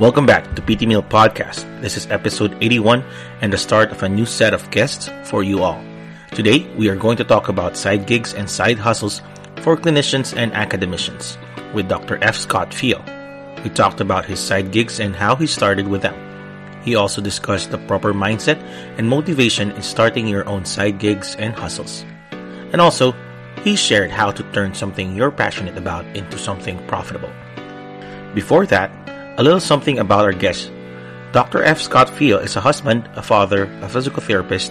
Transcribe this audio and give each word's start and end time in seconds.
Welcome 0.00 0.24
back 0.24 0.56
to 0.56 0.62
PT 0.62 0.88
Meal 0.88 1.02
Podcast. 1.02 1.68
This 1.82 1.98
is 1.98 2.06
episode 2.10 2.56
81 2.62 3.04
and 3.42 3.52
the 3.52 3.58
start 3.58 3.92
of 3.92 4.02
a 4.02 4.08
new 4.08 4.24
set 4.24 4.54
of 4.54 4.70
guests 4.70 5.10
for 5.24 5.42
you 5.42 5.62
all. 5.62 5.78
Today, 6.30 6.66
we 6.74 6.88
are 6.88 6.96
going 6.96 7.18
to 7.18 7.24
talk 7.24 7.50
about 7.50 7.76
side 7.76 8.06
gigs 8.06 8.32
and 8.32 8.48
side 8.48 8.78
hustles 8.78 9.20
for 9.60 9.76
clinicians 9.76 10.34
and 10.34 10.54
academicians 10.54 11.36
with 11.74 11.86
Dr. 11.86 12.18
F. 12.24 12.34
Scott 12.34 12.70
Feil. 12.70 13.04
We 13.62 13.68
talked 13.68 14.00
about 14.00 14.24
his 14.24 14.40
side 14.40 14.72
gigs 14.72 15.00
and 15.00 15.14
how 15.14 15.36
he 15.36 15.46
started 15.46 15.86
with 15.86 16.00
them. 16.00 16.16
He 16.82 16.94
also 16.94 17.20
discussed 17.20 17.70
the 17.70 17.76
proper 17.84 18.14
mindset 18.14 18.56
and 18.96 19.06
motivation 19.06 19.70
in 19.72 19.82
starting 19.82 20.26
your 20.26 20.48
own 20.48 20.64
side 20.64 20.98
gigs 20.98 21.36
and 21.36 21.52
hustles. 21.52 22.06
And 22.72 22.80
also, 22.80 23.14
he 23.64 23.76
shared 23.76 24.10
how 24.10 24.30
to 24.30 24.42
turn 24.54 24.72
something 24.72 25.14
you're 25.14 25.30
passionate 25.30 25.76
about 25.76 26.06
into 26.16 26.38
something 26.38 26.78
profitable. 26.86 27.30
Before 28.32 28.64
that, 28.64 28.90
a 29.40 29.42
little 29.42 29.58
something 29.58 29.98
about 29.98 30.26
our 30.26 30.34
guest. 30.34 30.70
Dr. 31.32 31.64
F. 31.64 31.80
Scott 31.80 32.08
Feil 32.08 32.44
is 32.44 32.56
a 32.56 32.60
husband, 32.60 33.08
a 33.16 33.22
father, 33.22 33.72
a 33.80 33.88
physical 33.88 34.20
therapist, 34.20 34.70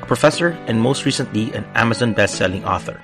a 0.00 0.06
professor, 0.06 0.56
and 0.66 0.80
most 0.80 1.04
recently, 1.04 1.52
an 1.52 1.66
Amazon 1.74 2.14
best-selling 2.14 2.64
author. 2.64 2.98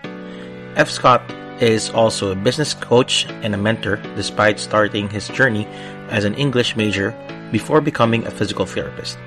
F. 0.75 0.89
Scott 0.89 1.21
is 1.61 1.91
also 1.91 2.33
a 2.33 2.35
business 2.35 2.73
coach 2.73 3.27
and 3.43 3.55
a 3.55 3.59
mentor 3.59 3.97
despite 4.17 4.59
starting 4.59 5.11
his 5.11 5.29
journey 5.29 5.67
as 6.09 6.25
an 6.25 6.35
English 6.37 6.77
major 6.77 7.13
before 7.53 7.83
becoming 7.83 8.25
a 8.27 8.31
physical 8.31 8.65
therapist. 8.65 9.19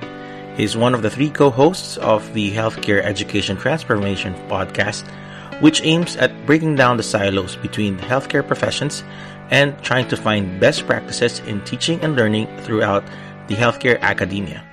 He 0.58 0.64
is 0.64 0.76
one 0.76 0.96
of 0.96 1.04
the 1.04 1.12
three 1.12 1.30
co-hosts 1.30 1.98
of 1.98 2.34
the 2.34 2.52
Healthcare 2.52 3.04
Education 3.04 3.58
Transformation 3.58 4.34
podcast, 4.50 5.06
which 5.62 5.84
aims 5.84 6.16
at 6.16 6.34
breaking 6.48 6.74
down 6.74 6.98
the 6.98 7.04
silos 7.04 7.56
between 7.58 7.98
the 7.98 8.04
healthcare 8.04 8.46
professions 8.46 9.04
and 9.52 9.78
trying 9.84 10.08
to 10.10 10.18
find 10.18 10.60
best 10.60 10.86
practices 10.86 11.40
in 11.48 11.64
teaching 11.64 12.00
and 12.02 12.16
learning 12.16 12.48
throughout 12.60 13.04
the 13.48 13.56
healthcare 13.56 14.00
academia. 14.02 14.64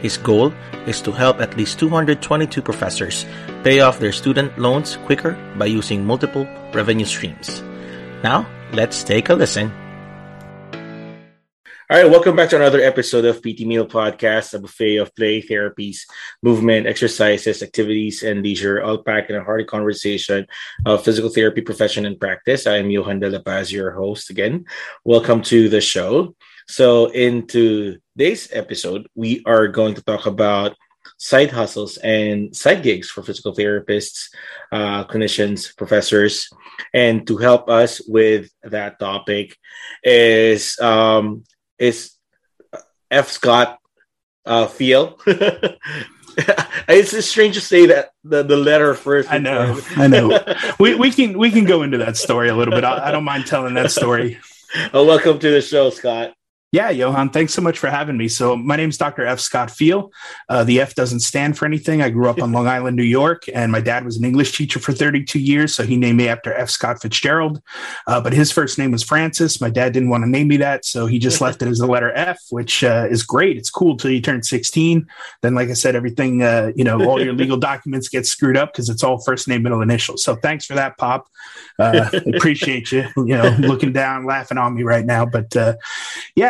His 0.00 0.16
goal 0.16 0.52
is 0.86 1.00
to 1.02 1.12
help 1.12 1.40
at 1.40 1.56
least 1.56 1.78
222 1.78 2.62
professors 2.62 3.26
pay 3.64 3.80
off 3.80 3.98
their 3.98 4.12
student 4.12 4.56
loans 4.58 4.96
quicker 5.04 5.36
by 5.58 5.66
using 5.66 6.04
multiple 6.04 6.46
revenue 6.72 7.06
streams. 7.06 7.62
Now, 8.22 8.46
let's 8.72 9.02
take 9.02 9.28
a 9.28 9.34
listen. 9.34 9.72
All 11.88 11.96
right, 11.96 12.10
welcome 12.10 12.34
back 12.34 12.48
to 12.48 12.56
another 12.56 12.80
episode 12.80 13.24
of 13.26 13.40
PT 13.40 13.60
Meal 13.60 13.86
Podcast, 13.86 14.54
a 14.54 14.58
buffet 14.58 14.96
of 14.96 15.14
play, 15.14 15.40
therapies, 15.40 15.98
movement, 16.42 16.88
exercises, 16.88 17.62
activities, 17.62 18.24
and 18.24 18.42
leisure, 18.42 18.82
all 18.82 19.04
packed 19.04 19.30
in 19.30 19.36
a 19.36 19.44
hearty 19.44 19.62
conversation 19.62 20.48
of 20.84 21.04
physical 21.04 21.30
therapy 21.30 21.60
profession 21.60 22.04
and 22.04 22.18
practice. 22.18 22.66
I 22.66 22.78
am 22.78 22.90
Johan 22.90 23.20
de 23.20 23.30
la 23.30 23.38
Paz, 23.38 23.70
your 23.70 23.92
host 23.92 24.30
again. 24.30 24.64
Welcome 25.04 25.42
to 25.42 25.68
the 25.68 25.80
show. 25.80 26.34
So, 26.66 27.12
in 27.12 27.46
today's 27.46 28.48
episode, 28.50 29.06
we 29.14 29.44
are 29.46 29.68
going 29.68 29.94
to 29.94 30.02
talk 30.02 30.26
about 30.26 30.74
side 31.18 31.52
hustles 31.52 31.98
and 31.98 32.54
side 32.56 32.82
gigs 32.82 33.10
for 33.10 33.22
physical 33.22 33.54
therapists, 33.54 34.26
uh, 34.72 35.04
clinicians, 35.04 35.76
professors. 35.76 36.48
And 36.92 37.24
to 37.28 37.36
help 37.36 37.70
us 37.70 38.02
with 38.08 38.50
that 38.64 38.98
topic 38.98 39.56
is 40.02 40.76
um, 40.80 41.44
is 41.78 42.12
F. 43.10 43.28
Scott 43.28 43.78
uh, 44.44 44.66
Feil. 44.66 45.18
it's 46.88 47.26
strange 47.26 47.54
to 47.54 47.60
say 47.60 47.86
that 47.86 48.10
the, 48.24 48.42
the 48.42 48.56
letter 48.56 48.94
first. 48.94 49.30
I 49.30 49.38
know, 49.38 49.80
I 49.96 50.06
know. 50.06 50.38
we, 50.78 50.94
we 50.94 51.10
can 51.10 51.38
we 51.38 51.50
can 51.50 51.64
go 51.64 51.82
into 51.82 51.98
that 51.98 52.16
story 52.16 52.48
a 52.48 52.54
little 52.54 52.74
bit. 52.74 52.84
I, 52.84 53.08
I 53.08 53.10
don't 53.10 53.24
mind 53.24 53.46
telling 53.46 53.74
that 53.74 53.90
story. 53.90 54.38
Oh, 54.92 55.06
welcome 55.06 55.38
to 55.38 55.50
the 55.50 55.62
show, 55.62 55.88
Scott. 55.88 56.34
Yeah, 56.72 56.90
Johan, 56.90 57.30
thanks 57.30 57.54
so 57.54 57.62
much 57.62 57.78
for 57.78 57.88
having 57.88 58.16
me. 58.16 58.26
So, 58.26 58.56
my 58.56 58.74
name 58.74 58.88
is 58.88 58.98
Dr. 58.98 59.24
F. 59.24 59.38
Scott 59.38 59.68
Feil. 59.68 60.10
Uh, 60.48 60.64
the 60.64 60.80
F 60.80 60.96
doesn't 60.96 61.20
stand 61.20 61.56
for 61.56 61.64
anything. 61.64 62.02
I 62.02 62.10
grew 62.10 62.28
up 62.28 62.42
on 62.42 62.50
Long 62.50 62.66
Island, 62.66 62.96
New 62.96 63.04
York, 63.04 63.44
and 63.54 63.70
my 63.70 63.80
dad 63.80 64.04
was 64.04 64.16
an 64.16 64.24
English 64.24 64.56
teacher 64.56 64.80
for 64.80 64.92
32 64.92 65.38
years. 65.38 65.72
So, 65.74 65.84
he 65.84 65.96
named 65.96 66.18
me 66.18 66.28
after 66.28 66.52
F. 66.52 66.68
Scott 66.68 67.00
Fitzgerald. 67.00 67.62
Uh, 68.08 68.20
but 68.20 68.32
his 68.32 68.50
first 68.50 68.78
name 68.78 68.90
was 68.90 69.04
Francis. 69.04 69.60
My 69.60 69.70
dad 69.70 69.92
didn't 69.92 70.08
want 70.08 70.24
to 70.24 70.28
name 70.28 70.48
me 70.48 70.56
that. 70.56 70.84
So, 70.84 71.06
he 71.06 71.20
just 71.20 71.40
left 71.40 71.62
it 71.62 71.68
as 71.68 71.78
the 71.78 71.86
letter 71.86 72.12
F, 72.12 72.40
which 72.50 72.82
uh, 72.82 73.06
is 73.08 73.22
great. 73.22 73.56
It's 73.56 73.70
cool 73.70 73.96
till 73.96 74.10
you 74.10 74.20
turn 74.20 74.42
16. 74.42 75.06
Then, 75.42 75.54
like 75.54 75.68
I 75.68 75.74
said, 75.74 75.94
everything, 75.94 76.42
uh, 76.42 76.72
you 76.74 76.82
know, 76.82 77.00
all 77.08 77.22
your 77.22 77.32
legal 77.42 77.58
documents 77.58 78.08
get 78.08 78.26
screwed 78.26 78.56
up 78.56 78.72
because 78.72 78.88
it's 78.88 79.04
all 79.04 79.20
first 79.20 79.46
name, 79.46 79.62
middle 79.62 79.82
initial. 79.82 80.16
So, 80.16 80.34
thanks 80.34 80.66
for 80.66 80.74
that, 80.74 80.98
Pop. 80.98 81.28
Uh, 81.78 82.10
appreciate 82.34 82.90
you, 82.90 83.06
you 83.16 83.36
know, 83.36 83.56
looking 83.60 83.92
down, 83.92 84.26
laughing 84.26 84.58
on 84.58 84.74
me 84.74 84.82
right 84.82 85.04
now. 85.04 85.24
But 85.24 85.56
uh, 85.56 85.76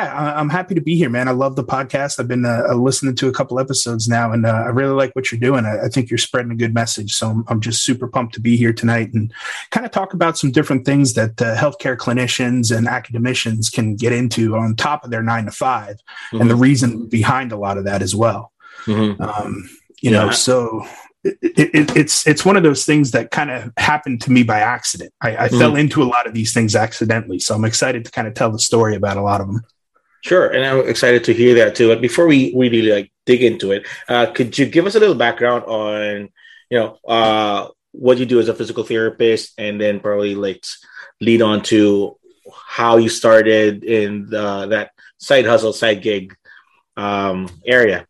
yeah, 0.07 0.39
I'm 0.39 0.49
happy 0.49 0.75
to 0.75 0.81
be 0.81 0.97
here, 0.97 1.11
man. 1.11 1.29
I 1.29 1.33
love 1.33 1.57
the 1.57 1.65
podcast. 1.65 2.21
I've 2.21 2.29
been 2.29 2.45
uh, 2.45 2.69
uh, 2.71 2.75
listening 2.75 3.15
to 3.17 3.29
a 3.29 3.33
couple 3.33 3.59
episodes 3.59 4.09
now, 4.09 4.33
and 4.33 4.47
uh, 4.47 4.51
I 4.51 4.69
really 4.69 4.95
like 4.95 5.15
what 5.15 5.31
you're 5.31 5.41
doing. 5.41 5.65
I, 5.65 5.87
I, 5.87 5.89
think 5.89 6.11
you're 6.11 6.19
spreading 6.19 6.53
a 6.53 6.57
good 6.57 6.75
message. 6.75 7.13
So 7.13 7.29
I'm, 7.29 7.45
I'm, 7.49 7.61
just 7.61 7.85
super 7.85 8.07
pumped 8.07 8.35
to 8.35 8.41
be 8.41 8.57
here 8.57 8.73
tonight 8.73 9.13
and 9.15 9.33
kind 9.71 9.85
of 9.85 9.93
talk 9.93 10.15
about 10.15 10.39
some 10.39 10.53
different 10.53 10.85
things 10.85 11.15
that 11.15 11.41
uh, 11.43 11.57
healthcare 11.57 11.97
clinicians 11.97 12.77
and 12.77 12.87
academicians 12.87 13.71
can 13.71 13.97
get 13.97 14.13
into 14.13 14.57
on 14.57 14.77
top 14.77 15.05
of 15.05 15.11
their 15.11 15.23
nine 15.23 15.47
to 15.47 15.51
5 15.51 15.97
mm-hmm. 15.97 16.41
and 16.41 16.51
the 16.51 16.55
reason 16.55 17.09
behind 17.09 17.51
a 17.51 17.57
lot 17.57 17.79
of 17.79 17.85
that 17.85 18.03
as 18.03 18.15
well. 18.15 18.53
Mm-hmm. 18.85 19.21
Um, 19.21 19.69
you 20.01 20.11
yeah. 20.11 20.27
know, 20.27 20.31
so 20.31 20.87
it, 21.25 21.39
it, 21.43 21.97
it's 21.97 22.27
it's 22.27 22.45
one 22.45 22.57
of 22.57 22.63
those 22.63 22.85
things 22.85 23.11
that 23.13 23.31
kind 23.31 23.51
of 23.51 23.73
happened 23.77 24.21
to 24.23 24.33
me 24.33 24.43
by 24.43 24.61
accident. 24.61 25.13
I, 25.21 25.37
I 25.37 25.49
mm-hmm. 25.49 25.59
fell 25.59 25.77
into 25.77 26.03
a 26.03 26.05
lot 26.05 26.27
of 26.27 26.35
these 26.35 26.53
things 26.53 26.77
accidentally, 26.77 27.39
so 27.39 27.55
I'm 27.55 27.65
excited 27.65 28.05
to 28.05 28.11
kind 28.11 28.29
of 28.29 28.35
tell 28.35 28.51
the 28.51 28.59
story 28.59 28.95
about 28.95 29.17
a 29.17 29.23
lot 29.23 29.41
of 29.41 29.49
them. 29.49 29.63
Sure, 30.27 30.49
and 30.49 30.65
I'm 30.67 30.89
excited 30.89 31.23
to 31.25 31.33
hear 31.33 31.55
that 31.55 31.77
too. 31.77 31.87
But 31.87 32.01
before 32.01 32.27
we 32.27 32.53
really 32.57 32.91
like 32.91 33.13
dig 33.27 33.45
into 33.45 33.71
it, 33.71 33.87
uh, 34.09 34.27
could 34.27 34.59
you 34.59 34.67
give 34.67 34.85
us 34.85 34.97
a 34.97 34.99
little 34.99 35.15
background 35.15 35.63
on 35.67 36.31
you 36.69 36.79
know 36.81 36.99
uh, 37.07 37.69
what 37.93 38.19
you 38.19 38.27
do 38.27 38.41
as 38.41 38.49
a 38.49 38.55
physical 38.55 38.83
therapist, 38.83 39.55
and 39.57 39.81
then 39.81 40.01
probably 40.01 40.35
like 40.35 40.65
lead 41.21 41.43
on 41.43 41.63
to 41.71 42.19
how 42.53 42.97
you 42.97 43.09
started 43.09 43.85
in 43.85 44.27
the, 44.29 44.67
that 44.67 44.91
side 45.19 45.47
hustle, 45.47 45.73
side 45.73 46.03
gig 46.03 46.35
um, 46.97 47.49
area? 47.65 48.05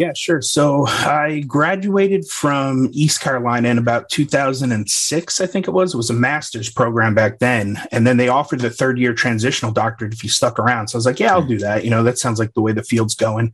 Yeah, 0.00 0.12
sure. 0.16 0.40
So 0.40 0.86
I 0.86 1.44
graduated 1.46 2.26
from 2.26 2.88
East 2.90 3.20
Carolina 3.20 3.68
in 3.68 3.76
about 3.76 4.08
2006, 4.08 5.40
I 5.42 5.46
think 5.46 5.68
it 5.68 5.72
was. 5.72 5.92
It 5.92 5.98
was 5.98 6.08
a 6.08 6.14
master's 6.14 6.70
program 6.70 7.14
back 7.14 7.38
then. 7.38 7.78
And 7.92 8.06
then 8.06 8.16
they 8.16 8.28
offered 8.28 8.60
the 8.60 8.70
third 8.70 8.98
year 8.98 9.12
transitional 9.12 9.72
doctorate 9.72 10.14
if 10.14 10.24
you 10.24 10.30
stuck 10.30 10.58
around. 10.58 10.88
So 10.88 10.96
I 10.96 11.00
was 11.00 11.04
like, 11.04 11.20
yeah, 11.20 11.34
I'll 11.34 11.44
do 11.44 11.58
that. 11.58 11.84
You 11.84 11.90
know, 11.90 12.02
that 12.02 12.16
sounds 12.16 12.38
like 12.38 12.54
the 12.54 12.62
way 12.62 12.72
the 12.72 12.82
field's 12.82 13.14
going. 13.14 13.52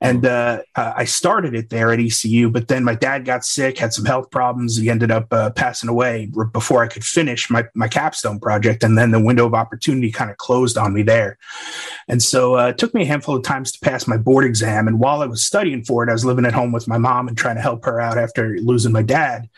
And 0.00 0.24
uh, 0.24 0.62
I 0.76 1.04
started 1.04 1.54
it 1.56 1.70
there 1.70 1.90
at 1.92 1.98
ECU, 1.98 2.50
but 2.50 2.68
then 2.68 2.84
my 2.84 2.94
dad 2.94 3.24
got 3.24 3.44
sick, 3.44 3.76
had 3.76 3.92
some 3.92 4.04
health 4.04 4.30
problems. 4.30 4.76
He 4.76 4.88
ended 4.88 5.10
up 5.10 5.26
uh, 5.32 5.50
passing 5.50 5.90
away 5.90 6.30
before 6.52 6.84
I 6.84 6.86
could 6.86 7.04
finish 7.04 7.50
my, 7.50 7.64
my 7.74 7.88
capstone 7.88 8.38
project. 8.38 8.84
And 8.84 8.96
then 8.96 9.10
the 9.10 9.20
window 9.20 9.44
of 9.44 9.54
opportunity 9.54 10.12
kind 10.12 10.30
of 10.30 10.36
closed 10.38 10.78
on 10.78 10.94
me 10.94 11.02
there. 11.02 11.36
And 12.10 12.20
so 12.20 12.58
uh, 12.58 12.70
it 12.70 12.78
took 12.78 12.92
me 12.92 13.02
a 13.02 13.06
handful 13.06 13.36
of 13.36 13.44
times 13.44 13.70
to 13.70 13.78
pass 13.78 14.08
my 14.08 14.16
board 14.16 14.44
exam. 14.44 14.88
And 14.88 14.98
while 14.98 15.22
I 15.22 15.26
was 15.26 15.44
studying 15.44 15.84
for 15.84 16.02
it, 16.02 16.10
I 16.10 16.12
was 16.12 16.24
living 16.24 16.44
at 16.44 16.52
home 16.52 16.72
with 16.72 16.88
my 16.88 16.98
mom 16.98 17.28
and 17.28 17.38
trying 17.38 17.54
to 17.54 17.62
help 17.62 17.84
her 17.84 18.00
out 18.00 18.18
after 18.18 18.58
losing 18.58 18.90
my 18.90 19.02
dad. 19.02 19.48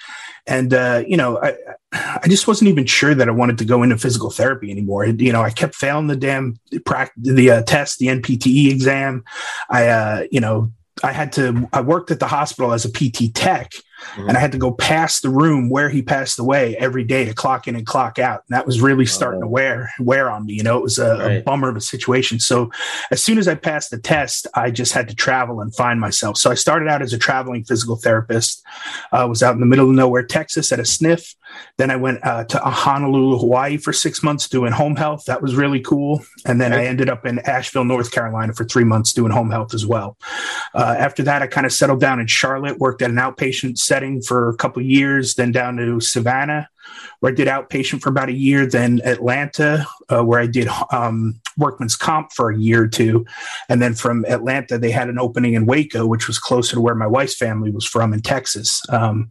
And, 0.46 0.74
uh, 0.74 1.02
you 1.06 1.16
know, 1.16 1.42
I, 1.42 1.56
I 1.92 2.28
just 2.28 2.46
wasn't 2.46 2.68
even 2.68 2.84
sure 2.84 3.14
that 3.14 3.26
I 3.26 3.32
wanted 3.32 3.56
to 3.56 3.64
go 3.64 3.82
into 3.82 3.96
physical 3.96 4.28
therapy 4.30 4.70
anymore. 4.70 5.06
You 5.06 5.32
know, 5.32 5.40
I 5.40 5.48
kept 5.48 5.74
failing 5.74 6.08
the 6.08 6.16
damn 6.16 6.60
the 6.70 7.50
uh, 7.50 7.62
test, 7.62 7.98
the 7.98 8.08
NPTE 8.08 8.70
exam. 8.70 9.24
I, 9.70 9.86
uh, 9.88 10.24
you 10.30 10.40
know, 10.40 10.72
I 11.02 11.12
had 11.12 11.32
to, 11.32 11.70
I 11.72 11.80
worked 11.80 12.10
at 12.10 12.20
the 12.20 12.26
hospital 12.26 12.74
as 12.74 12.84
a 12.84 12.90
PT 12.90 13.34
tech 13.34 13.72
Mm-hmm. 14.14 14.28
And 14.28 14.36
I 14.36 14.40
had 14.40 14.52
to 14.52 14.58
go 14.58 14.72
past 14.72 15.22
the 15.22 15.30
room 15.30 15.70
where 15.70 15.88
he 15.88 16.02
passed 16.02 16.38
away 16.38 16.76
every 16.76 17.04
day 17.04 17.24
to 17.24 17.34
clock 17.34 17.68
in 17.68 17.76
and 17.76 17.86
clock 17.86 18.18
out. 18.18 18.44
And 18.48 18.56
that 18.56 18.66
was 18.66 18.80
really 18.80 19.06
starting 19.06 19.40
oh. 19.40 19.44
to 19.44 19.48
wear 19.48 19.90
wear 19.98 20.30
on 20.30 20.46
me. 20.46 20.54
You 20.54 20.62
know, 20.62 20.76
it 20.78 20.82
was 20.82 20.98
a, 20.98 21.16
right. 21.16 21.30
a, 21.38 21.42
bummer 21.42 21.68
of 21.68 21.76
a 21.76 21.80
situation. 21.80 22.40
So 22.40 22.70
as 23.10 23.22
soon 23.22 23.38
as 23.38 23.48
I 23.48 23.54
passed 23.54 23.90
the 23.90 23.98
test, 23.98 24.46
I 24.54 24.70
just 24.70 24.92
had 24.92 25.08
to 25.08 25.14
travel 25.14 25.60
and 25.60 25.74
find 25.74 26.00
myself. 26.00 26.36
So 26.36 26.50
I 26.50 26.54
started 26.54 26.88
out 26.88 27.02
as 27.02 27.12
a 27.12 27.18
traveling 27.18 27.64
physical 27.64 27.96
therapist. 27.96 28.62
I 29.12 29.22
uh, 29.22 29.28
was 29.28 29.42
out 29.42 29.54
in 29.54 29.60
the 29.60 29.66
middle 29.66 29.88
of 29.88 29.94
nowhere, 29.94 30.22
Texas, 30.22 30.72
at 30.72 30.80
a 30.80 30.84
sniff. 30.84 31.34
Then 31.76 31.90
I 31.90 31.96
went 31.96 32.24
uh, 32.24 32.44
to 32.44 32.58
Honolulu, 32.58 33.38
Hawaii 33.38 33.76
for 33.76 33.92
six 33.92 34.22
months 34.22 34.48
doing 34.48 34.72
home 34.72 34.96
health. 34.96 35.24
That 35.26 35.42
was 35.42 35.54
really 35.54 35.80
cool. 35.80 36.22
And 36.46 36.60
then 36.60 36.72
I 36.72 36.86
ended 36.86 37.08
up 37.08 37.26
in 37.26 37.38
Asheville, 37.40 37.84
North 37.84 38.10
Carolina 38.10 38.52
for 38.54 38.64
three 38.64 38.84
months 38.84 39.12
doing 39.12 39.32
home 39.32 39.50
health 39.50 39.74
as 39.74 39.86
well. 39.86 40.16
Uh, 40.74 40.94
after 40.98 41.22
that, 41.24 41.42
I 41.42 41.46
kind 41.46 41.66
of 41.66 41.72
settled 41.72 42.00
down 42.00 42.20
in 42.20 42.26
Charlotte, 42.26 42.78
worked 42.78 43.02
at 43.02 43.10
an 43.10 43.16
outpatient 43.16 43.78
setting 43.92 44.22
for 44.22 44.48
a 44.48 44.56
couple 44.56 44.80
years, 44.80 45.34
then 45.34 45.52
down 45.52 45.76
to 45.76 46.00
Savannah, 46.00 46.66
where 47.20 47.30
I 47.30 47.34
did 47.34 47.46
outpatient 47.46 48.00
for 48.00 48.08
about 48.08 48.30
a 48.30 48.32
year, 48.32 48.64
then 48.64 49.02
Atlanta, 49.04 49.86
uh, 50.08 50.24
where 50.24 50.40
I 50.40 50.46
did 50.46 50.66
um, 50.90 51.38
workman's 51.58 51.94
comp 51.94 52.32
for 52.32 52.50
a 52.50 52.56
year 52.56 52.84
or 52.84 52.88
two. 52.88 53.26
And 53.68 53.82
then 53.82 53.92
from 53.92 54.24
Atlanta, 54.24 54.78
they 54.78 54.90
had 54.90 55.10
an 55.10 55.18
opening 55.18 55.52
in 55.52 55.66
Waco, 55.66 56.06
which 56.06 56.26
was 56.26 56.38
closer 56.38 56.76
to 56.76 56.80
where 56.80 56.94
my 56.94 57.06
wife's 57.06 57.36
family 57.36 57.70
was 57.70 57.84
from 57.84 58.14
in 58.14 58.22
Texas. 58.22 58.80
Um, 58.88 59.28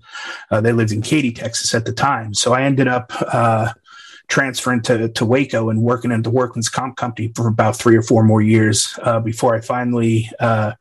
uh, 0.51 0.61
they 0.61 0.73
lived 0.73 0.91
in 0.91 1.01
Katy, 1.01 1.31
Texas 1.31 1.73
at 1.73 1.85
the 1.85 1.91
time. 1.91 2.35
So 2.35 2.53
I 2.53 2.61
ended 2.61 2.87
up 2.87 3.11
uh, 3.33 3.73
transferring 4.27 4.83
to, 4.83 5.09
to 5.09 5.25
Waco 5.25 5.71
and 5.71 5.81
working 5.81 6.11
at 6.11 6.23
the 6.23 6.29
workman's 6.29 6.69
comp 6.69 6.97
company 6.97 7.31
for 7.35 7.47
about 7.47 7.77
three 7.77 7.97
or 7.97 8.03
four 8.03 8.23
more 8.23 8.43
years 8.43 8.95
uh, 9.01 9.19
before 9.19 9.55
I 9.55 9.61
finally 9.61 10.29
uh, 10.39 10.73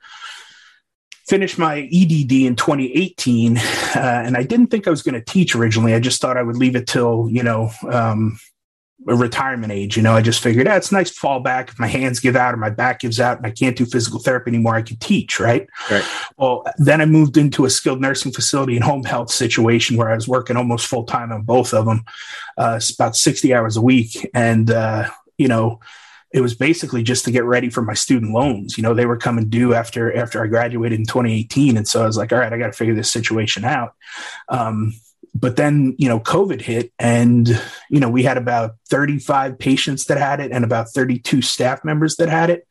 finished 1.31 1.59
my 1.59 1.89
EDD 1.93 2.33
in 2.33 2.57
2018. 2.57 3.57
Uh, 3.57 3.63
and 3.95 4.37
I 4.37 4.43
didn't 4.43 4.67
think 4.67 4.89
I 4.89 4.91
was 4.91 5.03
going 5.03 5.15
to 5.15 5.21
teach 5.21 5.55
originally. 5.55 5.95
I 5.95 6.01
just 6.01 6.21
thought 6.21 6.37
I 6.37 6.43
would 6.43 6.57
leave 6.57 6.75
it 6.75 6.89
till, 6.89 7.29
you 7.31 7.45
know, 7.45 7.71
um, 7.89 8.39
a 9.09 9.15
retirement 9.15 9.73
age. 9.73 9.97
You 9.97 10.03
know, 10.03 10.13
I 10.13 10.23
just 10.23 10.43
figured, 10.43 10.67
ah, 10.67 10.81
nice 10.91 11.17
fallback. 11.17 11.69
If 11.69 11.79
my 11.79 11.87
hands 11.87 12.19
give 12.19 12.35
out 12.35 12.53
or 12.53 12.57
my 12.57 12.69
back 12.69 13.01
gives 13.01 13.21
out 13.21 13.39
and 13.39 13.47
I 13.47 13.51
can't 13.51 13.77
do 13.77 13.87
physical 13.87 14.19
therapy 14.19 14.51
anymore, 14.51 14.75
I 14.75 14.83
could 14.83 15.01
teach, 15.01 15.39
right? 15.39 15.69
Right. 15.89 16.05
Well, 16.37 16.65
then 16.79 17.01
I 17.01 17.07
moved 17.07 17.37
into 17.37 17.65
a 17.65 17.71
skilled 17.71 18.01
nursing 18.01 18.33
facility 18.33 18.75
and 18.75 18.85
home 18.85 19.05
health 19.05 19.31
situation 19.31 19.97
where 19.97 20.11
I 20.11 20.17
was 20.17 20.27
working 20.27 20.57
almost 20.57 20.89
full 20.89 21.05
time 21.05 21.31
on 21.33 21.43
both 21.43 21.73
of 21.73 21.87
them, 21.87 22.03
uh, 22.59 22.81
about 22.97 23.17
60 23.17 23.55
hours 23.55 23.77
a 23.77 23.81
week. 23.81 24.29
And, 24.35 24.71
uh, 24.71 25.09
you 25.39 25.49
know, 25.49 25.81
it 26.33 26.41
was 26.41 26.55
basically 26.55 27.03
just 27.03 27.25
to 27.25 27.31
get 27.31 27.45
ready 27.45 27.71
for 27.71 27.83
my 27.83 27.95
student 27.95 28.33
loans. 28.33 28.77
You 28.77 28.83
know, 28.83 28.95
they 28.95 29.07
were 29.07 29.17
coming 29.17 29.49
due 29.49 29.75
after 29.75 30.15
after 30.17 30.43
I 30.43 30.47
graduated 30.47 30.99
in 30.99 31.07
2018, 31.07 31.77
and 31.77 31.87
so 31.87 32.03
I 32.03 32.07
was 32.07 32.17
like, 32.17 32.33
all 32.33 32.39
right, 32.39 32.53
I 32.53 32.59
got 32.59 32.67
to 32.67 32.73
figure 32.73 32.95
this 32.95 33.13
situation 33.13 33.65
out. 33.65 33.95
Um, 34.49 34.93
but 35.35 35.57
then 35.57 35.95
you 35.99 36.09
know 36.09 36.19
covid 36.19 36.61
hit 36.61 36.93
and 36.99 37.49
you 37.89 38.01
know 38.01 38.09
we 38.09 38.23
had 38.23 38.37
about 38.37 38.73
35 38.89 39.59
patients 39.59 40.07
that 40.07 40.19
had 40.19 40.41
it 40.41 40.51
and 40.51 40.65
about 40.65 40.89
32 40.89 41.43
staff 41.43 41.85
members 41.85 42.17
that 42.17 42.29
had 42.29 42.51
it 42.51 42.67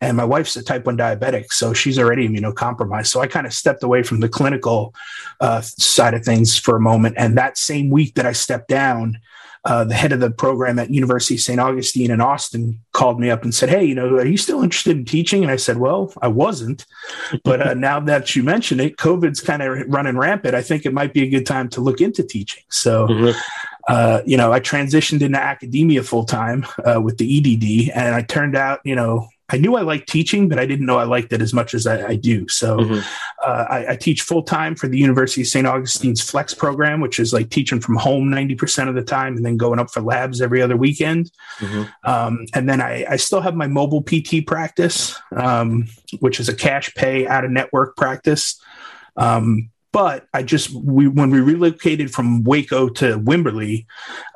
and 0.00 0.16
my 0.16 0.24
wife's 0.24 0.56
a 0.56 0.62
type 0.62 0.86
1 0.86 0.96
diabetic 0.96 1.52
so 1.52 1.72
she's 1.72 1.98
already 1.98 2.28
immunocompromised 2.28 3.08
so 3.08 3.20
i 3.20 3.26
kind 3.26 3.46
of 3.46 3.52
stepped 3.52 3.82
away 3.82 4.02
from 4.02 4.20
the 4.20 4.28
clinical 4.28 4.94
uh, 5.40 5.60
side 5.60 6.14
of 6.14 6.24
things 6.24 6.58
for 6.58 6.76
a 6.76 6.80
moment 6.80 7.14
and 7.18 7.36
that 7.36 7.58
same 7.58 7.90
week 7.90 8.14
that 8.14 8.26
i 8.26 8.32
stepped 8.32 8.68
down 8.68 9.18
uh, 9.68 9.84
the 9.84 9.94
head 9.94 10.12
of 10.12 10.20
the 10.20 10.30
program 10.30 10.78
at 10.78 10.90
University 10.90 11.34
of 11.34 11.42
St. 11.42 11.60
Augustine 11.60 12.10
in 12.10 12.22
Austin 12.22 12.80
called 12.92 13.20
me 13.20 13.30
up 13.30 13.42
and 13.42 13.54
said, 13.54 13.68
"Hey, 13.68 13.84
you 13.84 13.94
know, 13.94 14.14
are 14.14 14.24
you 14.24 14.38
still 14.38 14.62
interested 14.62 14.96
in 14.96 15.04
teaching?" 15.04 15.42
And 15.42 15.52
I 15.52 15.56
said, 15.56 15.76
"Well, 15.76 16.10
I 16.22 16.28
wasn't, 16.28 16.86
but 17.44 17.60
uh, 17.60 17.74
now 17.88 18.00
that 18.00 18.34
you 18.34 18.42
mention 18.42 18.80
it, 18.80 18.96
COVID's 18.96 19.42
kind 19.42 19.60
of 19.60 19.84
running 19.86 20.16
rampant. 20.16 20.54
I 20.54 20.62
think 20.62 20.86
it 20.86 20.94
might 20.94 21.12
be 21.12 21.22
a 21.22 21.28
good 21.28 21.44
time 21.44 21.68
to 21.70 21.82
look 21.82 22.00
into 22.00 22.22
teaching." 22.22 22.64
So. 22.70 23.06
Mm-hmm. 23.06 23.38
Uh, 23.90 24.20
you 24.26 24.36
know, 24.36 24.52
I 24.52 24.60
transitioned 24.60 25.22
into 25.22 25.40
academia 25.40 26.02
full 26.02 26.26
time 26.26 26.66
uh, 26.84 27.00
with 27.00 27.16
the 27.16 27.38
EDD, 27.38 27.90
and 27.96 28.14
I 28.14 28.20
turned 28.20 28.54
out, 28.54 28.80
you 28.84 28.94
know, 28.94 29.26
I 29.50 29.56
knew 29.56 29.76
I 29.76 29.80
liked 29.80 30.08
teaching, 30.08 30.48
but 30.48 30.58
I 30.58 30.66
didn't 30.66 30.84
know 30.84 30.98
I 30.98 31.04
liked 31.04 31.32
it 31.32 31.40
as 31.40 31.54
much 31.54 31.72
as 31.72 31.86
I, 31.86 32.08
I 32.08 32.16
do. 32.16 32.46
So 32.48 32.78
mm-hmm. 32.78 33.00
uh, 33.42 33.64
I, 33.70 33.92
I, 33.92 33.96
teach 33.96 34.20
full 34.22 34.42
time 34.42 34.74
for 34.74 34.88
the 34.88 34.98
University 34.98 35.40
of 35.40 35.46
St. 35.46 35.66
Augustine's 35.66 36.20
Flex 36.20 36.52
program, 36.52 37.00
which 37.00 37.18
is 37.18 37.32
like 37.32 37.48
teaching 37.48 37.80
from 37.80 37.96
home 37.96 38.30
90% 38.30 38.88
of 38.88 38.94
the 38.94 39.02
time 39.02 39.36
and 39.36 39.46
then 39.46 39.56
going 39.56 39.78
up 39.78 39.90
for 39.90 40.02
labs 40.02 40.42
every 40.42 40.60
other 40.60 40.76
weekend. 40.76 41.30
Mm-hmm. 41.60 42.10
Um, 42.10 42.46
and 42.54 42.68
then 42.68 42.82
I, 42.82 43.06
I, 43.08 43.16
still 43.16 43.40
have 43.40 43.54
my 43.54 43.66
mobile 43.66 44.02
PT 44.02 44.46
practice, 44.46 45.18
um, 45.34 45.86
which 46.20 46.40
is 46.40 46.48
a 46.50 46.54
cash 46.54 46.94
pay 46.94 47.26
out 47.26 47.44
of 47.44 47.50
network 47.50 47.96
practice. 47.96 48.60
Um, 49.16 49.70
but 49.92 50.26
I 50.34 50.42
just 50.42 50.70
we 50.70 51.08
when 51.08 51.30
we 51.30 51.40
relocated 51.40 52.12
from 52.12 52.44
Waco 52.44 52.88
to 52.90 53.18
Wimberley, 53.18 53.86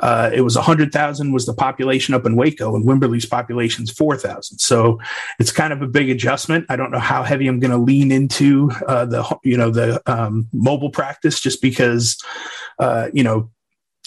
uh, 0.01 0.31
it 0.33 0.41
was 0.41 0.57
hundred 0.57 0.93
thousand 0.93 1.33
was 1.33 1.45
the 1.45 1.55
population 1.55 2.15
up 2.15 2.25
in 2.25 2.37
Waco, 2.37 2.75
and 2.75 2.87
Wimberley's 2.87 3.27
population 3.27 3.85
is 3.85 3.91
four 3.91 4.17
thousand. 4.17 4.59
So 4.59 4.99
it's 5.39 5.53
kind 5.53 5.73
of 5.73 5.83
a 5.83 5.87
big 5.87 6.09
adjustment. 6.09 6.67
I 6.69 6.77
don't 6.77 6.91
know 6.91 6.99
how 6.99 7.23
heavy 7.23 7.49
I'm 7.49 7.61
going 7.61 7.71
to 7.71 7.77
lean 7.77 8.11
into 8.11 8.71
uh, 8.87 9.05
the 9.05 9.39
you 9.45 9.57
know 9.57 9.71
the 9.71 10.01
um, 10.07 10.49
mobile 10.53 10.91
practice, 10.91 11.39
just 11.39 11.61
because 11.61 12.19
uh, 12.79 13.09
you 13.13 13.23
know 13.23 13.51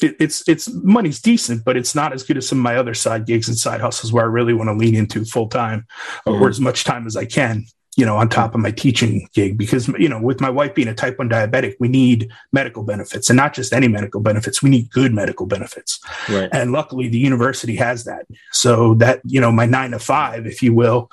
it, 0.02 0.16
it's 0.20 0.48
it's 0.50 0.68
money's 0.74 1.22
decent, 1.22 1.64
but 1.64 1.78
it's 1.78 1.94
not 1.94 2.12
as 2.12 2.24
good 2.24 2.38
as 2.38 2.48
some 2.48 2.58
of 2.58 2.64
my 2.64 2.76
other 2.76 2.96
side 2.96 3.28
gigs 3.28 3.48
and 3.48 3.58
side 3.58 3.82
hustles 3.82 4.12
where 4.12 4.26
I 4.26 4.28
really 4.28 4.54
want 4.54 4.70
to 4.70 4.74
lean 4.74 4.96
into 4.96 5.24
full 5.26 5.48
time 5.48 5.86
mm-hmm. 6.28 6.42
or 6.42 6.50
as 6.50 6.60
much 6.60 6.86
time 6.86 7.06
as 7.06 7.16
I 7.16 7.26
can 7.26 7.66
you 7.96 8.06
know, 8.06 8.18
on 8.18 8.28
top 8.28 8.54
of 8.54 8.62
my 8.62 8.72
teaching 8.72 9.28
gig 9.34 9.58
because, 9.58 9.88
you 9.88 10.10
know, 10.10 10.22
with 10.22 10.42
my 10.42 10.50
wife 10.50 10.76
being 10.76 10.88
a 10.88 10.94
type 10.94 11.18
1 11.18 11.30
diabetic, 11.30 11.76
we 11.80 11.88
need 11.88 12.30
medical 12.52 12.84
benefits 12.84 13.30
and 13.30 13.38
not 13.38 13.54
just 13.54 13.74
any 13.74 13.88
medical 13.88 14.20
benefits. 14.20 14.62
We 14.62 14.70
need 14.70 14.92
good 14.92 15.14
medical 15.14 15.46
benefits. 15.46 16.00
Right. 16.30 16.50
And 16.52 16.74
luckily 16.74 17.08
the 17.08 17.18
university 17.18 17.76
has 17.78 18.04
that. 18.04 18.26
So 18.52 18.96
that, 18.96 19.22
you 19.24 19.40
know, 19.40 19.52
my 19.52 19.66
nine 19.66 19.92
to 19.92 20.00
five, 20.00 20.46
if 20.46 20.62
you 20.62 20.74
will, 20.74 21.10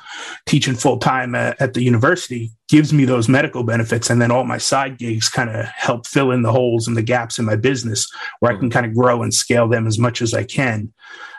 teaching 0.46 0.74
full 0.74 0.98
time 0.98 1.34
at, 1.34 1.60
at 1.60 1.74
the 1.74 1.82
university 1.82 2.50
gives 2.68 2.92
me 2.92 3.04
those 3.04 3.28
medical 3.28 3.62
benefits. 3.62 4.10
And 4.10 4.20
then 4.20 4.30
all 4.30 4.44
my 4.44 4.58
side 4.58 4.98
gigs 4.98 5.28
kind 5.28 5.50
of 5.50 5.66
help 5.66 6.06
fill 6.06 6.32
in 6.32 6.42
the 6.42 6.52
holes 6.52 6.88
and 6.88 6.96
the 6.96 7.02
gaps 7.02 7.38
in 7.38 7.44
my 7.44 7.56
business 7.56 8.10
where 8.40 8.50
I 8.50 8.54
can 8.54 8.70
mm-hmm. 8.70 8.72
kind 8.72 8.86
of 8.86 8.94
grow 8.94 9.22
and 9.22 9.32
scale 9.32 9.68
them 9.68 9.86
as 9.86 9.98
much 9.98 10.20
as 10.20 10.34
I 10.34 10.42
can 10.42 10.92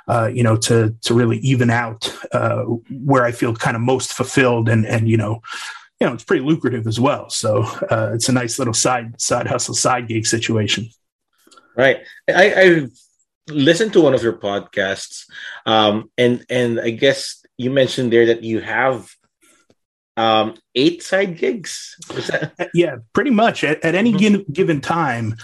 uh, 0.08 0.30
you 0.34 0.44
know, 0.44 0.56
to 0.58 0.96
to 1.02 1.14
really 1.14 1.38
even 1.40 1.70
out 1.70 2.14
uh, 2.32 2.64
where 2.90 3.24
I 3.24 3.32
feel 3.32 3.56
kind 3.56 3.76
of 3.76 3.82
most 3.82 4.14
fulfilled 4.14 4.70
and 4.70 4.86
and 4.86 5.10
you 5.10 5.18
know, 5.18 5.42
you 6.00 6.08
know, 6.08 6.14
it's 6.14 6.24
pretty 6.24 6.44
lucrative 6.44 6.88
as 6.88 7.00
well. 7.00 7.30
So 7.30 7.64
uh, 7.90 8.12
it's 8.14 8.30
a 8.30 8.34
nice 8.34 8.60
little 8.60 8.74
side 8.74 9.20
side 9.22 9.48
hustle, 9.48 9.76
side 9.76 10.08
gig 10.08 10.26
situation. 10.26 10.90
Right. 11.76 12.02
I, 12.28 12.54
I 12.56 12.88
listened 13.50 13.94
to 13.94 14.02
one 14.02 14.14
of 14.14 14.24
your 14.24 14.34
podcasts, 14.34 15.26
um, 15.66 16.12
and 16.18 16.46
and 16.50 16.80
I 16.80 16.92
guess 16.92 17.44
you 17.58 17.72
mentioned 17.72 18.12
there 18.12 18.28
that 18.28 18.44
you 18.44 18.62
have 18.62 19.10
um 20.16 20.54
eight 20.76 21.02
side 21.02 21.38
gigs 21.38 21.96
that- 22.10 22.54
uh, 22.60 22.66
yeah 22.76 22.98
pretty 23.14 23.32
much 23.32 23.64
at, 23.64 23.84
at 23.84 23.96
any 23.96 24.12
mm-hmm. 24.12 24.20
given, 24.20 24.46
given 24.52 24.82
time 24.82 25.36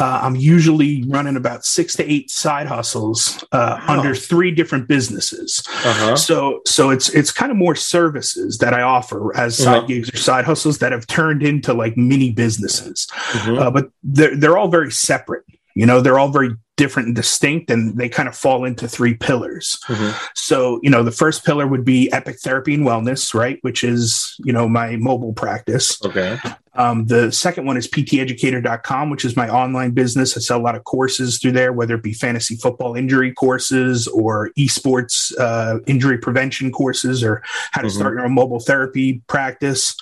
uh, 0.00 0.20
i'm 0.22 0.34
usually 0.34 1.04
running 1.04 1.36
about 1.36 1.64
six 1.64 1.94
to 1.94 2.04
eight 2.10 2.28
side 2.28 2.66
hustles 2.66 3.44
uh, 3.52 3.78
wow. 3.86 3.98
under 3.98 4.16
three 4.16 4.50
different 4.50 4.88
businesses 4.88 5.62
uh-huh. 5.68 6.16
so 6.16 6.60
so 6.66 6.90
it's 6.90 7.08
it's 7.10 7.30
kind 7.30 7.52
of 7.52 7.56
more 7.56 7.76
services 7.76 8.58
that 8.58 8.74
i 8.74 8.82
offer 8.82 9.36
as 9.36 9.56
side 9.56 9.78
uh-huh. 9.78 9.86
gigs 9.86 10.12
or 10.12 10.16
side 10.16 10.44
hustles 10.44 10.78
that 10.78 10.90
have 10.90 11.06
turned 11.06 11.44
into 11.44 11.72
like 11.72 11.96
mini 11.96 12.32
businesses 12.32 13.06
mm-hmm. 13.30 13.58
uh, 13.58 13.70
but 13.70 13.90
they're, 14.02 14.36
they're 14.36 14.58
all 14.58 14.68
very 14.68 14.90
separate 14.90 15.44
you 15.76 15.86
know 15.86 16.00
they're 16.00 16.18
all 16.18 16.30
very 16.30 16.50
different 16.76 17.06
and 17.06 17.16
distinct 17.16 17.70
and 17.70 17.96
they 17.96 18.08
kind 18.08 18.28
of 18.28 18.36
fall 18.36 18.64
into 18.64 18.86
three 18.88 19.14
pillars. 19.14 19.78
Mm-hmm. 19.86 20.16
so 20.34 20.80
you 20.82 20.90
know 20.90 21.02
the 21.02 21.10
first 21.10 21.44
pillar 21.44 21.66
would 21.66 21.84
be 21.84 22.12
epic 22.12 22.38
therapy 22.40 22.74
and 22.74 22.86
wellness 22.86 23.34
right? 23.34 23.58
Which 23.62 23.82
is 23.84 24.34
you 24.44 24.52
know 24.52 24.68
my 24.68 24.96
mobile 24.96 25.32
practice. 25.32 26.02
Okay 26.04 26.38
um, 26.76 27.06
the 27.06 27.30
second 27.32 27.66
one 27.66 27.76
is 27.76 27.88
pteducator.com, 27.88 29.10
which 29.10 29.24
is 29.24 29.36
my 29.36 29.48
online 29.48 29.92
business. 29.92 30.36
I 30.36 30.40
sell 30.40 30.58
a 30.58 30.62
lot 30.62 30.74
of 30.74 30.84
courses 30.84 31.38
through 31.38 31.52
there, 31.52 31.72
whether 31.72 31.94
it 31.94 32.02
be 32.02 32.12
fantasy 32.12 32.56
football 32.56 32.94
injury 32.94 33.32
courses 33.32 34.06
or 34.08 34.50
esports 34.58 35.32
uh, 35.38 35.80
injury 35.86 36.18
prevention 36.18 36.70
courses 36.70 37.22
or 37.22 37.42
how 37.72 37.80
to 37.80 37.88
mm-hmm. 37.88 37.96
start 37.96 38.14
your 38.14 38.24
own 38.24 38.32
mobile 38.32 38.60
therapy 38.60 39.22
practice. 39.26 39.96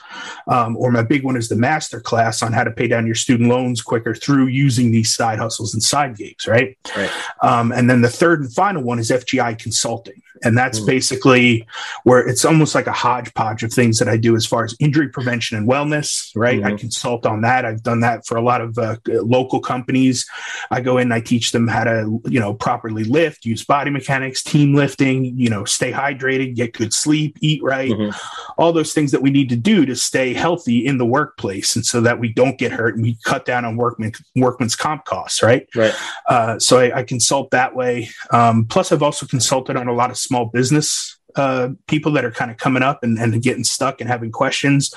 Um, 0.46 0.76
or 0.76 0.90
my 0.90 1.02
big 1.02 1.24
one 1.24 1.36
is 1.36 1.48
the 1.48 1.56
master 1.56 2.00
class 2.00 2.42
on 2.42 2.52
how 2.52 2.64
to 2.64 2.70
pay 2.70 2.88
down 2.88 3.06
your 3.06 3.14
student 3.14 3.48
loans 3.48 3.82
quicker 3.82 4.14
through 4.14 4.46
using 4.46 4.90
these 4.90 5.14
side 5.14 5.38
hustles 5.38 5.74
and 5.74 5.82
side 5.82 6.16
gigs, 6.16 6.46
right? 6.46 6.76
right. 6.96 7.10
Um, 7.42 7.72
and 7.72 7.88
then 7.88 8.02
the 8.02 8.10
third 8.10 8.40
and 8.40 8.52
final 8.52 8.82
one 8.82 8.98
is 8.98 9.10
FGI 9.10 9.58
Consulting. 9.58 10.22
And 10.42 10.58
that's 10.58 10.78
mm-hmm. 10.78 10.86
basically 10.86 11.66
where 12.02 12.26
it's 12.26 12.44
almost 12.44 12.74
like 12.74 12.86
a 12.86 12.92
hodgepodge 12.92 13.62
of 13.62 13.72
things 13.72 13.98
that 13.98 14.08
I 14.08 14.16
do 14.16 14.36
as 14.36 14.44
far 14.44 14.64
as 14.64 14.76
injury 14.80 15.08
prevention 15.08 15.56
and 15.56 15.68
wellness, 15.68 16.30
right? 16.34 16.58
Mm-hmm. 16.58 16.63
I 16.64 16.76
consult 16.76 17.26
on 17.26 17.42
that. 17.42 17.64
I've 17.64 17.82
done 17.82 18.00
that 18.00 18.26
for 18.26 18.36
a 18.36 18.42
lot 18.42 18.60
of 18.60 18.78
uh, 18.78 18.96
local 19.06 19.60
companies. 19.60 20.26
I 20.70 20.80
go 20.80 20.98
in, 20.98 21.12
I 21.12 21.20
teach 21.20 21.52
them 21.52 21.68
how 21.68 21.84
to, 21.84 22.20
you 22.26 22.40
know, 22.40 22.54
properly 22.54 23.04
lift, 23.04 23.44
use 23.44 23.64
body 23.64 23.90
mechanics, 23.90 24.42
team 24.42 24.74
lifting, 24.74 25.38
you 25.38 25.50
know, 25.50 25.64
stay 25.64 25.92
hydrated, 25.92 26.54
get 26.54 26.72
good 26.72 26.92
sleep, 26.92 27.36
eat 27.40 27.62
right, 27.62 27.90
mm-hmm. 27.90 28.16
all 28.58 28.72
those 28.72 28.92
things 28.92 29.10
that 29.12 29.22
we 29.22 29.30
need 29.30 29.48
to 29.48 29.56
do 29.56 29.84
to 29.86 29.96
stay 29.96 30.32
healthy 30.32 30.86
in 30.86 30.98
the 30.98 31.06
workplace, 31.06 31.76
and 31.76 31.84
so 31.84 32.00
that 32.00 32.18
we 32.18 32.32
don't 32.32 32.58
get 32.58 32.72
hurt 32.72 32.94
and 32.94 33.04
we 33.04 33.18
cut 33.24 33.44
down 33.44 33.64
on 33.64 33.76
workman 33.76 34.12
workman's 34.36 34.76
comp 34.76 35.04
costs, 35.04 35.42
right? 35.42 35.68
Right. 35.74 35.94
Uh, 36.28 36.58
so 36.58 36.78
I, 36.78 36.98
I, 36.98 37.02
consult 37.02 37.50
that 37.50 37.74
way. 37.74 38.08
Um, 38.30 38.64
plus, 38.64 38.92
I've 38.92 39.02
also 39.02 39.26
consulted 39.26 39.76
on 39.76 39.88
a 39.88 39.92
lot 39.92 40.10
of 40.10 40.16
small 40.16 40.46
business 40.46 41.18
uh, 41.36 41.68
people 41.86 42.12
that 42.12 42.24
are 42.24 42.30
kind 42.30 42.50
of 42.50 42.56
coming 42.56 42.82
up 42.82 43.02
and, 43.02 43.18
and 43.18 43.42
getting 43.42 43.64
stuck 43.64 44.00
and 44.00 44.08
having 44.08 44.30
questions 44.30 44.92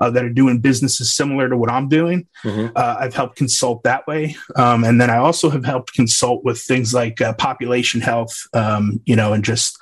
uh, 0.00 0.10
that 0.10 0.24
are 0.24 0.32
doing 0.32 0.60
businesses 0.60 1.14
similar 1.14 1.48
to 1.48 1.56
what 1.56 1.70
I'm 1.70 1.88
doing. 1.88 2.26
Mm-hmm. 2.44 2.72
Uh, 2.74 2.96
I've 2.98 3.14
helped 3.14 3.36
consult 3.36 3.82
that 3.84 4.06
way. 4.06 4.36
Um, 4.56 4.84
and 4.84 5.00
then 5.00 5.10
I 5.10 5.16
also 5.16 5.50
have 5.50 5.64
helped 5.64 5.94
consult 5.94 6.44
with 6.44 6.60
things 6.60 6.94
like 6.94 7.20
uh, 7.20 7.34
population 7.34 8.00
health, 8.00 8.46
um, 8.52 9.00
you 9.04 9.16
know, 9.16 9.32
and 9.32 9.44
just 9.44 9.78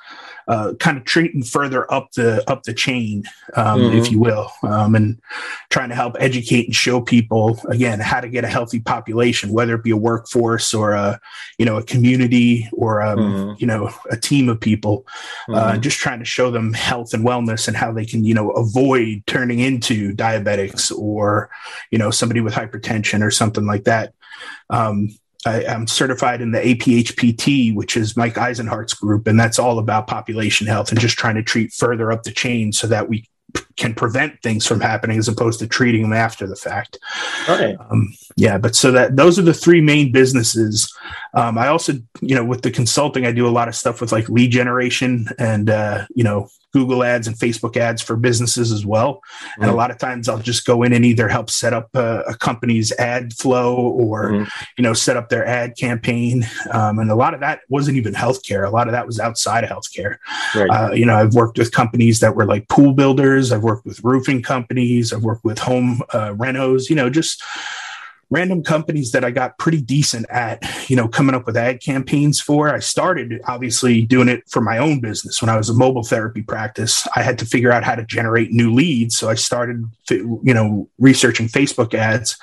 uh, 0.51 0.73
kind 0.73 0.97
of 0.97 1.05
treating 1.05 1.41
further 1.41 1.91
up 1.93 2.11
the 2.11 2.43
up 2.51 2.63
the 2.63 2.73
chain, 2.73 3.23
um, 3.55 3.79
mm-hmm. 3.79 3.97
if 3.97 4.11
you 4.11 4.19
will, 4.19 4.51
um, 4.63 4.95
and 4.95 5.17
trying 5.69 5.87
to 5.87 5.95
help 5.95 6.17
educate 6.19 6.65
and 6.65 6.75
show 6.75 6.99
people 6.99 7.57
again 7.69 8.01
how 8.01 8.19
to 8.19 8.27
get 8.27 8.43
a 8.43 8.49
healthy 8.49 8.81
population, 8.81 9.53
whether 9.53 9.75
it 9.75 9.83
be 9.83 9.91
a 9.91 9.97
workforce 9.97 10.73
or 10.73 10.91
a 10.91 11.17
you 11.57 11.65
know 11.65 11.77
a 11.77 11.83
community 11.83 12.67
or 12.73 12.99
a, 12.99 13.11
um, 13.11 13.17
mm-hmm. 13.17 13.53
you 13.59 13.65
know 13.65 13.89
a 14.09 14.17
team 14.17 14.49
of 14.49 14.59
people. 14.59 15.05
Uh, 15.47 15.53
mm-hmm. 15.53 15.55
Uh, 15.55 15.77
just 15.77 15.99
trying 15.99 16.19
to 16.19 16.25
show 16.25 16.51
them 16.51 16.73
health 16.73 17.13
and 17.13 17.25
wellness 17.25 17.69
and 17.69 17.77
how 17.77 17.93
they 17.93 18.05
can 18.05 18.25
you 18.25 18.33
know 18.33 18.49
avoid 18.51 19.23
turning 19.27 19.59
into 19.59 20.13
diabetics 20.13 20.91
or 20.91 21.49
you 21.91 21.97
know 21.97 22.11
somebody 22.11 22.41
with 22.41 22.53
hypertension 22.53 23.23
or 23.25 23.31
something 23.31 23.65
like 23.65 23.85
that. 23.85 24.13
Um, 24.69 25.15
I, 25.45 25.63
am 25.63 25.87
certified 25.87 26.41
in 26.41 26.51
the 26.51 26.59
APHPT, 26.59 27.73
which 27.75 27.97
is 27.97 28.17
Mike 28.17 28.35
Eisenhart's 28.35 28.93
group, 28.93 29.27
and 29.27 29.39
that's 29.39 29.59
all 29.59 29.79
about 29.79 30.07
population 30.07 30.67
health 30.67 30.91
and 30.91 30.99
just 30.99 31.17
trying 31.17 31.35
to 31.35 31.43
treat 31.43 31.73
further 31.73 32.11
up 32.11 32.23
the 32.23 32.31
chain 32.31 32.71
so 32.71 32.87
that 32.87 33.09
we 33.09 33.27
can 33.77 33.93
prevent 33.93 34.41
things 34.41 34.65
from 34.65 34.79
happening 34.79 35.17
as 35.17 35.27
opposed 35.27 35.59
to 35.59 35.67
treating 35.67 36.03
them 36.03 36.13
after 36.13 36.47
the 36.47 36.55
fact. 36.55 36.97
Okay. 37.49 37.75
Um, 37.89 38.13
yeah, 38.35 38.57
but 38.57 38.75
so 38.75 38.91
that 38.91 39.15
those 39.15 39.37
are 39.39 39.43
the 39.43 39.53
three 39.53 39.81
main 39.81 40.11
businesses. 40.11 40.93
Um, 41.33 41.57
I 41.57 41.67
also, 41.67 41.93
you 42.21 42.35
know, 42.35 42.45
with 42.45 42.61
the 42.61 42.71
consulting, 42.71 43.25
I 43.25 43.31
do 43.31 43.47
a 43.47 43.49
lot 43.49 43.67
of 43.67 43.75
stuff 43.75 44.01
with 44.01 44.11
like 44.11 44.29
lead 44.29 44.51
generation 44.51 45.27
and 45.37 45.69
uh, 45.69 46.05
you 46.15 46.23
know 46.23 46.49
Google 46.73 47.03
ads 47.03 47.27
and 47.27 47.35
Facebook 47.35 47.77
ads 47.77 48.01
for 48.01 48.15
businesses 48.15 48.71
as 48.71 48.85
well. 48.85 49.15
Mm-hmm. 49.15 49.63
And 49.63 49.71
a 49.71 49.75
lot 49.75 49.91
of 49.91 49.97
times 49.97 50.29
I'll 50.29 50.39
just 50.39 50.65
go 50.65 50.83
in 50.83 50.93
and 50.93 51.05
either 51.05 51.27
help 51.27 51.49
set 51.49 51.73
up 51.73 51.89
a, 51.93 52.21
a 52.21 52.35
company's 52.35 52.91
ad 52.93 53.33
flow 53.33 53.75
or, 53.75 54.31
mm-hmm. 54.31 54.63
you 54.77 54.83
know, 54.83 54.93
set 54.93 55.17
up 55.17 55.29
their 55.29 55.45
ad 55.45 55.75
campaign. 55.77 56.45
Um, 56.71 56.99
and 56.99 57.11
a 57.11 57.15
lot 57.15 57.33
of 57.33 57.39
that 57.41 57.61
wasn't 57.69 57.97
even 57.97 58.13
healthcare. 58.13 58.65
A 58.65 58.69
lot 58.69 58.87
of 58.87 58.93
that 58.93 59.05
was 59.05 59.19
outside 59.19 59.63
of 59.63 59.69
healthcare. 59.69 60.17
Right. 60.55 60.69
Uh, 60.69 60.91
you 60.93 61.05
know, 61.05 61.15
I've 61.15 61.33
worked 61.33 61.57
with 61.57 61.71
companies 61.71 62.19
that 62.21 62.35
were 62.35 62.45
like 62.45 62.67
pool 62.69 62.93
builders. 62.93 63.51
I've 63.51 63.63
worked 63.63 63.85
with 63.85 64.03
roofing 64.03 64.41
companies. 64.41 65.13
I've 65.13 65.23
worked 65.23 65.43
with 65.43 65.59
home 65.59 66.01
uh, 66.13 66.33
renos, 66.33 66.89
you 66.89 66.95
know, 66.95 67.09
just 67.09 67.43
random 68.31 68.63
companies 68.63 69.11
that 69.11 69.23
I 69.23 69.29
got 69.29 69.57
pretty 69.59 69.81
decent 69.81 70.25
at, 70.29 70.63
you 70.89 70.95
know, 70.95 71.07
coming 71.07 71.35
up 71.35 71.45
with 71.45 71.57
ad 71.57 71.81
campaigns 71.81 72.39
for. 72.39 72.73
I 72.73 72.79
started 72.79 73.41
obviously 73.45 74.03
doing 74.03 74.29
it 74.29 74.49
for 74.49 74.61
my 74.61 74.77
own 74.77 75.01
business 75.01 75.41
when 75.41 75.49
I 75.49 75.57
was 75.57 75.69
a 75.69 75.73
mobile 75.73 76.03
therapy 76.03 76.41
practice. 76.41 77.07
I 77.15 77.21
had 77.21 77.37
to 77.39 77.45
figure 77.45 77.71
out 77.71 77.83
how 77.83 77.95
to 77.95 78.05
generate 78.05 78.51
new 78.51 78.73
leads. 78.73 79.17
So 79.17 79.29
I 79.29 79.35
started, 79.35 79.83
you 80.09 80.53
know, 80.53 80.89
researching 80.97 81.47
Facebook 81.47 81.93
ads 81.93 82.37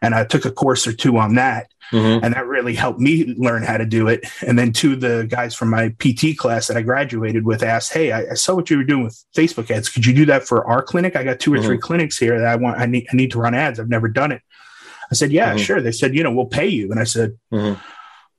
and 0.00 0.14
I 0.14 0.24
took 0.24 0.44
a 0.44 0.52
course 0.52 0.86
or 0.86 0.92
two 0.92 1.18
on 1.18 1.34
that. 1.34 1.68
Mm-hmm. 1.90 2.24
And 2.24 2.34
that 2.34 2.46
really 2.46 2.74
helped 2.74 3.00
me 3.00 3.34
learn 3.36 3.64
how 3.64 3.76
to 3.76 3.84
do 3.84 4.08
it. 4.08 4.24
And 4.46 4.58
then 4.58 4.72
two 4.72 4.94
of 4.94 5.00
the 5.00 5.26
guys 5.28 5.54
from 5.54 5.68
my 5.68 5.90
PT 5.98 6.38
class 6.38 6.68
that 6.68 6.76
I 6.76 6.82
graduated 6.82 7.44
with 7.44 7.62
asked, 7.62 7.92
Hey, 7.92 8.12
I, 8.12 8.30
I 8.30 8.34
saw 8.34 8.54
what 8.54 8.70
you 8.70 8.78
were 8.78 8.84
doing 8.84 9.04
with 9.04 9.22
Facebook 9.36 9.70
ads. 9.70 9.90
Could 9.90 10.06
you 10.06 10.14
do 10.14 10.24
that 10.26 10.46
for 10.46 10.66
our 10.66 10.82
clinic? 10.82 11.16
I 11.16 11.24
got 11.24 11.38
two 11.38 11.52
or 11.52 11.58
mm-hmm. 11.58 11.66
three 11.66 11.78
clinics 11.78 12.16
here 12.16 12.38
that 12.38 12.48
I 12.48 12.56
want, 12.56 12.78
I 12.78 12.86
need, 12.86 13.06
I 13.12 13.16
need 13.16 13.32
to 13.32 13.38
run 13.38 13.54
ads. 13.54 13.78
I've 13.78 13.90
never 13.90 14.08
done 14.08 14.32
it. 14.32 14.40
I 15.12 15.14
said, 15.14 15.30
yeah, 15.32 15.50
mm-hmm. 15.50 15.58
sure. 15.58 15.80
They 15.80 15.92
said, 15.92 16.14
you 16.14 16.22
know, 16.22 16.32
we'll 16.32 16.46
pay 16.46 16.68
you. 16.68 16.90
And 16.90 16.98
I 16.98 17.04
said, 17.04 17.38
mm-hmm. 17.52 17.80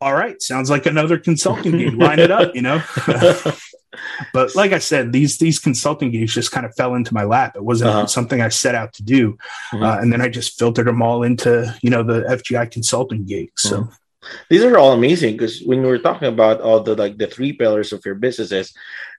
All 0.04 0.14
right, 0.14 0.42
sounds 0.42 0.70
like 0.70 0.86
another 0.86 1.18
consulting 1.18 1.78
gig. 1.78 1.94
Line 1.94 2.20
it 2.20 2.30
up, 2.30 2.54
you 2.56 2.62
know. 2.62 2.84
but 4.34 4.54
like 4.54 4.74
I 4.74 4.80
said, 4.80 5.14
these 5.14 5.38
these 5.38 5.60
consulting 5.60 6.12
gigs 6.12 6.34
just 6.34 6.52
kind 6.52 6.66
of 6.66 6.76
fell 6.76 6.96
into 6.96 7.14
my 7.14 7.24
lap. 7.24 7.56
It 7.56 7.64
wasn't 7.64 7.92
uh-huh. 7.92 8.08
something 8.08 8.42
I 8.42 8.50
set 8.50 8.76
out 8.76 8.92
to 8.96 9.04
do, 9.04 9.38
mm-hmm. 9.72 9.82
uh, 9.82 10.00
and 10.00 10.12
then 10.12 10.20
I 10.20 10.28
just 10.28 10.60
filtered 10.60 10.88
them 10.88 11.02
all 11.02 11.24
into 11.24 11.74
you 11.82 11.90
know 11.90 12.04
the 12.04 12.24
FGI 12.24 12.70
consulting 12.70 13.24
gigs. 13.24 13.62
So 13.62 13.84
mm-hmm. 13.84 13.94
these 14.50 14.66
are 14.66 14.78
all 14.78 14.92
amazing 14.92 15.38
because 15.38 15.62
when 15.62 15.82
we 15.82 15.88
were 15.88 16.00
talking 16.00 16.28
about 16.28 16.60
all 16.60 16.82
the 16.82 16.96
like 16.96 17.18
the 17.18 17.28
three 17.28 17.54
pillars 17.54 17.94
of 17.94 18.06
your 18.06 18.16
businesses, 18.16 18.74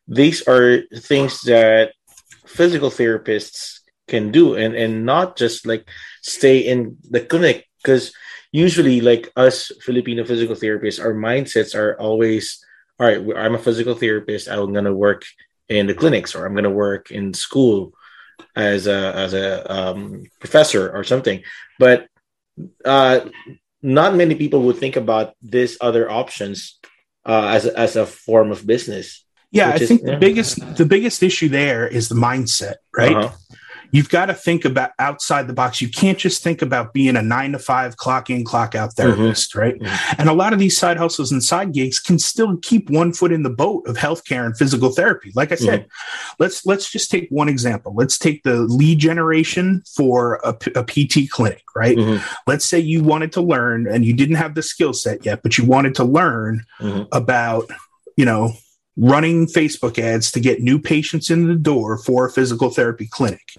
these 0.06 0.46
are 0.46 0.82
things 0.94 1.40
that 1.48 1.94
physical 2.44 2.90
therapists 2.90 3.80
can 4.06 4.30
do, 4.32 4.54
and 4.54 4.74
and 4.74 5.06
not 5.06 5.38
just 5.38 5.64
like 5.64 5.88
stay 6.24 6.58
in 6.58 6.96
the 7.10 7.20
clinic 7.20 7.66
because 7.82 8.12
usually 8.50 9.00
like 9.00 9.30
us 9.36 9.70
filipino 9.82 10.24
physical 10.24 10.56
therapists 10.56 11.02
our 11.02 11.12
mindsets 11.12 11.74
are 11.74 12.00
always 12.00 12.64
all 12.98 13.06
right 13.06 13.20
i'm 13.36 13.54
a 13.54 13.58
physical 13.58 13.94
therapist. 13.94 14.48
I'm 14.48 14.72
going 14.72 14.86
to 14.88 14.94
work 14.94 15.24
in 15.68 15.86
the 15.86 15.94
clinics 15.94 16.34
or 16.34 16.46
i'm 16.46 16.54
going 16.54 16.64
to 16.64 16.70
work 16.70 17.10
in 17.10 17.34
school 17.34 17.92
as 18.56 18.86
a 18.86 19.14
as 19.14 19.34
a 19.34 19.72
um, 19.72 20.24
professor 20.40 20.90
or 20.90 21.04
something. 21.04 21.42
But 21.78 22.06
uh, 22.84 23.28
not 23.82 24.14
many 24.14 24.34
people 24.34 24.62
would 24.62 24.78
think 24.78 24.96
about 24.96 25.34
these 25.42 25.76
other 25.80 26.10
options 26.10 26.78
uh, 27.26 27.48
as, 27.48 27.66
a, 27.66 27.78
as 27.78 27.96
a 27.96 28.06
form 28.06 28.50
of 28.50 28.66
business. 28.66 29.24
Yeah 29.50 29.70
i 29.70 29.76
is, 29.76 29.88
think 29.88 30.02
yeah. 30.02 30.12
the 30.12 30.18
biggest 30.18 30.58
the 30.76 30.84
biggest 30.84 31.22
issue 31.22 31.48
there 31.48 31.86
is 31.86 32.08
the 32.08 32.16
mindset 32.16 32.76
right? 32.96 33.14
Uh-huh 33.14 33.30
you've 33.90 34.08
got 34.08 34.26
to 34.26 34.34
think 34.34 34.64
about 34.64 34.92
outside 34.98 35.46
the 35.46 35.52
box. 35.52 35.80
You 35.80 35.88
can't 35.88 36.18
just 36.18 36.42
think 36.42 36.62
about 36.62 36.92
being 36.92 37.16
a 37.16 37.22
nine 37.22 37.52
to 37.52 37.58
five 37.58 37.96
clock 37.96 38.30
in, 38.30 38.44
clock 38.44 38.74
out 38.74 38.90
mm-hmm. 38.90 39.14
therapist, 39.16 39.50
mm-hmm. 39.50 39.58
right? 39.58 39.78
Mm-hmm. 39.78 40.20
And 40.20 40.28
a 40.28 40.32
lot 40.32 40.52
of 40.52 40.58
these 40.58 40.76
side 40.76 40.96
hustles 40.96 41.32
and 41.32 41.42
side 41.42 41.72
gigs 41.72 41.98
can 41.98 42.18
still 42.18 42.56
keep 42.58 42.90
one 42.90 43.12
foot 43.12 43.32
in 43.32 43.42
the 43.42 43.50
boat 43.50 43.86
of 43.86 43.96
healthcare 43.96 44.44
and 44.44 44.56
physical 44.56 44.90
therapy. 44.90 45.32
Like 45.34 45.52
I 45.52 45.56
said, 45.56 45.80
mm-hmm. 45.80 46.34
let's 46.38 46.66
let's 46.66 46.90
just 46.90 47.10
take 47.10 47.28
one 47.30 47.48
example. 47.48 47.94
Let's 47.94 48.18
take 48.18 48.42
the 48.42 48.60
lead 48.60 48.98
generation 48.98 49.82
for 49.94 50.40
a, 50.44 50.56
a 50.74 50.84
PT 50.84 51.30
clinic, 51.30 51.64
right? 51.74 51.96
Mm-hmm. 51.96 52.24
Let's 52.46 52.64
say 52.64 52.78
you 52.78 53.02
wanted 53.02 53.32
to 53.32 53.40
learn 53.40 53.86
and 53.86 54.04
you 54.04 54.14
didn't 54.14 54.36
have 54.36 54.54
the 54.54 54.62
skill 54.62 54.92
set 54.92 55.24
yet, 55.24 55.42
but 55.42 55.58
you 55.58 55.64
wanted 55.64 55.94
to 55.96 56.04
learn 56.04 56.64
mm-hmm. 56.80 57.02
about 57.12 57.70
you 58.16 58.24
know 58.24 58.52
running 58.96 59.46
Facebook 59.46 59.98
ads 59.98 60.30
to 60.32 60.40
get 60.40 60.60
new 60.60 60.78
patients 60.78 61.30
in 61.30 61.48
the 61.48 61.54
door 61.54 61.98
for 61.98 62.26
a 62.26 62.30
physical 62.30 62.70
therapy 62.70 63.06
clinic, 63.06 63.56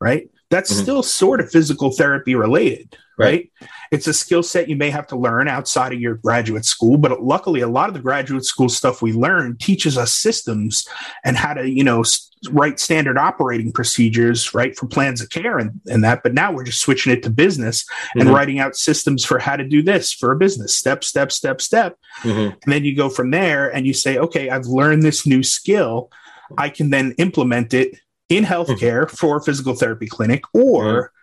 right? 0.00 0.30
That's 0.50 0.72
mm-hmm. 0.72 0.82
still 0.82 1.02
sort 1.02 1.40
of 1.40 1.50
physical 1.50 1.90
therapy 1.90 2.34
related, 2.34 2.96
right? 3.18 3.50
right? 3.60 3.70
It's 3.90 4.06
a 4.06 4.14
skill 4.14 4.42
set 4.42 4.68
you 4.68 4.76
may 4.76 4.90
have 4.90 5.06
to 5.08 5.16
learn 5.16 5.48
outside 5.48 5.92
of 5.92 6.00
your 6.00 6.14
graduate 6.14 6.64
school, 6.64 6.96
but 6.96 7.22
luckily, 7.22 7.60
a 7.60 7.68
lot 7.68 7.88
of 7.88 7.94
the 7.94 8.00
graduate 8.00 8.44
school 8.44 8.68
stuff 8.68 9.02
we 9.02 9.12
learn 9.12 9.56
teaches 9.58 9.98
us 9.98 10.12
systems 10.12 10.86
and 11.24 11.36
how 11.36 11.54
to, 11.54 11.68
you 11.68 11.84
know, 11.84 12.02
write 12.50 12.80
standard 12.80 13.18
operating 13.18 13.72
procedures, 13.72 14.54
right, 14.54 14.76
for 14.76 14.86
plans 14.86 15.20
of 15.20 15.30
care 15.30 15.58
and, 15.58 15.80
and 15.86 16.02
that. 16.02 16.22
But 16.22 16.34
now 16.34 16.52
we're 16.52 16.64
just 16.64 16.80
switching 16.80 17.12
it 17.12 17.22
to 17.22 17.30
business 17.30 17.84
and 18.14 18.24
mm-hmm. 18.24 18.34
writing 18.34 18.58
out 18.58 18.76
systems 18.76 19.24
for 19.24 19.38
how 19.38 19.56
to 19.56 19.64
do 19.64 19.82
this 19.82 20.12
for 20.12 20.32
a 20.32 20.36
business 20.36 20.76
step, 20.76 21.04
step, 21.04 21.30
step, 21.30 21.60
step. 21.60 21.98
Mm-hmm. 22.22 22.54
And 22.62 22.72
then 22.72 22.84
you 22.84 22.96
go 22.96 23.08
from 23.08 23.30
there 23.30 23.74
and 23.74 23.86
you 23.86 23.94
say, 23.94 24.18
okay, 24.18 24.50
I've 24.50 24.66
learned 24.66 25.02
this 25.02 25.26
new 25.26 25.42
skill. 25.42 26.10
I 26.58 26.68
can 26.68 26.90
then 26.90 27.14
implement 27.18 27.74
it 27.74 27.96
in 28.28 28.44
healthcare 28.44 29.04
mm-hmm. 29.04 29.16
for 29.16 29.36
a 29.36 29.42
physical 29.42 29.74
therapy 29.74 30.06
clinic 30.06 30.42
or 30.54 30.84
mm-hmm 30.84 31.16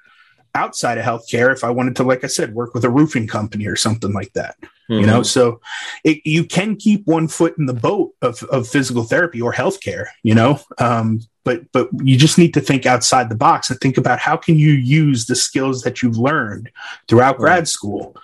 outside 0.56 0.98
of 0.98 1.06
healthcare 1.06 1.54
if 1.54 1.64
I 1.64 1.70
wanted 1.70 1.96
to, 1.98 2.04
like 2.04 2.24
I 2.24 2.28
said, 2.28 2.54
work 2.54 2.74
with 2.74 2.86
a 2.86 2.90
roofing 2.90 3.28
company 3.28 3.68
or 3.68 3.76
something 3.76 4.14
like 4.14 4.34
that. 4.34 4.56
Mm-hmm. 4.62 4.94
You 4.94 5.06
know, 5.06 5.22
mm-hmm. 5.22 5.24
so 5.24 5.62
it, 6.04 6.20
you 6.26 6.44
can 6.44 6.76
keep 6.76 7.06
one 7.06 7.28
foot 7.28 7.58
in 7.58 7.68
the 7.68 7.74
boat 7.74 8.14
of, 8.22 8.42
of 8.44 8.68
physical 8.68 9.04
therapy 9.04 9.42
or 9.42 9.54
healthcare, 9.54 10.06
you 10.24 10.34
know, 10.34 10.60
um, 10.80 11.22
but 11.44 11.72
but 11.72 11.90
you 12.04 12.18
just 12.18 12.38
need 12.38 12.54
to 12.54 12.62
think 12.62 12.86
outside 12.86 13.30
the 13.30 13.36
box 13.36 13.70
and 13.70 13.80
think 13.80 13.98
about 13.98 14.20
how 14.20 14.36
can 14.36 14.56
you 14.56 14.72
use 14.72 15.26
the 15.26 15.36
skills 15.36 15.84
that 15.84 16.02
you've 16.02 16.18
learned 16.18 16.70
throughout 17.08 17.40
right. 17.40 17.54
grad 17.54 17.68
school 17.68 18.16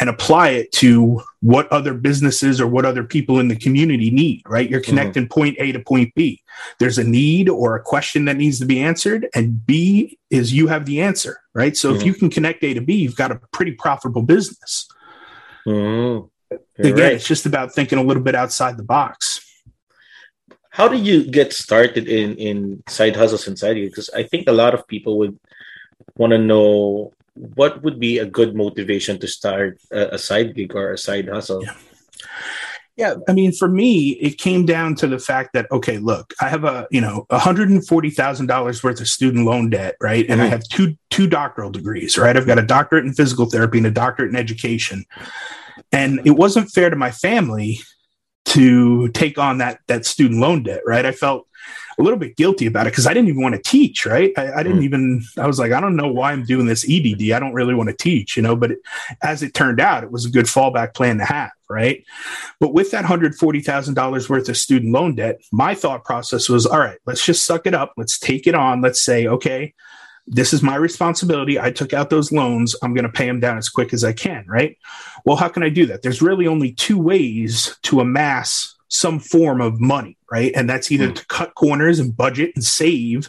and 0.00 0.10
apply 0.10 0.50
it 0.50 0.72
to 0.72 1.22
what 1.40 1.70
other 1.70 1.94
businesses 1.94 2.60
or 2.60 2.66
what 2.66 2.84
other 2.84 3.04
people 3.04 3.38
in 3.38 3.48
the 3.48 3.56
community 3.56 4.10
need, 4.10 4.42
right? 4.46 4.68
You're 4.68 4.80
mm-hmm. 4.80 4.90
connecting 4.90 5.24
mm-hmm. 5.24 5.40
point 5.40 5.56
A 5.60 5.72
to 5.72 5.80
point 5.80 6.14
B. 6.14 6.42
There's 6.78 6.98
a 6.98 7.04
need 7.04 7.48
or 7.48 7.76
a 7.76 7.82
question 7.82 8.24
that 8.24 8.36
needs 8.36 8.58
to 8.58 8.66
be 8.66 8.80
answered, 8.80 9.28
and 9.34 9.64
B 9.64 10.18
is 10.30 10.52
you 10.52 10.66
have 10.66 10.86
the 10.86 11.00
answer, 11.00 11.38
right? 11.54 11.76
So 11.76 11.90
mm-hmm. 11.90 12.00
if 12.00 12.06
you 12.06 12.14
can 12.14 12.30
connect 12.30 12.64
A 12.64 12.74
to 12.74 12.80
B, 12.80 12.94
you've 12.94 13.16
got 13.16 13.30
a 13.30 13.40
pretty 13.52 13.72
profitable 13.72 14.22
business. 14.22 14.88
Mm-hmm. 15.66 16.26
Again, 16.78 16.94
right. 16.94 17.12
it's 17.12 17.26
just 17.26 17.46
about 17.46 17.72
thinking 17.72 17.98
a 17.98 18.02
little 18.02 18.22
bit 18.22 18.34
outside 18.34 18.76
the 18.76 18.84
box. 18.84 19.40
How 20.70 20.88
do 20.88 20.96
you 20.96 21.30
get 21.30 21.52
started 21.52 22.08
in 22.08 22.36
in 22.36 22.82
side 22.88 23.14
hustles 23.14 23.46
inside 23.46 23.76
you? 23.76 23.86
Because 23.86 24.10
I 24.10 24.24
think 24.24 24.48
a 24.48 24.52
lot 24.52 24.74
of 24.74 24.86
people 24.88 25.18
would 25.18 25.38
want 26.16 26.32
to 26.32 26.38
know 26.38 27.12
what 27.34 27.82
would 27.82 27.98
be 27.98 28.18
a 28.18 28.26
good 28.26 28.54
motivation 28.54 29.18
to 29.18 29.26
start 29.26 29.80
a, 29.90 30.14
a 30.14 30.18
side 30.18 30.54
gig 30.54 30.74
or 30.74 30.92
a 30.92 30.98
side 30.98 31.28
hustle? 31.28 31.62
Yeah. 31.62 31.74
Yeah, 32.96 33.14
I 33.28 33.32
mean, 33.32 33.50
for 33.50 33.66
me, 33.66 34.10
it 34.10 34.38
came 34.38 34.64
down 34.66 34.94
to 34.96 35.08
the 35.08 35.18
fact 35.18 35.52
that 35.54 35.66
okay, 35.72 35.98
look, 35.98 36.32
I 36.40 36.48
have 36.48 36.62
a 36.62 36.86
you 36.92 37.00
know 37.00 37.26
one 37.28 37.40
hundred 37.40 37.68
and 37.68 37.84
forty 37.84 38.08
thousand 38.08 38.46
dollars 38.46 38.84
worth 38.84 39.00
of 39.00 39.08
student 39.08 39.44
loan 39.44 39.70
debt, 39.70 39.96
right? 40.00 40.24
And 40.28 40.38
mm-hmm. 40.38 40.46
I 40.46 40.46
have 40.46 40.62
two 40.68 40.96
two 41.10 41.26
doctoral 41.26 41.70
degrees, 41.70 42.16
right? 42.16 42.36
I've 42.36 42.46
got 42.46 42.60
a 42.60 42.62
doctorate 42.62 43.04
in 43.04 43.12
physical 43.12 43.46
therapy 43.46 43.78
and 43.78 43.86
a 43.88 43.90
doctorate 43.90 44.30
in 44.30 44.36
education, 44.36 45.04
and 45.90 46.20
it 46.24 46.32
wasn't 46.32 46.70
fair 46.70 46.88
to 46.88 46.94
my 46.94 47.10
family 47.10 47.80
to 48.46 49.08
take 49.08 49.38
on 49.38 49.58
that 49.58 49.80
that 49.88 50.06
student 50.06 50.40
loan 50.40 50.62
debt, 50.62 50.82
right? 50.86 51.04
I 51.04 51.10
felt 51.10 51.48
a 51.98 52.02
little 52.02 52.18
bit 52.18 52.36
guilty 52.36 52.66
about 52.66 52.86
it 52.86 52.90
because 52.90 53.06
I 53.06 53.14
didn't 53.14 53.28
even 53.28 53.42
want 53.42 53.54
to 53.54 53.62
teach, 53.62 54.06
right? 54.06 54.32
I, 54.36 54.52
I 54.52 54.62
didn't 54.62 54.80
mm. 54.80 54.84
even, 54.84 55.22
I 55.38 55.46
was 55.46 55.58
like, 55.58 55.72
I 55.72 55.80
don't 55.80 55.96
know 55.96 56.08
why 56.08 56.32
I'm 56.32 56.44
doing 56.44 56.66
this 56.66 56.88
EDD. 56.88 57.32
I 57.32 57.40
don't 57.40 57.54
really 57.54 57.74
want 57.74 57.90
to 57.90 57.96
teach, 57.96 58.36
you 58.36 58.42
know, 58.42 58.56
but 58.56 58.72
it, 58.72 58.78
as 59.22 59.42
it 59.42 59.54
turned 59.54 59.80
out, 59.80 60.04
it 60.04 60.10
was 60.10 60.24
a 60.24 60.30
good 60.30 60.46
fallback 60.46 60.94
plan 60.94 61.18
to 61.18 61.24
have, 61.24 61.50
right? 61.68 62.04
But 62.60 62.74
with 62.74 62.90
that 62.90 63.04
$140,000 63.04 64.28
worth 64.28 64.48
of 64.48 64.56
student 64.56 64.92
loan 64.92 65.14
debt, 65.14 65.40
my 65.52 65.74
thought 65.74 66.04
process 66.04 66.48
was, 66.48 66.66
all 66.66 66.78
right, 66.78 66.98
let's 67.06 67.24
just 67.24 67.44
suck 67.44 67.66
it 67.66 67.74
up. 67.74 67.92
Let's 67.96 68.18
take 68.18 68.46
it 68.46 68.54
on. 68.54 68.80
Let's 68.80 69.02
say, 69.02 69.26
okay, 69.26 69.74
this 70.26 70.52
is 70.52 70.62
my 70.62 70.76
responsibility. 70.76 71.60
I 71.60 71.70
took 71.70 71.92
out 71.92 72.10
those 72.10 72.32
loans. 72.32 72.74
I'm 72.82 72.94
going 72.94 73.04
to 73.04 73.12
pay 73.12 73.26
them 73.26 73.40
down 73.40 73.58
as 73.58 73.68
quick 73.68 73.92
as 73.92 74.04
I 74.04 74.12
can, 74.12 74.46
right? 74.48 74.78
Well, 75.24 75.36
how 75.36 75.48
can 75.48 75.62
I 75.62 75.68
do 75.68 75.86
that? 75.86 76.02
There's 76.02 76.22
really 76.22 76.46
only 76.46 76.72
two 76.72 76.98
ways 76.98 77.76
to 77.82 78.00
amass 78.00 78.73
some 78.94 79.18
form 79.18 79.60
of 79.60 79.80
money, 79.80 80.16
right? 80.30 80.52
And 80.54 80.68
that's 80.68 80.92
either 80.92 81.08
mm. 81.08 81.14
to 81.14 81.26
cut 81.26 81.54
corners 81.54 81.98
and 81.98 82.16
budget 82.16 82.52
and 82.54 82.64
save 82.64 83.28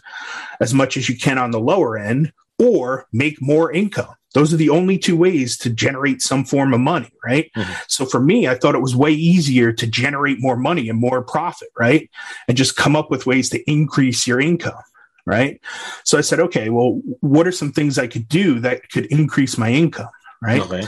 as 0.59 0.73
much 0.73 0.97
as 0.97 1.09
you 1.09 1.17
can 1.17 1.37
on 1.37 1.51
the 1.51 1.59
lower 1.59 1.97
end 1.97 2.31
or 2.59 3.07
make 3.11 3.41
more 3.41 3.71
income. 3.71 4.15
Those 4.33 4.53
are 4.53 4.57
the 4.57 4.69
only 4.69 4.97
two 4.97 5.15
ways 5.15 5.57
to 5.59 5.69
generate 5.69 6.21
some 6.21 6.43
form 6.43 6.73
of 6.73 6.81
money, 6.81 7.09
right? 7.23 7.49
Mm-hmm. 7.55 7.73
So 7.87 8.05
for 8.05 8.19
me, 8.19 8.49
I 8.49 8.55
thought 8.55 8.75
it 8.75 8.81
was 8.81 8.95
way 8.95 9.11
easier 9.11 9.71
to 9.71 9.87
generate 9.87 10.41
more 10.41 10.57
money 10.57 10.89
and 10.89 10.99
more 10.99 11.23
profit, 11.23 11.69
right? 11.79 12.09
And 12.47 12.57
just 12.57 12.75
come 12.75 12.97
up 12.97 13.09
with 13.09 13.25
ways 13.25 13.49
to 13.51 13.71
increase 13.71 14.27
your 14.27 14.41
income, 14.41 14.83
right? 15.25 15.61
So 16.03 16.17
I 16.17 16.21
said, 16.21 16.41
okay, 16.41 16.69
well, 16.69 17.01
what 17.21 17.47
are 17.47 17.53
some 17.53 17.71
things 17.71 17.97
I 17.97 18.07
could 18.07 18.27
do 18.27 18.59
that 18.59 18.89
could 18.91 19.05
increase 19.05 19.57
my 19.57 19.69
income, 19.69 20.09
right? 20.41 20.61
Okay. 20.61 20.85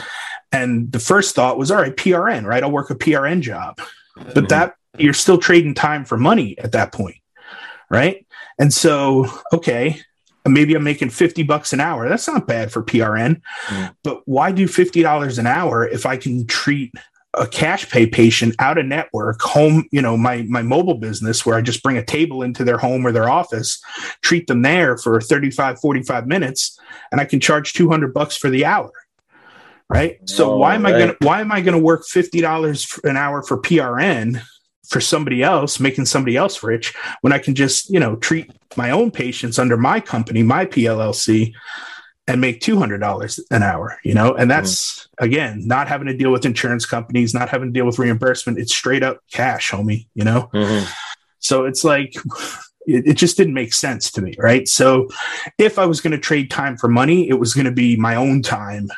And 0.52 0.92
the 0.92 1.00
first 1.00 1.34
thought 1.34 1.58
was, 1.58 1.72
all 1.72 1.82
right, 1.82 1.96
PRN, 1.96 2.46
right? 2.46 2.64
I'll 2.64 2.72
work 2.72 2.90
a 2.90 2.96
PRN 2.96 3.42
job. 3.42 3.80
But 4.18 4.34
mm-hmm. 4.34 4.46
that 4.48 4.76
you're 4.98 5.14
still 5.14 5.38
trading 5.38 5.74
time 5.74 6.06
for 6.06 6.18
money 6.18 6.58
at 6.58 6.72
that 6.72 6.92
point, 6.92 7.18
right? 7.90 8.26
And 8.60 8.74
so, 8.74 9.28
okay, 9.54 10.02
maybe 10.46 10.76
I'm 10.76 10.84
making 10.84 11.10
50 11.10 11.44
bucks 11.44 11.74
an 11.74 11.80
hour. 11.80 12.08
That's 12.10 12.28
not 12.28 12.48
bad 12.48 12.72
for 12.72 12.84
PRN. 12.84 13.42
Mm. 13.68 13.96
But 14.04 14.22
why 14.26 14.52
do 14.52 14.68
$50 14.68 15.40
an 15.40 15.48
hour 15.48 15.88
if 15.88 16.06
I 16.06 16.18
can 16.18 16.48
treat 16.48 16.94
a 17.34 17.46
cash 17.46 17.90
pay 17.90 18.08
patient 18.08 18.56
out 18.58 18.78
of 18.78 18.86
network 18.86 19.42
home, 19.42 19.88
you 19.92 20.02
know, 20.02 20.18
my 20.18 20.44
my 20.44 20.64
mobile 20.64 20.96
business 20.96 21.46
where 21.46 21.56
I 21.56 21.62
just 21.62 21.84
bring 21.84 21.98
a 21.98 22.04
table 22.04 22.42
into 22.42 22.64
their 22.64 22.78
home 22.78 23.06
or 23.06 23.12
their 23.12 23.30
office, 23.30 23.80
treat 24.22 24.48
them 24.48 24.64
there 24.64 24.98
for 24.98 25.22
35 25.22 25.80
45 25.80 26.26
minutes 26.26 26.80
and 27.12 27.22
I 27.22 27.26
can 27.26 27.40
charge 27.40 27.74
200 27.74 28.14
bucks 28.14 28.36
for 28.38 28.50
the 28.50 28.66
hour. 28.66 28.92
Right? 29.90 30.18
So 30.30 30.52
oh, 30.52 30.58
why 30.58 30.76
am 30.76 30.84
right. 30.84 30.96
I 30.96 30.98
going 30.98 31.10
to 31.12 31.18
why 31.26 31.42
am 31.42 31.52
I 31.52 31.62
going 31.62 31.78
to 31.78 31.84
work 31.84 32.04
$50 32.06 33.04
an 33.04 33.16
hour 33.16 33.42
for 33.42 33.58
PRN 33.62 34.42
for 34.88 35.02
somebody 35.02 35.44
else, 35.44 35.80
making 35.80 36.06
somebody 36.06 36.36
else 36.38 36.64
rich 36.64 36.96
when 37.22 37.34
I 37.34 37.40
can 37.40 37.56
just, 37.56 37.90
you 37.90 38.00
know, 38.00 38.16
treat 38.16 38.52
my 38.76 38.92
own 38.92 39.12
patients 39.12 39.60
under 39.60 39.78
my 39.78 40.00
company, 40.00 40.44
my 40.44 40.66
PLLC, 40.66 41.54
and 42.28 42.42
make 42.42 42.62
$200 42.62 43.40
an 43.52 43.64
hour, 43.64 44.00
you 44.04 44.14
know? 44.14 44.34
And 44.34 44.50
that's, 44.50 45.02
mm-hmm. 45.02 45.26
again, 45.26 45.68
not 45.68 45.88
having 45.88 46.08
to 46.08 46.16
deal 46.16 46.32
with 46.32 46.46
insurance 46.46 46.86
companies, 46.86 47.34
not 47.34 47.50
having 47.50 47.70
to 47.70 47.74
deal 47.74 47.86
with 47.86 48.00
reimbursement. 48.00 48.60
It's 48.60 48.74
straight 48.74 49.04
up 49.04 49.20
cash, 49.32 49.72
homie, 49.72 50.08
you 50.14 50.24
know? 50.24 50.50
Mm-hmm. 50.54 50.90
So 51.40 51.66
it's 51.66 51.84
like, 51.84 52.14
it, 52.86 53.08
it, 53.08 53.14
just 53.14 53.38
didn't 53.38 53.54
make 53.54 53.74
sense 53.74 54.12
to 54.12 54.22
me, 54.22 54.34
right? 54.38 54.68
So 54.68 55.10
if 55.58 55.80
I 55.80 55.86
was 55.86 56.02
going 56.02 56.12
to 56.12 56.18
trade 56.18 56.50
time 56.50 56.78
for 56.78 56.88
money, 56.88 57.30
it 57.30 57.40
was 57.40 57.54
going 57.54 57.66
to 57.66 57.72
be 57.72 57.98
my 57.98 58.16
own 58.16 58.42
time 58.42 58.90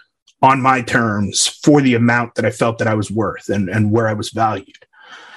on 0.41 0.61
my 0.61 0.81
terms 0.81 1.47
for 1.47 1.81
the 1.81 1.95
amount 1.95 2.35
that 2.35 2.45
I 2.45 2.51
felt 2.51 2.77
that 2.77 2.87
I 2.87 2.93
was 2.93 3.11
worth 3.11 3.49
and, 3.49 3.69
and 3.69 3.91
where 3.91 4.07
I 4.07 4.13
was 4.13 4.29
valued 4.29 4.85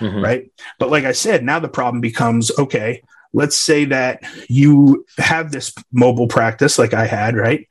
mm-hmm. 0.03 0.23
right? 0.23 0.51
But 0.79 0.91
like 0.91 1.05
I 1.05 1.13
said, 1.13 1.45
now 1.45 1.59
the 1.59 1.69
problem 1.69 2.01
becomes 2.01 2.51
okay, 2.59 3.03
let's 3.33 3.57
say 3.57 3.85
that 3.87 4.23
you 4.49 5.07
have 5.19 5.53
this 5.53 5.73
mobile 5.93 6.29
practice 6.29 6.79
like 6.79 6.95
I 6.95 7.07
had, 7.07 7.37
right? 7.37 7.69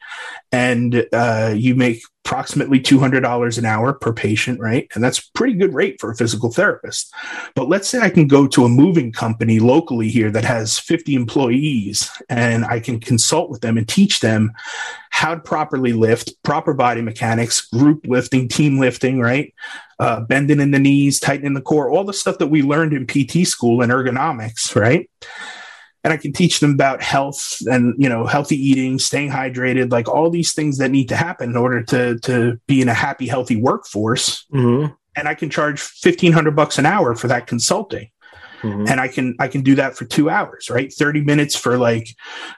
And 0.52 1.08
uh, 1.14 1.54
you 1.56 1.76
make 1.76 2.02
approximately 2.26 2.80
$200 2.80 3.58
an 3.58 3.66
hour 3.66 3.94
per 3.94 4.14
patient, 4.14 4.60
right? 4.60 4.88
And 4.94 5.04
that's 5.04 5.20
pretty 5.20 5.54
good 5.54 5.74
rate 5.74 6.00
for 6.00 6.12
a 6.12 6.16
physical 6.16 6.52
therapist. 6.52 7.14
But 7.56 7.68
let's 7.68 7.88
say 7.88 8.00
I 8.00 8.10
can 8.10 8.28
go 8.28 8.48
to 8.48 8.66
a 8.66 8.70
moving 8.70 9.12
company 9.12 9.60
locally 9.60 10.10
here 10.10 10.30
that 10.32 10.46
has 10.46 10.78
50 10.78 11.16
employees 11.16 12.12
and 12.30 12.64
I 12.66 12.80
can 12.80 13.00
consult 13.00 13.50
with 13.50 13.62
them 13.62 13.78
and 13.78 13.88
teach 13.88 14.20
them 14.20 14.52
how 15.10 15.36
to 15.36 15.42
properly 15.42 15.94
lift, 15.94 16.42
proper 16.44 16.74
body 16.74 17.02
mechanics, 17.02 17.62
group 17.62 18.06
lifting, 18.06 18.48
team 18.48 18.80
lifting, 18.80 19.20
right? 19.20 19.54
Uh, 20.02 20.20
bending 20.22 20.60
in 20.60 20.72
the 20.72 20.80
knees, 20.80 21.20
tightening 21.20 21.54
the 21.54 21.62
core, 21.62 21.92
all 21.92 22.04
the 22.04 22.12
stuff 22.12 22.40
that 22.40 22.48
we 22.48 22.64
learned 22.64 22.92
in 22.92 23.06
PT 23.06 23.48
school 23.48 23.84
and 23.84 23.92
ergonomics, 23.92 24.76
right? 24.76 25.08
and 26.04 26.12
I 26.12 26.18
can 26.18 26.34
teach 26.34 26.60
them 26.60 26.72
about 26.72 27.02
health 27.02 27.60
and 27.68 27.94
you 28.02 28.10
know 28.10 28.26
healthy 28.26 28.56
eating, 28.56 29.00
staying 29.00 29.30
hydrated, 29.30 29.92
like 29.92 30.08
all 30.08 30.30
these 30.30 30.54
things 30.54 30.78
that 30.80 30.92
need 30.92 31.10
to 31.10 31.16
happen 31.16 31.52
in 31.52 31.58
order 31.58 31.84
to 31.84 32.20
to 32.20 32.60
be 32.68 32.82
in 32.82 32.90
a 32.90 32.94
happy, 32.94 33.28
healthy 33.28 33.56
workforce. 33.56 34.46
Mm-hmm. 34.54 34.94
And 35.16 35.28
I 35.28 35.36
can 35.36 35.50
charge 35.50 35.80
fifteen 35.80 36.32
hundred 36.32 36.56
bucks 36.56 36.78
an 36.78 36.86
hour 36.86 37.16
for 37.16 37.28
that 37.28 37.48
consulting. 37.48 38.10
Mm-hmm. 38.62 38.86
And 38.88 39.00
I 39.00 39.08
can 39.08 39.36
I 39.40 39.48
can 39.48 39.62
do 39.62 39.76
that 39.76 39.96
for 39.96 40.06
two 40.06 40.30
hours, 40.30 40.70
right? 40.70 40.92
Thirty 40.92 41.22
minutes 41.22 41.56
for 41.56 41.78
like 41.78 42.08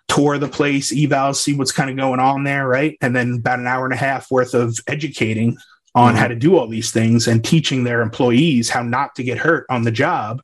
tour 0.07 0.37
the 0.37 0.47
place, 0.47 0.93
eval, 0.95 1.33
see 1.33 1.55
what's 1.55 1.71
kind 1.71 1.89
of 1.89 1.97
going 1.97 2.19
on 2.19 2.43
there, 2.43 2.67
right? 2.67 2.97
And 3.01 3.15
then 3.15 3.35
about 3.39 3.59
an 3.59 3.67
hour 3.67 3.85
and 3.85 3.93
a 3.93 3.97
half 3.97 4.31
worth 4.31 4.53
of 4.53 4.77
educating 4.87 5.57
on 5.95 6.13
mm-hmm. 6.13 6.21
how 6.21 6.27
to 6.27 6.35
do 6.35 6.57
all 6.57 6.67
these 6.67 6.91
things 6.91 7.27
and 7.27 7.43
teaching 7.43 7.83
their 7.83 8.01
employees 8.01 8.69
how 8.69 8.81
not 8.81 9.15
to 9.15 9.23
get 9.23 9.37
hurt 9.37 9.65
on 9.69 9.83
the 9.83 9.91
job, 9.91 10.41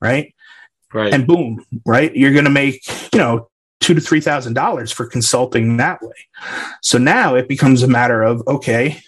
right? 0.00 0.34
right. 0.92 1.12
and 1.12 1.26
boom, 1.26 1.64
right? 1.84 2.14
You're 2.16 2.32
going 2.32 2.44
to 2.44 2.50
make, 2.50 2.82
you 3.12 3.18
know, 3.18 3.48
two 3.80 3.94
to 3.94 4.00
three 4.00 4.20
thousand 4.20 4.54
dollars 4.54 4.90
for 4.90 5.06
consulting 5.06 5.76
that 5.76 6.02
way. 6.02 6.14
So 6.82 6.98
now 6.98 7.34
it 7.34 7.48
becomes 7.48 7.82
a 7.82 7.88
matter 7.88 8.22
of 8.22 8.42
okay, 8.48 9.00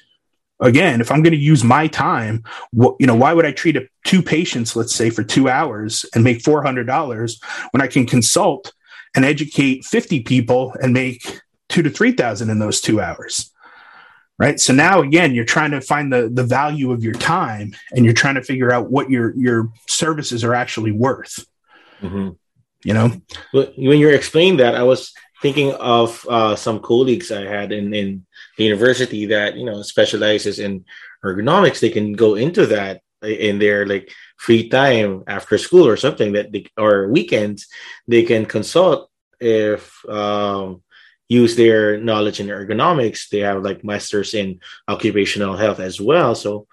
again, 0.60 1.00
if 1.00 1.10
I'm 1.10 1.22
going 1.22 1.32
to 1.32 1.38
use 1.38 1.64
my 1.64 1.86
time, 1.86 2.44
what, 2.70 2.96
you 3.00 3.06
know, 3.06 3.14
why 3.14 3.32
would 3.32 3.46
I 3.46 3.52
treat 3.52 3.76
a, 3.76 3.88
two 4.04 4.22
patients, 4.22 4.76
let's 4.76 4.94
say, 4.94 5.10
for 5.10 5.24
two 5.24 5.48
hours 5.48 6.04
and 6.14 6.22
make 6.22 6.42
four 6.42 6.62
hundred 6.62 6.86
dollars 6.86 7.40
when 7.70 7.80
I 7.80 7.86
can 7.86 8.06
consult 8.06 8.72
and 9.16 9.24
educate 9.24 9.84
fifty 9.84 10.20
people 10.20 10.74
and 10.82 10.92
make 10.92 11.40
two 11.68 11.82
to 11.82 11.90
three 11.90 12.12
thousand 12.12 12.50
in 12.50 12.58
those 12.58 12.80
two 12.80 13.00
hours? 13.00 13.52
Right. 14.38 14.60
So 14.60 14.72
now 14.72 15.00
again, 15.02 15.34
you're 15.34 15.44
trying 15.44 15.72
to 15.72 15.80
find 15.80 16.12
the 16.12 16.28
the 16.32 16.44
value 16.44 16.92
of 16.92 17.02
your 17.02 17.14
time 17.14 17.74
and 17.92 18.04
you're 18.04 18.14
trying 18.14 18.36
to 18.36 18.42
figure 18.42 18.72
out 18.72 18.90
what 18.90 19.10
your 19.10 19.34
your 19.36 19.72
services 19.88 20.44
are 20.44 20.54
actually 20.54 20.92
worth. 20.92 21.44
Mm-hmm. 22.00 22.30
You 22.84 22.94
know, 22.94 23.20
when 23.52 23.98
you're 23.98 24.14
explaining 24.14 24.58
that, 24.58 24.76
I 24.76 24.84
was 24.84 25.12
thinking 25.42 25.72
of 25.74 26.24
uh, 26.28 26.54
some 26.54 26.80
colleagues 26.80 27.32
I 27.32 27.42
had 27.42 27.72
in, 27.72 27.92
in 27.92 28.26
the 28.56 28.64
university 28.64 29.26
that 29.26 29.56
you 29.56 29.64
know 29.64 29.82
specializes 29.82 30.60
in 30.60 30.84
ergonomics. 31.24 31.80
They 31.80 31.90
can 31.90 32.12
go 32.12 32.36
into 32.36 32.66
that 32.66 33.02
in 33.22 33.58
their 33.58 33.86
like 33.86 34.12
free 34.36 34.68
time 34.68 35.24
after 35.26 35.58
school 35.58 35.86
or 35.86 35.96
something 35.96 36.32
that 36.32 36.52
they, 36.52 36.66
or 36.76 37.08
weekends 37.08 37.66
they 38.06 38.22
can 38.22 38.46
consult 38.46 39.10
if 39.40 40.08
um, 40.08 40.82
use 41.28 41.56
their 41.56 41.98
knowledge 41.98 42.40
in 42.40 42.46
ergonomics. 42.48 43.28
They 43.28 43.40
have 43.40 43.62
like 43.62 43.84
masters 43.84 44.34
in 44.34 44.60
occupational 44.88 45.56
health 45.56 45.80
as 45.80 46.00
well, 46.00 46.34
so 46.34 46.66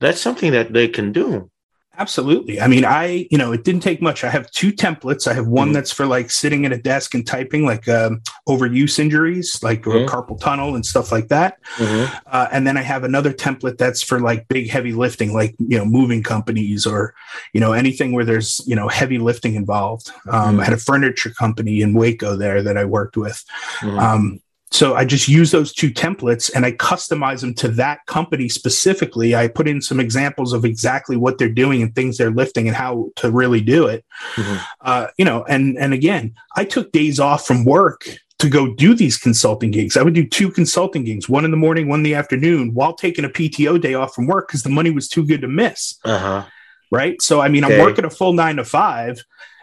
that's 0.00 0.20
something 0.20 0.52
that 0.52 0.72
they 0.72 0.88
can 0.88 1.12
do. 1.12 1.50
Absolutely. 1.98 2.58
I 2.58 2.68
mean, 2.68 2.86
I, 2.86 3.28
you 3.30 3.36
know, 3.36 3.52
it 3.52 3.64
didn't 3.64 3.82
take 3.82 4.00
much. 4.00 4.24
I 4.24 4.30
have 4.30 4.50
two 4.50 4.72
templates. 4.72 5.28
I 5.28 5.34
have 5.34 5.46
one 5.46 5.68
mm-hmm. 5.68 5.74
that's 5.74 5.92
for 5.92 6.06
like 6.06 6.30
sitting 6.30 6.64
at 6.64 6.72
a 6.72 6.78
desk 6.78 7.14
and 7.14 7.26
typing, 7.26 7.66
like 7.66 7.86
um, 7.86 8.22
overuse 8.48 8.98
injuries, 8.98 9.58
like 9.62 9.82
mm-hmm. 9.82 10.08
carpal 10.08 10.40
tunnel 10.40 10.74
and 10.74 10.86
stuff 10.86 11.12
like 11.12 11.28
that. 11.28 11.62
Mm-hmm. 11.76 12.16
Uh, 12.26 12.48
and 12.50 12.66
then 12.66 12.78
I 12.78 12.82
have 12.82 13.04
another 13.04 13.30
template 13.30 13.76
that's 13.76 14.02
for 14.02 14.20
like 14.20 14.48
big 14.48 14.70
heavy 14.70 14.92
lifting, 14.92 15.34
like, 15.34 15.54
you 15.58 15.76
know, 15.76 15.84
moving 15.84 16.22
companies 16.22 16.86
or, 16.86 17.14
you 17.52 17.60
know, 17.60 17.72
anything 17.72 18.12
where 18.12 18.24
there's, 18.24 18.62
you 18.66 18.74
know, 18.74 18.88
heavy 18.88 19.18
lifting 19.18 19.54
involved. 19.54 20.10
Um, 20.30 20.60
I 20.60 20.64
had 20.64 20.72
a 20.72 20.78
furniture 20.78 21.30
company 21.30 21.82
in 21.82 21.92
Waco 21.92 22.36
there 22.36 22.62
that 22.62 22.78
I 22.78 22.86
worked 22.86 23.18
with. 23.18 23.44
Mm-hmm. 23.80 23.98
Um, 23.98 24.40
so 24.72 24.94
I 24.94 25.04
just 25.04 25.28
use 25.28 25.50
those 25.50 25.72
two 25.72 25.90
templates 25.90 26.50
and 26.54 26.64
I 26.64 26.72
customize 26.72 27.40
them 27.40 27.54
to 27.54 27.68
that 27.68 28.04
company 28.06 28.48
specifically. 28.48 29.34
I 29.34 29.48
put 29.48 29.68
in 29.68 29.82
some 29.82 30.00
examples 30.00 30.52
of 30.52 30.64
exactly 30.64 31.16
what 31.16 31.38
they're 31.38 31.48
doing 31.48 31.82
and 31.82 31.94
things 31.94 32.16
they're 32.16 32.30
lifting 32.30 32.68
and 32.68 32.76
how 32.76 33.10
to 33.16 33.30
really 33.30 33.60
do 33.60 33.86
it. 33.86 34.04
Mm-hmm. 34.34 34.56
Uh, 34.80 35.06
you 35.18 35.24
know, 35.24 35.44
and 35.44 35.76
and 35.78 35.92
again, 35.92 36.34
I 36.56 36.64
took 36.64 36.90
days 36.92 37.20
off 37.20 37.46
from 37.46 37.64
work 37.64 38.08
to 38.38 38.48
go 38.48 38.74
do 38.74 38.94
these 38.94 39.18
consulting 39.18 39.70
gigs. 39.70 39.96
I 39.96 40.02
would 40.02 40.14
do 40.14 40.26
two 40.26 40.50
consulting 40.50 41.04
gigs, 41.04 41.28
one 41.28 41.44
in 41.44 41.50
the 41.50 41.56
morning, 41.56 41.88
one 41.88 42.00
in 42.00 42.04
the 42.04 42.14
afternoon, 42.14 42.74
while 42.74 42.94
taking 42.94 43.24
a 43.24 43.28
PTO 43.28 43.80
day 43.80 43.94
off 43.94 44.14
from 44.14 44.26
work 44.26 44.48
because 44.48 44.62
the 44.62 44.70
money 44.70 44.90
was 44.90 45.06
too 45.06 45.24
good 45.24 45.42
to 45.42 45.48
miss. 45.48 45.98
Uh-huh. 46.04 46.44
Right. 46.90 47.20
So 47.20 47.40
I 47.40 47.48
mean, 47.48 47.64
okay. 47.64 47.78
I'm 47.78 47.80
working 47.80 48.04
a 48.04 48.10
full 48.10 48.32
nine 48.32 48.56
to 48.56 48.64
five 48.64 49.22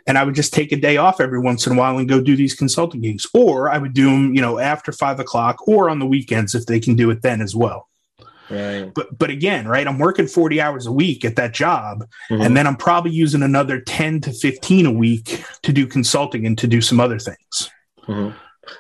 and 0.10 0.17
I 0.17 0.24
would 0.24 0.34
just 0.34 0.54
take 0.54 0.72
a 0.72 0.76
day 0.76 0.98
off 0.98 1.22
every 1.22 1.39
once 1.39 1.67
in 1.67 1.74
a 1.74 1.76
while 1.76 2.00
and 2.00 2.10
go 2.10 2.19
do 2.19 2.36
these 2.36 2.56
consulting 2.56 3.02
gigs, 3.02 3.28
or 3.32 3.69
I 3.69 3.78
would 3.78 3.93
do 3.93 4.06
them, 4.06 4.34
you 4.34 4.41
know, 4.41 4.58
after 4.58 4.91
five 4.91 5.19
o'clock 5.19 5.67
or 5.67 5.88
on 5.88 6.00
the 6.00 6.06
weekends 6.08 6.56
if 6.56 6.65
they 6.65 6.80
can 6.80 6.95
do 6.95 7.12
it 7.12 7.22
then 7.22 7.41
as 7.41 7.56
well. 7.56 7.88
Right. 8.50 8.91
But 8.91 9.19
but 9.19 9.30
again, 9.30 9.67
right, 9.67 9.88
I'm 9.88 10.00
working 10.00 10.26
40 10.26 10.60
hours 10.60 10.88
a 10.88 10.91
week 10.91 11.24
at 11.24 11.36
that 11.36 11.54
job, 11.54 12.08
mm-hmm. 12.32 12.41
and 12.41 12.58
then 12.58 12.65
I'm 12.65 12.76
probably 12.76 13.12
using 13.12 13.43
another 13.43 13.82
10 13.82 14.22
to 14.22 14.34
15 14.34 14.88
a 14.88 14.91
week 14.91 15.43
to 15.62 15.72
do 15.72 15.86
consulting 15.86 16.48
and 16.48 16.58
to 16.58 16.65
do 16.65 16.82
some 16.82 17.00
other 17.00 17.19
things. 17.19 17.69
Mm-hmm. 18.08 18.36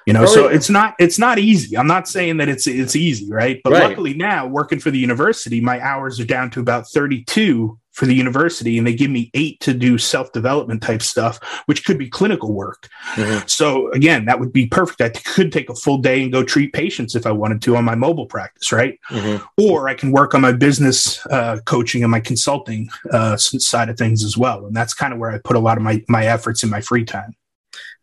You 0.05 0.13
know, 0.13 0.25
so 0.25 0.47
it's 0.47 0.69
not 0.69 0.95
it's 0.99 1.19
not 1.19 1.39
easy. 1.39 1.77
I'm 1.77 1.87
not 1.87 2.07
saying 2.07 2.37
that 2.37 2.49
it's 2.49 2.67
it's 2.67 2.95
easy, 2.95 3.31
right? 3.31 3.61
But 3.63 3.73
right. 3.73 3.89
luckily 3.89 4.13
now, 4.13 4.47
working 4.47 4.79
for 4.79 4.91
the 4.91 4.99
university, 4.99 5.61
my 5.61 5.79
hours 5.81 6.19
are 6.19 6.25
down 6.25 6.49
to 6.51 6.59
about 6.59 6.87
32 6.87 7.77
for 7.99 8.05
the 8.05 8.15
university 8.15 8.77
and 8.77 8.87
they 8.87 8.93
give 8.93 9.11
me 9.11 9.29
eight 9.33 9.59
to 9.59 9.73
do 9.73 9.97
self-development 9.97 10.81
type 10.81 11.01
stuff 11.01 11.37
which 11.65 11.83
could 11.83 11.97
be 11.97 12.07
clinical 12.07 12.53
work 12.53 12.87
mm-hmm. 13.15 13.45
so 13.45 13.91
again 13.91 14.23
that 14.23 14.39
would 14.39 14.53
be 14.53 14.65
perfect 14.67 15.01
i 15.01 15.09
could 15.09 15.51
take 15.51 15.69
a 15.69 15.75
full 15.75 15.97
day 15.97 16.23
and 16.23 16.31
go 16.31 16.41
treat 16.41 16.71
patients 16.71 17.13
if 17.13 17.25
i 17.25 17.31
wanted 17.31 17.61
to 17.61 17.75
on 17.75 17.83
my 17.83 17.95
mobile 17.95 18.25
practice 18.25 18.71
right 18.71 18.97
mm-hmm. 19.09 19.43
or 19.61 19.89
i 19.89 19.93
can 19.93 20.11
work 20.11 20.33
on 20.33 20.39
my 20.39 20.53
business 20.53 21.25
uh, 21.27 21.57
coaching 21.65 22.01
and 22.01 22.11
my 22.11 22.21
consulting 22.21 22.89
uh, 23.11 23.35
side 23.35 23.89
of 23.89 23.97
things 23.97 24.23
as 24.23 24.37
well 24.37 24.65
and 24.65 24.75
that's 24.75 24.93
kind 24.93 25.11
of 25.11 25.19
where 25.19 25.31
i 25.31 25.37
put 25.39 25.57
a 25.57 25.59
lot 25.59 25.77
of 25.77 25.83
my 25.83 26.01
my 26.07 26.25
efforts 26.25 26.63
in 26.63 26.69
my 26.69 26.79
free 26.79 27.03
time 27.03 27.35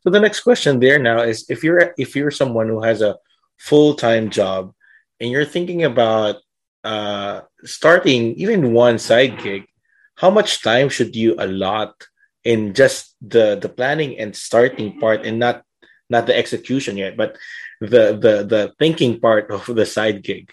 so 0.07 0.11
the 0.11 0.21
next 0.21 0.47
question 0.47 0.79
there 0.79 1.01
now 1.01 1.23
is 1.23 1.51
if 1.51 1.64
you're 1.64 1.92
if 1.99 2.14
you're 2.14 2.31
someone 2.31 2.69
who 2.69 2.81
has 2.81 3.03
a 3.03 3.19
full-time 3.59 4.31
job 4.31 4.73
and 5.19 5.33
you're 5.33 5.45
thinking 5.45 5.83
about 5.83 6.37
uh, 6.85 7.40
starting 7.64 8.35
even 8.35 8.73
one 8.73 9.01
side 9.01 9.42
gig, 9.42 9.66
how 10.14 10.31
much 10.31 10.62
time 10.62 10.88
should 10.88 11.16
you 11.16 11.35
allot 11.40 12.07
in 12.45 12.73
just 12.73 13.16
the 13.21 13.59
the 13.59 13.69
planning 13.69 14.16
and 14.16 14.37
starting 14.37 15.01
part, 15.01 15.27
and 15.27 15.40
not 15.40 15.64
not 16.09 16.29
the 16.29 16.37
execution 16.38 16.97
yet, 16.97 17.16
but 17.16 17.37
the 17.81 18.14
the 18.14 18.47
the 18.47 18.73
thinking 18.79 19.19
part 19.19 19.51
of 19.51 19.66
the 19.66 19.85
side 19.85 20.23
gig? 20.23 20.53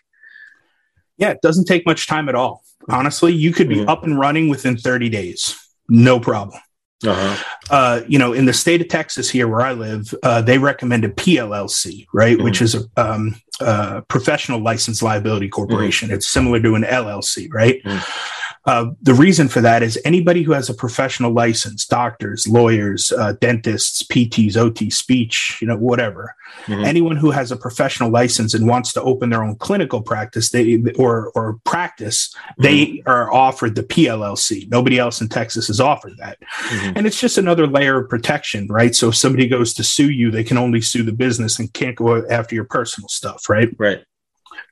Yeah, 1.18 1.30
it 1.30 1.46
doesn't 1.46 1.66
take 1.66 1.86
much 1.86 2.08
time 2.08 2.28
at 2.28 2.34
all. 2.34 2.63
Honestly, 2.89 3.32
you 3.34 3.54
could 3.54 3.70
be 3.70 3.86
mm-hmm. 3.86 3.89
up 3.89 4.04
and 4.04 4.18
running 4.18 4.50
within 4.50 4.78
30 4.78 5.10
days, 5.10 5.56
no 5.88 6.20
problem. 6.20 6.60
Uh-huh. 7.06 7.44
Uh, 7.70 8.02
you 8.08 8.20
know, 8.20 8.34
in 8.34 8.46
the 8.46 8.54
state 8.54 8.82
of 8.82 8.88
Texas 8.88 9.30
here 9.30 9.48
where 9.48 9.62
I 9.62 9.74
live, 9.74 10.13
uh, 10.24 10.42
they 10.42 10.58
recommend 10.58 11.06
a 11.06 11.10
PLLC, 11.10 12.08
right, 12.13 12.36
mm-hmm. 12.36 12.44
which 12.44 12.62
is 12.62 12.76
a 12.76 12.84
um, 12.98 13.36
uh, 13.62 14.02
professional 14.02 14.60
license 14.60 15.02
liability 15.02 15.50
corporation. 15.50 16.10
Mm-hmm. 16.10 16.16
It's 16.16 16.28
similar 16.28 16.60
to 16.62 16.76
an 16.76 16.84
LLC, 16.84 17.48
right? 17.52 17.82
Mm-hmm. 17.84 18.43
Uh, 18.65 18.91
the 19.02 19.13
reason 19.13 19.49
for 19.49 19.60
that 19.60 19.84
is 19.84 19.99
anybody 20.06 20.41
who 20.41 20.54
has 20.54 20.69
a 20.69 20.73
professional 20.73 21.32
license, 21.32 21.86
doctors, 21.86 22.47
lawyers, 22.47 23.12
uh, 23.12 23.34
dentists, 23.34 24.04
PTs, 24.04 24.56
OT, 24.56 24.89
speech, 24.89 25.58
you 25.62 25.67
know, 25.67 25.76
whatever, 25.76 26.34
mm-hmm. 26.65 26.86
anyone 26.86 27.17
who 27.17 27.30
has 27.32 27.52
a 27.52 27.58
professional 27.58 28.10
license 28.10 28.54
and 28.54 28.65
wants 28.65 28.93
to 28.93 29.02
open 29.02 29.30
their 29.30 29.43
own 29.43 29.56
clinical 29.58 30.02
practice, 30.02 30.49
they 30.49 30.82
or 30.97 31.32
or 31.36 31.60
practice, 31.65 32.34
mm-hmm. 32.34 32.63
they 32.63 33.04
are 33.06 33.32
offered 33.34 33.76
the 33.76 33.84
PLLC. 33.84 34.69
Nobody 34.69 34.97
else 34.97 35.19
in 35.19 35.28
Texas 35.28 35.69
is 35.69 35.82
offered 35.82 36.17
that, 36.17 36.39
mm-hmm. 36.41 36.97
and 36.97 37.06
it's 37.06 37.19
just 37.19 37.38
another 37.38 37.67
layer 37.67 37.99
of 37.99 38.10
protection, 38.10 38.67
right? 38.67 38.95
So 38.95 39.10
if 39.10 39.15
somebody 39.15 39.47
goes 39.47 39.73
to 39.73 39.84
sue 39.84 40.10
you, 40.10 40.32
they 40.32 40.43
can 40.43 40.58
only 40.58 40.80
sue 40.80 41.04
the 41.04 41.12
business 41.12 41.60
and 41.60 41.73
can't 41.73 41.97
go 41.97 42.26
after 42.30 42.56
your 42.56 42.65
personal 42.65 43.10
stuff, 43.10 43.49
right? 43.49 43.69
Right. 43.78 44.06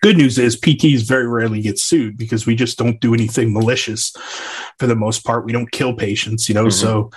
Good 0.01 0.17
news 0.17 0.39
is 0.39 0.59
PTs 0.59 1.07
very 1.07 1.27
rarely 1.27 1.61
get 1.61 1.77
sued 1.77 2.17
because 2.17 2.45
we 2.45 2.55
just 2.55 2.77
don't 2.77 2.99
do 3.01 3.13
anything 3.13 3.53
malicious 3.53 4.11
for 4.79 4.87
the 4.87 4.95
most 4.95 5.23
part. 5.23 5.45
We 5.45 5.51
don't 5.51 5.71
kill 5.71 5.93
patients, 5.93 6.49
you 6.49 6.55
know. 6.55 6.65
Mm-hmm. 6.65 6.71
So, 6.71 7.11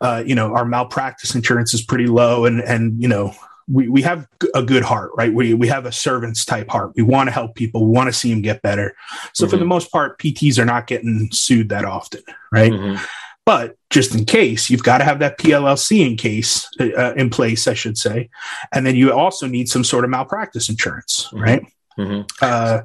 uh, 0.00 0.22
you 0.26 0.34
know, 0.34 0.54
our 0.54 0.64
malpractice 0.64 1.34
insurance 1.34 1.74
is 1.74 1.82
pretty 1.82 2.06
low, 2.06 2.46
and 2.46 2.62
and 2.62 3.00
you 3.00 3.08
know, 3.08 3.34
we, 3.70 3.88
we 3.88 4.02
have 4.02 4.26
a 4.54 4.62
good 4.62 4.82
heart, 4.82 5.12
right? 5.16 5.32
We, 5.32 5.54
we 5.54 5.68
have 5.68 5.86
a 5.86 5.92
servant's 5.92 6.44
type 6.44 6.68
heart. 6.68 6.92
We 6.96 7.02
want 7.02 7.28
to 7.28 7.32
help 7.32 7.54
people. 7.54 7.86
We 7.86 7.92
want 7.92 8.08
to 8.08 8.12
see 8.12 8.30
them 8.30 8.42
get 8.42 8.62
better. 8.62 8.94
So 9.32 9.44
mm-hmm. 9.44 9.50
for 9.50 9.56
the 9.56 9.64
most 9.64 9.92
part, 9.92 10.18
PTs 10.18 10.58
are 10.58 10.64
not 10.64 10.86
getting 10.86 11.28
sued 11.32 11.68
that 11.68 11.84
often, 11.84 12.22
right? 12.50 12.72
Mm-hmm. 12.72 13.02
But 13.46 13.76
just 13.88 14.14
in 14.14 14.24
case, 14.24 14.70
you've 14.70 14.82
got 14.82 14.98
to 14.98 15.04
have 15.04 15.18
that 15.20 15.38
PLLC 15.38 16.06
in 16.06 16.16
case 16.16 16.68
uh, 16.80 17.14
in 17.14 17.30
place, 17.30 17.66
I 17.66 17.74
should 17.74 17.96
say, 17.96 18.28
and 18.72 18.86
then 18.86 18.96
you 18.96 19.12
also 19.12 19.46
need 19.46 19.68
some 19.68 19.84
sort 19.84 20.04
of 20.04 20.10
malpractice 20.10 20.68
insurance, 20.68 21.26
mm-hmm. 21.26 21.40
right? 21.40 21.66
Mm-hmm. 22.00 22.20
Uh, 22.40 22.80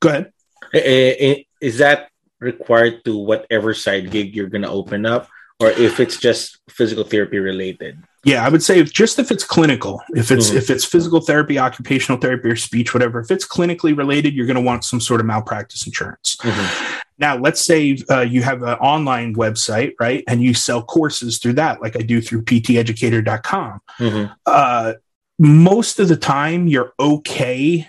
go 0.00 0.08
ahead. 0.08 1.44
Is 1.60 1.78
that 1.78 2.10
required 2.40 3.04
to 3.04 3.16
whatever 3.16 3.74
side 3.74 4.10
gig 4.10 4.34
you're 4.34 4.48
going 4.48 4.62
to 4.62 4.70
open 4.70 5.06
up, 5.06 5.28
or 5.60 5.70
if 5.70 6.00
it's 6.00 6.18
just 6.18 6.58
physical 6.68 7.04
therapy 7.04 7.38
related? 7.38 7.98
Yeah, 8.24 8.44
I 8.44 8.48
would 8.48 8.62
say 8.62 8.80
if 8.80 8.92
just 8.92 9.20
if 9.20 9.30
it's 9.30 9.44
clinical, 9.44 10.02
if 10.10 10.32
it's 10.32 10.48
mm-hmm. 10.48 10.58
if 10.58 10.68
it's 10.68 10.84
physical 10.84 11.20
therapy, 11.20 11.58
occupational 11.60 12.20
therapy, 12.20 12.48
or 12.48 12.56
speech, 12.56 12.92
whatever. 12.92 13.20
If 13.20 13.30
it's 13.30 13.46
clinically 13.46 13.96
related, 13.96 14.34
you're 14.34 14.46
going 14.46 14.56
to 14.56 14.62
want 14.62 14.84
some 14.84 15.00
sort 15.00 15.20
of 15.20 15.26
malpractice 15.26 15.86
insurance. 15.86 16.36
Mm-hmm. 16.42 16.98
Now, 17.18 17.36
let's 17.36 17.64
say 17.64 17.96
uh, 18.10 18.20
you 18.20 18.42
have 18.42 18.62
an 18.62 18.74
online 18.78 19.34
website, 19.36 19.92
right, 20.00 20.24
and 20.26 20.42
you 20.42 20.54
sell 20.54 20.82
courses 20.82 21.38
through 21.38 21.54
that, 21.54 21.80
like 21.80 21.96
I 21.96 22.00
do 22.00 22.20
through 22.20 22.42
pteducator.com. 22.42 23.80
Mm-hmm. 23.98 24.32
Uh, 24.44 24.94
most 25.38 26.00
of 26.00 26.08
the 26.08 26.16
time, 26.16 26.66
you're 26.66 26.92
okay 26.98 27.86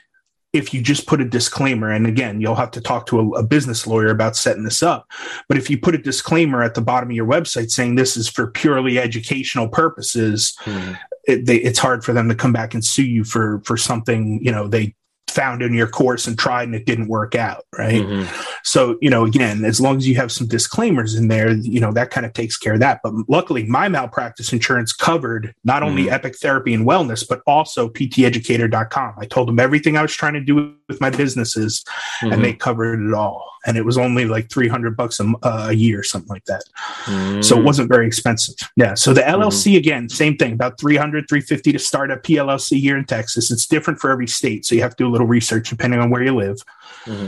if 0.54 0.74
you 0.74 0.82
just 0.82 1.08
put 1.08 1.22
a 1.22 1.26
disclaimer, 1.26 1.92
and 1.92 2.08
again, 2.08 2.40
you'll 2.42 2.56
have 2.56 2.72
to 2.72 2.82
talk 2.82 3.06
to 3.08 3.20
a, 3.20 3.30
a, 3.40 3.44
business 3.44 3.86
lawyer 3.86 4.10
about 4.10 4.36
setting 4.36 4.64
this 4.64 4.82
up. 4.82 5.08
But 5.50 5.58
if 5.58 5.70
you 5.70 5.78
put 5.78 5.94
a 5.94 6.00
disclaimer 6.00 6.64
at 6.64 6.74
the 6.74 6.82
bottom 6.82 7.10
of 7.10 7.16
your 7.16 7.28
website 7.28 7.70
saying 7.70 7.96
this 7.96 8.16
is 8.16 8.30
for 8.30 8.48
purely 8.48 8.98
educational 8.98 9.68
purposes, 9.68 10.58
mm-hmm. 10.64 10.94
it, 11.26 11.46
they, 11.46 11.58
it's 11.58 11.80
hard 11.80 12.04
for 12.04 12.14
them 12.14 12.30
to 12.30 12.36
come 12.36 12.54
back 12.54 12.74
and 12.74 12.84
sue 12.84 13.06
you 13.06 13.24
for 13.24 13.62
for 13.66 13.78
something 13.78 14.40
you 14.42 14.52
know 14.52 14.68
they 14.68 14.96
found 15.38 15.62
in 15.62 15.72
your 15.72 15.88
course 15.88 16.26
and 16.26 16.36
tried 16.40 16.64
and 16.64 16.74
it 16.74 16.88
didn't 16.88 17.08
work 17.08 17.36
out 17.36 17.64
right 17.78 18.02
mm-hmm. 18.02 18.42
so 18.64 18.98
you 19.02 19.10
know 19.10 19.24
again 19.24 19.64
as 19.64 19.80
long 19.80 19.96
as 19.96 20.08
you 20.08 20.16
have 20.16 20.32
some 20.32 20.48
disclaimers 20.48 21.14
in 21.14 21.28
there 21.28 21.52
you 21.52 21.80
know 21.80 21.92
that 21.92 22.10
kind 22.10 22.26
of 22.26 22.34
takes 22.34 22.58
care 22.58 22.74
of 22.74 22.80
that 22.80 23.00
but 23.04 23.14
luckily 23.30 23.64
my 23.64 23.88
malpractice 23.88 24.52
insurance 24.52 24.92
covered 24.92 25.54
not 25.64 25.84
only 25.84 26.06
mm-hmm. 26.06 26.14
epic 26.14 26.36
therapy 26.38 26.74
and 26.74 26.88
wellness 26.88 27.24
but 27.30 27.44
also 27.46 27.88
pteducator.com 27.88 29.14
i 29.20 29.26
told 29.28 29.48
them 29.48 29.60
everything 29.60 29.96
i 29.96 30.02
was 30.02 30.16
trying 30.16 30.34
to 30.34 30.42
do 30.42 30.74
with 30.88 31.00
my 31.00 31.12
businesses 31.12 31.86
mm-hmm. 32.22 32.34
and 32.34 32.44
they 32.44 32.52
covered 32.52 33.00
it 33.08 33.14
all 33.14 33.48
and 33.68 33.78
it 33.78 33.86
was 33.86 33.98
only 33.98 34.26
like 34.26 34.50
300 34.50 34.98
bucks 34.98 35.20
a, 35.20 35.32
uh, 35.44 35.68
a 35.70 35.74
year 35.74 36.02
something 36.02 36.30
like 36.30 36.46
that 36.46 36.64
mm. 37.06 37.44
so 37.44 37.58
it 37.58 37.64
wasn't 37.64 37.88
very 37.88 38.08
expensive 38.08 38.56
yeah 38.76 38.94
so 38.94 39.14
the 39.14 39.22
llc 39.22 39.72
mm. 39.72 39.78
again 39.78 40.10
same 40.10 40.36
thing 40.38 40.54
about 40.54 40.80
300 40.80 41.28
350 41.30 41.74
to 41.74 41.80
start 41.80 42.10
a 42.10 42.18
plc 42.18 42.80
here 42.80 42.98
in 42.98 43.06
texas 43.06 43.52
it's 43.52 43.68
different 43.68 44.00
for 44.00 44.10
every 44.10 44.28
state 44.28 44.66
so 44.66 44.74
you 44.74 44.82
have 44.82 44.96
to 44.96 45.04
do 45.04 45.08
a 45.08 45.12
little 45.12 45.28
research 45.28 45.70
depending 45.70 46.00
on 46.00 46.10
where 46.10 46.24
you 46.24 46.36
live 46.36 46.58
mm-hmm. 47.06 47.28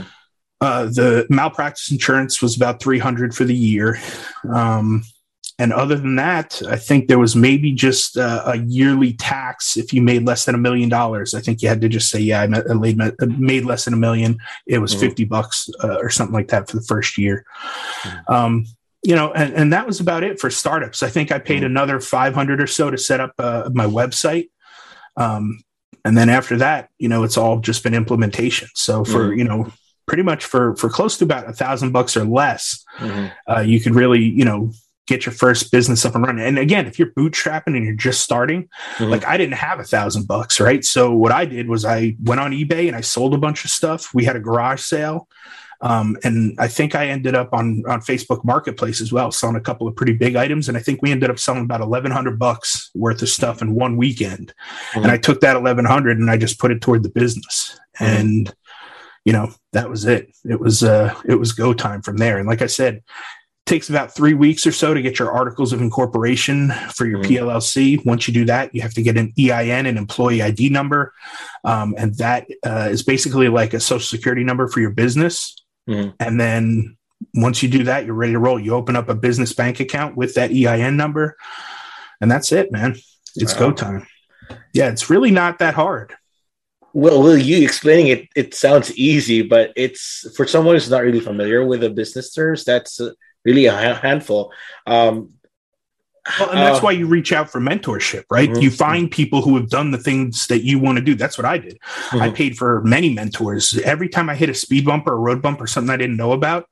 uh, 0.60 0.86
the 0.86 1.26
malpractice 1.30 1.92
insurance 1.92 2.42
was 2.42 2.56
about 2.56 2.82
300 2.82 3.34
for 3.34 3.44
the 3.44 3.54
year 3.54 3.98
um, 4.52 5.02
and 5.60 5.74
other 5.74 5.94
than 5.94 6.16
that, 6.16 6.62
I 6.66 6.76
think 6.76 7.06
there 7.06 7.18
was 7.18 7.36
maybe 7.36 7.72
just 7.72 8.16
uh, 8.16 8.44
a 8.46 8.56
yearly 8.56 9.12
tax 9.12 9.76
if 9.76 9.92
you 9.92 10.00
made 10.00 10.24
less 10.24 10.46
than 10.46 10.54
a 10.54 10.58
million 10.58 10.88
dollars. 10.88 11.34
I 11.34 11.40
think 11.40 11.60
you 11.60 11.68
had 11.68 11.82
to 11.82 11.88
just 11.90 12.08
say, 12.08 12.18
"Yeah, 12.18 12.40
I 12.40 12.46
made, 12.46 12.98
made 13.38 13.66
less 13.66 13.84
than 13.84 13.92
a 13.92 13.98
million. 13.98 14.38
It 14.66 14.78
was 14.78 14.92
mm-hmm. 14.92 15.00
fifty 15.00 15.24
bucks 15.24 15.68
uh, 15.84 15.98
or 15.98 16.08
something 16.08 16.32
like 16.32 16.48
that 16.48 16.70
for 16.70 16.76
the 16.76 16.82
first 16.82 17.18
year." 17.18 17.44
Mm-hmm. 18.04 18.32
Um, 18.32 18.64
you 19.02 19.14
know, 19.14 19.32
and, 19.32 19.52
and 19.52 19.72
that 19.74 19.86
was 19.86 20.00
about 20.00 20.24
it 20.24 20.40
for 20.40 20.48
startups. 20.48 21.02
I 21.02 21.10
think 21.10 21.30
I 21.30 21.38
paid 21.38 21.56
mm-hmm. 21.56 21.66
another 21.66 22.00
five 22.00 22.34
hundred 22.34 22.62
or 22.62 22.66
so 22.66 22.90
to 22.90 22.96
set 22.96 23.20
up 23.20 23.34
uh, 23.38 23.68
my 23.74 23.84
website. 23.84 24.48
Um, 25.18 25.60
and 26.06 26.16
then 26.16 26.30
after 26.30 26.56
that, 26.56 26.88
you 26.98 27.08
know, 27.10 27.22
it's 27.22 27.36
all 27.36 27.60
just 27.60 27.82
been 27.82 27.92
implementation. 27.92 28.70
So 28.74 29.04
for 29.04 29.28
mm-hmm. 29.28 29.38
you 29.38 29.44
know, 29.44 29.70
pretty 30.06 30.22
much 30.22 30.42
for 30.42 30.74
for 30.76 30.88
close 30.88 31.18
to 31.18 31.24
about 31.24 31.50
a 31.50 31.52
thousand 31.52 31.92
bucks 31.92 32.16
or 32.16 32.24
less, 32.24 32.82
mm-hmm. 32.96 33.26
uh, 33.46 33.60
you 33.60 33.78
could 33.78 33.94
really 33.94 34.22
you 34.22 34.46
know 34.46 34.72
get 35.10 35.26
your 35.26 35.34
first 35.34 35.70
business 35.70 36.06
up 36.06 36.14
and 36.14 36.24
running. 36.24 36.46
And 36.46 36.58
again, 36.58 36.86
if 36.86 36.98
you're 36.98 37.12
bootstrapping 37.12 37.76
and 37.76 37.84
you're 37.84 37.94
just 37.94 38.22
starting, 38.22 38.68
mm-hmm. 38.96 39.10
like 39.10 39.26
I 39.26 39.36
didn't 39.36 39.54
have 39.54 39.78
a 39.80 39.84
thousand 39.84 40.26
bucks, 40.26 40.60
right? 40.60 40.82
So 40.84 41.12
what 41.12 41.32
I 41.32 41.44
did 41.44 41.68
was 41.68 41.84
I 41.84 42.16
went 42.22 42.40
on 42.40 42.52
eBay 42.52 42.86
and 42.86 42.96
I 42.96 43.02
sold 43.02 43.34
a 43.34 43.38
bunch 43.38 43.64
of 43.64 43.70
stuff. 43.70 44.14
We 44.14 44.24
had 44.24 44.36
a 44.36 44.40
garage 44.40 44.80
sale. 44.80 45.28
Um, 45.82 46.18
and 46.24 46.54
I 46.58 46.68
think 46.68 46.94
I 46.94 47.08
ended 47.08 47.34
up 47.34 47.54
on, 47.54 47.82
on 47.88 48.00
Facebook 48.00 48.44
Marketplace 48.44 49.00
as 49.00 49.12
well, 49.12 49.32
selling 49.32 49.56
a 49.56 49.62
couple 49.62 49.88
of 49.88 49.96
pretty 49.96 50.12
big 50.12 50.36
items. 50.36 50.68
And 50.68 50.76
I 50.76 50.80
think 50.80 51.00
we 51.00 51.10
ended 51.10 51.30
up 51.30 51.38
selling 51.38 51.64
about 51.64 51.80
eleven 51.80 52.12
hundred 52.12 52.38
bucks 52.38 52.90
worth 52.94 53.22
of 53.22 53.30
stuff 53.30 53.62
in 53.62 53.74
one 53.74 53.96
weekend. 53.96 54.52
Mm-hmm. 54.92 55.04
And 55.04 55.10
I 55.10 55.16
took 55.16 55.40
that 55.40 55.56
eleven 55.56 55.86
hundred 55.86 56.18
and 56.18 56.30
I 56.30 56.36
just 56.36 56.58
put 56.58 56.70
it 56.70 56.82
toward 56.82 57.02
the 57.02 57.08
business. 57.08 57.80
Mm-hmm. 57.98 58.16
And 58.16 58.54
you 59.24 59.32
know 59.32 59.54
that 59.72 59.88
was 59.88 60.04
it. 60.04 60.30
It 60.44 60.60
was 60.60 60.82
uh, 60.82 61.14
it 61.24 61.36
was 61.36 61.52
go 61.52 61.72
time 61.72 62.02
from 62.02 62.18
there. 62.18 62.38
And 62.38 62.46
like 62.46 62.62
I 62.62 62.68
said, 62.68 63.02
takes 63.70 63.88
about 63.88 64.12
three 64.12 64.34
weeks 64.34 64.66
or 64.66 64.72
so 64.72 64.92
to 64.92 65.00
get 65.00 65.20
your 65.20 65.30
articles 65.30 65.72
of 65.72 65.80
incorporation 65.80 66.72
for 66.92 67.06
your 67.06 67.20
mm-hmm. 67.20 67.46
PLLC. 67.46 68.04
Once 68.04 68.26
you 68.26 68.34
do 68.34 68.44
that, 68.44 68.74
you 68.74 68.82
have 68.82 68.92
to 68.94 69.02
get 69.02 69.16
an 69.16 69.32
EIN, 69.38 69.86
an 69.86 69.96
employee 69.96 70.42
ID 70.42 70.70
number, 70.70 71.14
um, 71.64 71.94
and 71.96 72.16
that 72.16 72.48
uh, 72.66 72.88
is 72.90 73.04
basically 73.04 73.48
like 73.48 73.72
a 73.72 73.78
social 73.78 74.00
security 74.00 74.42
number 74.42 74.66
for 74.66 74.80
your 74.80 74.90
business. 74.90 75.56
Mm-hmm. 75.88 76.10
And 76.18 76.40
then 76.40 76.96
once 77.34 77.62
you 77.62 77.68
do 77.68 77.84
that, 77.84 78.04
you're 78.04 78.14
ready 78.14 78.32
to 78.32 78.40
roll. 78.40 78.58
You 78.58 78.74
open 78.74 78.96
up 78.96 79.08
a 79.08 79.14
business 79.14 79.52
bank 79.52 79.78
account 79.78 80.16
with 80.16 80.34
that 80.34 80.50
EIN 80.50 80.96
number, 80.96 81.36
and 82.20 82.28
that's 82.28 82.50
it, 82.50 82.72
man. 82.72 82.96
It's 83.36 83.54
wow. 83.54 83.60
go 83.60 83.72
time. 83.72 84.06
Yeah, 84.74 84.88
it's 84.90 85.08
really 85.08 85.30
not 85.30 85.60
that 85.60 85.74
hard. 85.74 86.12
Well, 86.92 87.22
will 87.22 87.38
you 87.38 87.62
explaining 87.62 88.08
it? 88.08 88.28
It 88.34 88.52
sounds 88.52 88.92
easy, 88.96 89.42
but 89.42 89.72
it's 89.76 90.26
for 90.36 90.44
someone 90.44 90.74
who's 90.74 90.90
not 90.90 91.04
really 91.04 91.20
familiar 91.20 91.64
with 91.64 91.82
the 91.82 91.90
business 91.90 92.34
terms. 92.34 92.64
That's 92.64 93.00
uh, 93.00 93.12
really 93.44 93.66
a 93.66 93.94
handful. 93.94 94.52
Um, 94.86 95.34
well, 96.38 96.50
and 96.50 96.58
that's 96.58 96.78
uh, 96.78 96.82
why 96.82 96.92
you 96.92 97.06
reach 97.06 97.32
out 97.32 97.50
for 97.50 97.60
mentorship, 97.60 98.24
right? 98.30 98.50
Mm-hmm. 98.50 98.60
You 98.60 98.70
find 98.70 99.10
people 99.10 99.40
who 99.40 99.56
have 99.56 99.70
done 99.70 99.90
the 99.90 99.98
things 99.98 100.46
that 100.48 100.62
you 100.62 100.78
want 100.78 100.98
to 100.98 101.04
do. 101.04 101.14
That's 101.14 101.38
what 101.38 101.46
I 101.46 101.58
did. 101.58 101.78
Mm-hmm. 101.80 102.20
I 102.20 102.30
paid 102.30 102.58
for 102.58 102.82
many 102.82 103.12
mentors. 103.14 103.78
Every 103.78 104.08
time 104.08 104.28
I 104.28 104.34
hit 104.34 104.50
a 104.50 104.54
speed 104.54 104.84
bump 104.84 105.06
or 105.06 105.14
a 105.14 105.18
road 105.18 105.40
bump 105.40 105.60
or 105.60 105.66
something 105.66 105.90
I 105.90 105.96
didn't 105.96 106.16
know 106.16 106.32
about, 106.32 106.68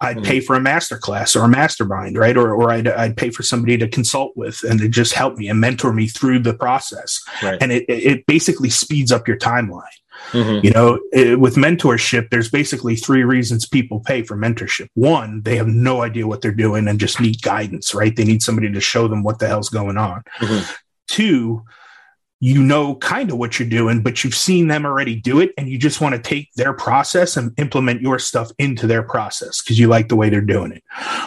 I'd 0.00 0.16
mm-hmm. 0.16 0.26
pay 0.26 0.40
for 0.40 0.56
a 0.56 0.60
master 0.60 0.98
class 0.98 1.36
or 1.36 1.44
a 1.44 1.48
mastermind, 1.48 2.18
right? 2.18 2.36
Or, 2.36 2.54
or 2.54 2.72
I'd, 2.72 2.88
I'd 2.88 3.16
pay 3.16 3.30
for 3.30 3.42
somebody 3.44 3.78
to 3.78 3.88
consult 3.88 4.36
with 4.36 4.62
and 4.64 4.80
to 4.80 4.88
just 4.88 5.14
help 5.14 5.36
me 5.36 5.48
and 5.48 5.60
mentor 5.60 5.92
me 5.92 6.08
through 6.08 6.40
the 6.40 6.54
process. 6.54 7.22
Right. 7.42 7.58
And 7.62 7.70
it, 7.72 7.84
it 7.88 8.26
basically 8.26 8.70
speeds 8.70 9.12
up 9.12 9.28
your 9.28 9.38
timeline. 9.38 9.84
Mm-hmm. 10.32 10.64
You 10.64 10.72
know, 10.72 11.00
it, 11.12 11.40
with 11.40 11.56
mentorship, 11.56 12.30
there's 12.30 12.50
basically 12.50 12.96
three 12.96 13.24
reasons 13.24 13.66
people 13.66 14.00
pay 14.00 14.22
for 14.22 14.36
mentorship. 14.36 14.88
One, 14.94 15.42
they 15.42 15.56
have 15.56 15.68
no 15.68 16.02
idea 16.02 16.26
what 16.26 16.42
they're 16.42 16.52
doing 16.52 16.88
and 16.88 17.00
just 17.00 17.20
need 17.20 17.42
guidance, 17.42 17.94
right? 17.94 18.14
They 18.14 18.24
need 18.24 18.42
somebody 18.42 18.72
to 18.72 18.80
show 18.80 19.08
them 19.08 19.22
what 19.22 19.38
the 19.38 19.48
hell's 19.48 19.70
going 19.70 19.96
on. 19.96 20.22
Mm-hmm. 20.38 20.70
Two, 21.06 21.64
you 22.40 22.62
know 22.62 22.94
kind 22.96 23.30
of 23.30 23.38
what 23.38 23.58
you're 23.58 23.68
doing, 23.68 24.02
but 24.02 24.22
you've 24.22 24.34
seen 24.34 24.68
them 24.68 24.86
already 24.86 25.16
do 25.16 25.40
it 25.40 25.52
and 25.58 25.68
you 25.68 25.78
just 25.78 26.00
want 26.00 26.14
to 26.14 26.20
take 26.20 26.52
their 26.54 26.72
process 26.72 27.36
and 27.36 27.52
implement 27.58 28.00
your 28.00 28.18
stuff 28.18 28.50
into 28.58 28.86
their 28.86 29.02
process 29.02 29.60
because 29.60 29.78
you 29.78 29.88
like 29.88 30.08
the 30.08 30.16
way 30.16 30.28
they're 30.28 30.40
doing 30.40 30.72
it. 30.72 30.84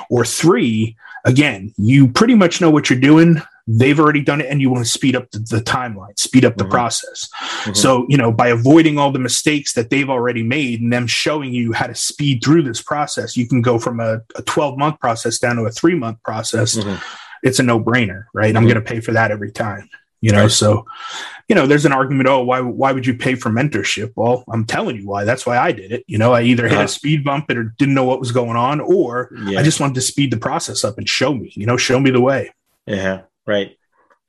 Or 0.10 0.24
three, 0.24 0.96
again, 1.26 1.74
you 1.78 2.08
pretty 2.08 2.36
much 2.36 2.62
know 2.62 2.70
what 2.70 2.90
you're 2.90 3.00
doing. 3.00 3.42
They've 3.68 4.00
already 4.00 4.22
done 4.22 4.42
it 4.42 4.48
and 4.48 4.62
you 4.62 4.70
want 4.70 4.86
to 4.86 4.92
speed 4.92 5.16
up 5.16 5.30
the, 5.32 5.40
the 5.40 5.62
timeline, 5.62 6.18
speed 6.18 6.46
up 6.46 6.58
the 6.58 6.64
mm-hmm. 6.64 6.72
process. 6.72 7.30
Mm-hmm. 7.42 7.74
So, 7.74 8.06
you 8.10 8.18
know, 8.18 8.32
by 8.32 8.48
avoiding 8.48 8.98
all 8.98 9.12
the 9.12 9.20
mistakes 9.20 9.74
that 9.74 9.90
they've 9.90 10.10
already 10.10 10.44
made 10.44 10.82
and 10.82 10.92
them 10.92 11.08
showing 11.08 11.54
you 11.54 11.72
how 11.74 11.88
to 11.88 11.96
speed 11.96 12.44
through 12.44 12.64
this 12.64 12.82
process, 12.82 13.38
you 13.38 13.48
can 13.48 13.62
go 13.62 13.80
from 13.80 14.00
a, 14.00 14.22
a 14.36 14.42
12 14.44 14.78
month 14.78 15.00
process 15.00 15.40
down 15.40 15.56
to 15.58 15.64
a 15.64 15.72
three 15.72 15.96
month 15.96 16.22
process. 16.24 16.76
Mm-hmm. 16.76 16.96
It's 17.44 17.60
a 17.60 17.64
no 17.64 17.80
brainer, 17.80 18.26
right? 18.34 18.56
I'm 18.56 18.64
mm-hmm. 18.64 18.74
going 18.74 18.84
to 18.84 18.90
pay 18.90 19.00
for 19.00 19.14
that 19.14 19.32
every 19.32 19.52
time 19.52 19.90
you 20.22 20.32
know 20.32 20.44
right. 20.44 20.52
so 20.52 20.86
you 21.48 21.56
know 21.56 21.68
there's 21.68 21.86
an 21.86 21.92
argument 21.92 22.30
oh 22.30 22.42
why 22.42 22.62
why 22.62 22.92
would 22.92 23.06
you 23.06 23.16
pay 23.16 23.36
for 23.36 23.50
mentorship 23.50 24.14
well 24.16 24.44
i'm 24.52 24.66
telling 24.66 24.96
you 24.96 25.08
why 25.08 25.24
that's 25.24 25.46
why 25.46 25.58
i 25.58 25.72
did 25.72 25.92
it 25.92 26.04
you 26.08 26.18
know 26.18 26.32
i 26.32 26.42
either 26.42 26.64
hit 26.64 26.74
uh-huh. 26.74 26.84
a 26.84 26.88
speed 26.88 27.24
bump 27.24 27.50
or 27.50 27.64
didn't 27.78 27.96
know 27.96 28.06
what 28.06 28.20
was 28.20 28.32
going 28.32 28.56
on 28.56 28.80
or 28.80 29.30
yeah. 29.46 29.60
i 29.60 29.64
just 29.64 29.80
wanted 29.80 29.96
to 29.96 30.02
speed 30.02 30.32
the 30.32 30.38
process 30.38 30.84
up 30.84 30.98
and 30.98 31.10
show 31.10 31.34
me 31.34 31.52
you 31.56 31.66
know 31.66 31.76
show 31.76 32.00
me 32.00 32.12
the 32.12 32.22
way 32.22 32.54
yeah 32.86 33.22
right 33.46 33.78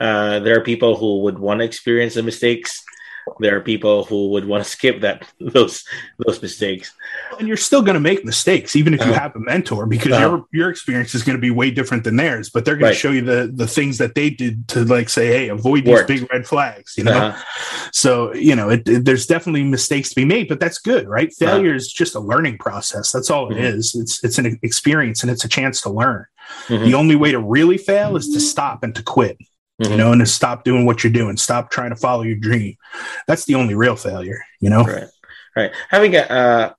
uh, 0.00 0.40
there 0.40 0.58
are 0.58 0.64
people 0.64 0.96
who 0.96 1.20
would 1.20 1.38
want 1.38 1.60
to 1.60 1.64
experience 1.64 2.14
the 2.14 2.22
mistakes 2.22 2.82
there 3.38 3.56
are 3.56 3.60
people 3.60 4.04
who 4.04 4.30
would 4.30 4.44
want 4.44 4.64
to 4.64 4.68
skip 4.68 5.00
that 5.00 5.26
those 5.40 5.84
those 6.26 6.40
mistakes 6.42 6.92
and 7.38 7.48
you're 7.48 7.56
still 7.56 7.82
going 7.82 7.94
to 7.94 8.00
make 8.00 8.24
mistakes 8.24 8.76
even 8.76 8.94
if 8.94 9.00
you 9.00 9.12
uh-huh. 9.12 9.20
have 9.20 9.36
a 9.36 9.40
mentor 9.40 9.86
because 9.86 10.12
uh-huh. 10.12 10.28
your 10.28 10.44
your 10.52 10.70
experience 10.70 11.14
is 11.14 11.22
going 11.22 11.36
to 11.36 11.40
be 11.40 11.50
way 11.50 11.70
different 11.70 12.04
than 12.04 12.16
theirs 12.16 12.50
but 12.50 12.64
they're 12.64 12.76
going 12.76 12.90
right. 12.90 12.94
to 12.94 12.98
show 12.98 13.10
you 13.10 13.22
the 13.22 13.50
the 13.54 13.66
things 13.66 13.98
that 13.98 14.14
they 14.14 14.30
did 14.30 14.66
to 14.68 14.84
like 14.84 15.08
say 15.08 15.26
hey 15.26 15.48
avoid 15.48 15.84
these 15.84 15.94
Worked. 15.94 16.08
big 16.08 16.32
red 16.32 16.46
flags 16.46 16.94
you 16.96 17.04
know 17.04 17.12
uh-huh. 17.12 17.90
so 17.92 18.34
you 18.34 18.56
know 18.56 18.68
it, 18.70 18.88
it, 18.88 19.04
there's 19.04 19.26
definitely 19.26 19.64
mistakes 19.64 20.10
to 20.10 20.16
be 20.16 20.24
made 20.24 20.48
but 20.48 20.60
that's 20.60 20.78
good 20.78 21.08
right 21.08 21.28
uh-huh. 21.28 21.52
failure 21.52 21.74
is 21.74 21.92
just 21.92 22.14
a 22.14 22.20
learning 22.20 22.58
process 22.58 23.12
that's 23.12 23.30
all 23.30 23.50
it 23.50 23.54
mm-hmm. 23.54 23.64
is. 23.64 23.94
it's 23.94 24.22
it's 24.24 24.38
an 24.38 24.58
experience 24.62 25.22
and 25.22 25.30
it's 25.30 25.44
a 25.44 25.48
chance 25.48 25.80
to 25.80 25.90
learn 25.90 26.26
mm-hmm. 26.66 26.84
the 26.84 26.94
only 26.94 27.16
way 27.16 27.32
to 27.32 27.40
really 27.40 27.78
fail 27.78 28.16
is 28.16 28.28
to 28.28 28.40
stop 28.40 28.82
and 28.82 28.94
to 28.94 29.02
quit 29.02 29.38
mm-hmm. 29.82 29.92
you 29.92 29.98
know, 29.98 30.12
and 30.12 30.20
to 30.20 30.26
stop 30.26 30.64
doing 30.64 30.86
what 30.86 31.02
you're 31.02 31.12
doing, 31.12 31.36
stop 31.36 31.70
trying 31.70 31.90
to 31.90 31.96
follow 31.96 32.22
your 32.22 32.36
dream. 32.36 32.76
That's 33.26 33.44
the 33.44 33.54
only 33.54 33.74
real 33.74 33.96
failure, 33.96 34.42
you 34.60 34.70
know? 34.70 34.84
Right. 34.84 35.08
Right. 35.54 35.72
Having 35.90 36.16
a 36.16 36.20
uh, 36.20 36.72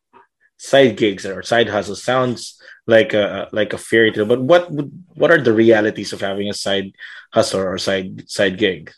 side 0.57 0.97
gigs 0.97 1.25
or 1.25 1.43
side 1.43 1.69
hustles 1.69 2.01
sounds 2.01 2.59
like 2.87 3.13
a 3.13 3.47
like 3.51 3.71
a 3.73 3.77
fairy 3.77 4.11
tale, 4.11 4.25
but 4.25 4.41
what 4.41 4.71
would 4.71 4.91
what 5.13 5.29
are 5.29 5.39
the 5.39 5.53
realities 5.53 6.11
of 6.11 6.21
having 6.21 6.49
a 6.49 6.55
side 6.55 6.91
hustle 7.31 7.61
or 7.61 7.77
side 7.77 8.27
side 8.27 8.57
gig? 8.57 8.91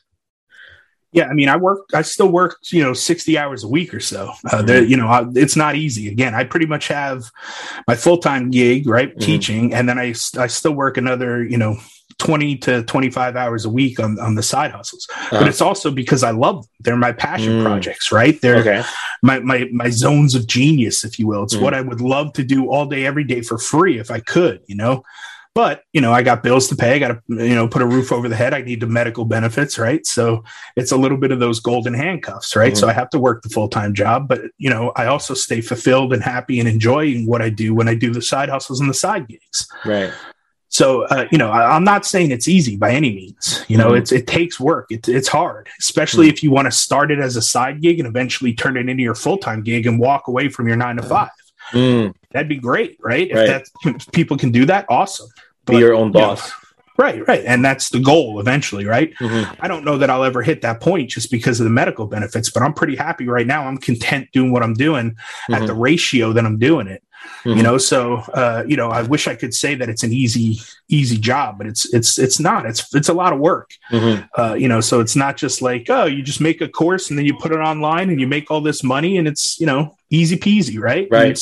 Yeah, 1.16 1.28
I 1.28 1.34
mean, 1.34 1.48
I 1.48 1.56
work. 1.56 1.90
I 1.94 2.02
still 2.02 2.30
work, 2.30 2.58
you 2.72 2.84
know, 2.84 2.94
sixty 2.94 3.38
hours 3.38 3.64
a 3.64 3.70
week 3.70 3.94
or 3.94 4.02
so. 4.02 4.34
Uh, 4.52 4.62
mm-hmm. 4.62 4.90
You 4.90 4.98
know, 4.98 5.08
I, 5.08 5.26
it's 5.34 5.56
not 5.56 5.76
easy. 5.76 6.10
Again, 6.10 6.36
I 6.36 6.44
pretty 6.44 6.66
much 6.66 6.90
have 6.90 7.24
my 7.88 7.96
full 7.96 8.18
time 8.18 8.52
gig, 8.52 8.88
right, 8.88 9.10
mm-hmm. 9.10 9.20
teaching, 9.20 9.74
and 9.74 9.88
then 9.88 9.98
I 9.98 10.14
I 10.38 10.48
still 10.48 10.74
work 10.74 10.98
another, 10.98 11.42
you 11.44 11.58
know, 11.58 11.78
20 12.18 12.58
to 12.58 12.84
25 12.84 13.36
hours 13.36 13.66
a 13.66 13.70
week 13.70 14.00
on, 14.00 14.18
on 14.20 14.36
the 14.36 14.44
side 14.44 14.72
hustles 14.72 15.06
uh-huh. 15.12 15.40
but 15.40 15.48
it's 15.50 15.60
also 15.60 15.92
because 15.92 16.24
i 16.24 16.32
love 16.32 16.62
them. 16.62 16.72
they're 16.80 16.96
my 16.96 17.12
passion 17.12 17.60
mm. 17.60 17.64
projects 17.64 18.10
right 18.10 18.40
they're 18.42 18.60
okay. 18.60 18.84
my, 19.22 19.40
my 19.40 19.68
my 19.74 19.90
zones 19.90 20.34
of 20.34 20.48
genius 20.48 21.04
if 21.04 21.20
you 21.20 21.28
will 21.28 21.44
it's 21.44 21.56
mm. 21.56 21.62
what 21.62 21.74
i 21.74 21.82
would 21.82 22.00
love 22.00 22.32
to 22.32 22.44
do 22.44 22.70
all 22.70 22.86
day 22.86 23.06
every 23.06 23.26
day 23.26 23.42
for 23.42 23.58
free 23.58 24.00
if 24.00 24.12
i 24.12 24.20
could 24.20 24.62
you 24.68 24.76
know 24.76 25.04
but 25.56 25.84
you 25.94 26.02
know 26.02 26.14
i 26.14 26.22
got 26.22 26.44
bills 26.44 26.68
to 26.68 26.76
pay 26.76 26.96
i 26.96 27.00
got 27.00 27.08
to 27.08 27.22
you 27.30 27.56
know 27.56 27.68
put 27.68 27.82
a 27.82 27.86
roof 27.88 28.12
over 28.12 28.30
the 28.30 28.36
head 28.36 28.54
i 28.54 28.62
need 28.62 28.80
the 28.80 28.86
medical 28.86 29.26
benefits 29.26 29.80
right 29.80 30.06
so 30.06 30.44
it's 30.76 30.92
a 30.92 30.98
little 30.98 31.18
bit 31.18 31.32
of 31.32 31.40
those 31.40 31.60
golden 31.60 31.94
handcuffs 31.94 32.56
right 32.56 32.74
mm. 32.74 32.78
so 32.78 32.88
i 32.88 32.94
have 32.94 33.10
to 33.10 33.18
work 33.18 33.42
the 33.42 33.50
full-time 33.50 33.94
job 33.94 34.28
but 34.28 34.42
you 34.60 34.70
know 34.70 34.92
i 34.96 35.08
also 35.08 35.34
stay 35.34 35.62
fulfilled 35.62 36.14
and 36.14 36.22
happy 36.22 36.60
and 36.60 36.70
enjoying 36.70 37.26
what 37.26 37.42
i 37.42 37.50
do 37.50 37.74
when 37.74 37.88
i 37.88 37.96
do 37.96 38.12
the 38.12 38.22
side 38.22 38.50
hustles 38.50 38.80
and 38.80 38.90
the 38.90 38.94
side 38.94 39.28
gigs 39.28 39.68
right 39.86 40.14
so, 40.76 41.04
uh, 41.04 41.26
you 41.32 41.38
know, 41.38 41.52
I, 41.52 41.78
am 41.78 41.86
not 41.86 42.06
saying 42.06 42.32
it's 42.32 42.50
easy 42.50 42.76
by 42.76 42.92
any 42.92 43.16
means. 43.16 43.64
You 43.70 43.78
know, 43.78 43.90
mm-hmm. 43.92 43.98
it's 43.98 44.12
it 44.12 44.28
takes 44.28 44.60
work. 44.60 44.88
It's 44.90 45.08
it's 45.08 45.30
hard, 45.30 45.70
especially 45.80 46.26
mm-hmm. 46.28 46.34
if 46.34 46.44
you 46.44 46.52
want 46.52 46.66
to 46.66 46.72
start 46.72 47.12
it 47.12 47.20
as 47.20 47.38
a 47.38 47.42
side 47.42 47.82
gig 47.82 47.98
and 48.00 48.06
eventually 48.06 48.54
turn 48.54 48.76
it 48.76 48.90
into 48.90 49.02
your 49.02 49.16
full 49.16 49.38
time 49.38 49.64
gig 49.64 49.88
and 49.88 49.98
walk 49.98 50.28
away 50.28 50.50
from 50.50 50.68
your 50.68 50.76
nine 50.76 50.98
to 50.98 51.04
5 51.04 51.30
mm. 51.72 52.14
That'd 52.32 52.50
be 52.50 52.58
great, 52.58 52.98
right? 53.02 53.32
right? 53.34 53.50
If 53.50 53.72
that 53.84 54.12
people 54.12 54.36
can 54.36 54.52
do 54.52 54.66
that, 54.66 54.86
awesome. 54.90 55.30
Be 55.66 55.78
your 55.78 55.94
own 55.94 56.12
boss. 56.12 56.46
You 56.46 56.52
know, 56.52 56.66
Right, 56.98 57.28
right. 57.28 57.44
And 57.46 57.64
that's 57.64 57.90
the 57.90 58.00
goal 58.00 58.40
eventually, 58.40 58.86
right? 58.86 59.14
Mm-hmm. 59.16 59.54
I 59.60 59.68
don't 59.68 59.84
know 59.84 59.98
that 59.98 60.10
I'll 60.10 60.24
ever 60.24 60.42
hit 60.42 60.62
that 60.62 60.80
point 60.80 61.10
just 61.10 61.30
because 61.30 61.60
of 61.60 61.66
the 61.66 61.70
medical 61.70 62.08
benefits, 62.08 62.50
but 62.50 62.64
I'm 62.64 62.74
pretty 62.74 62.96
happy 62.96 63.28
right 63.28 63.46
now. 63.46 63.68
I'm 63.68 63.78
content 63.78 64.30
doing 64.32 64.52
what 64.52 64.64
I'm 64.64 64.74
doing 64.74 65.12
mm-hmm. 65.12 65.54
at 65.56 65.68
the 65.68 65.74
ratio 65.74 66.32
that 66.34 66.46
I'm 66.46 66.58
doing 66.58 66.88
it. 66.88 67.04
Mm-hmm. 67.44 67.58
You 67.58 67.64
know, 67.64 67.78
so 67.78 68.18
uh, 68.34 68.64
you 68.68 68.78
know, 68.78 68.90
I 68.90 69.02
wish 69.02 69.28
I 69.28 69.36
could 69.36 69.54
say 69.54 69.76
that 69.76 69.90
it's 69.90 70.04
an 70.04 70.14
easy, 70.14 70.60
easy 70.88 71.18
job, 71.18 71.58
but 71.58 71.68
it's 71.68 71.92
it's 71.94 72.20
it's 72.20 72.40
not. 72.40 72.66
It's 72.66 72.94
it's 72.94 73.10
a 73.10 73.14
lot 73.14 73.34
of 73.34 73.40
work. 73.40 73.72
Mm-hmm. 73.92 74.26
Uh, 74.40 74.54
you 74.54 74.68
know, 74.68 74.80
so 74.80 75.00
it's 75.00 75.16
not 75.16 75.36
just 75.36 75.62
like 75.62 75.88
oh, 75.90 76.06
you 76.06 76.22
just 76.22 76.40
make 76.40 76.62
a 76.62 76.68
course 76.68 77.10
and 77.10 77.18
then 77.18 77.26
you 77.26 77.36
put 77.38 77.52
it 77.52 77.58
online 77.58 78.10
and 78.10 78.22
you 78.22 78.28
make 78.28 78.52
all 78.52 78.62
this 78.62 78.84
money 78.84 79.18
and 79.18 79.28
it's 79.28 79.60
you 79.60 79.66
know 79.66 79.96
easy 80.12 80.38
peasy, 80.38 80.80
right? 80.80 81.08
Right. 81.10 81.40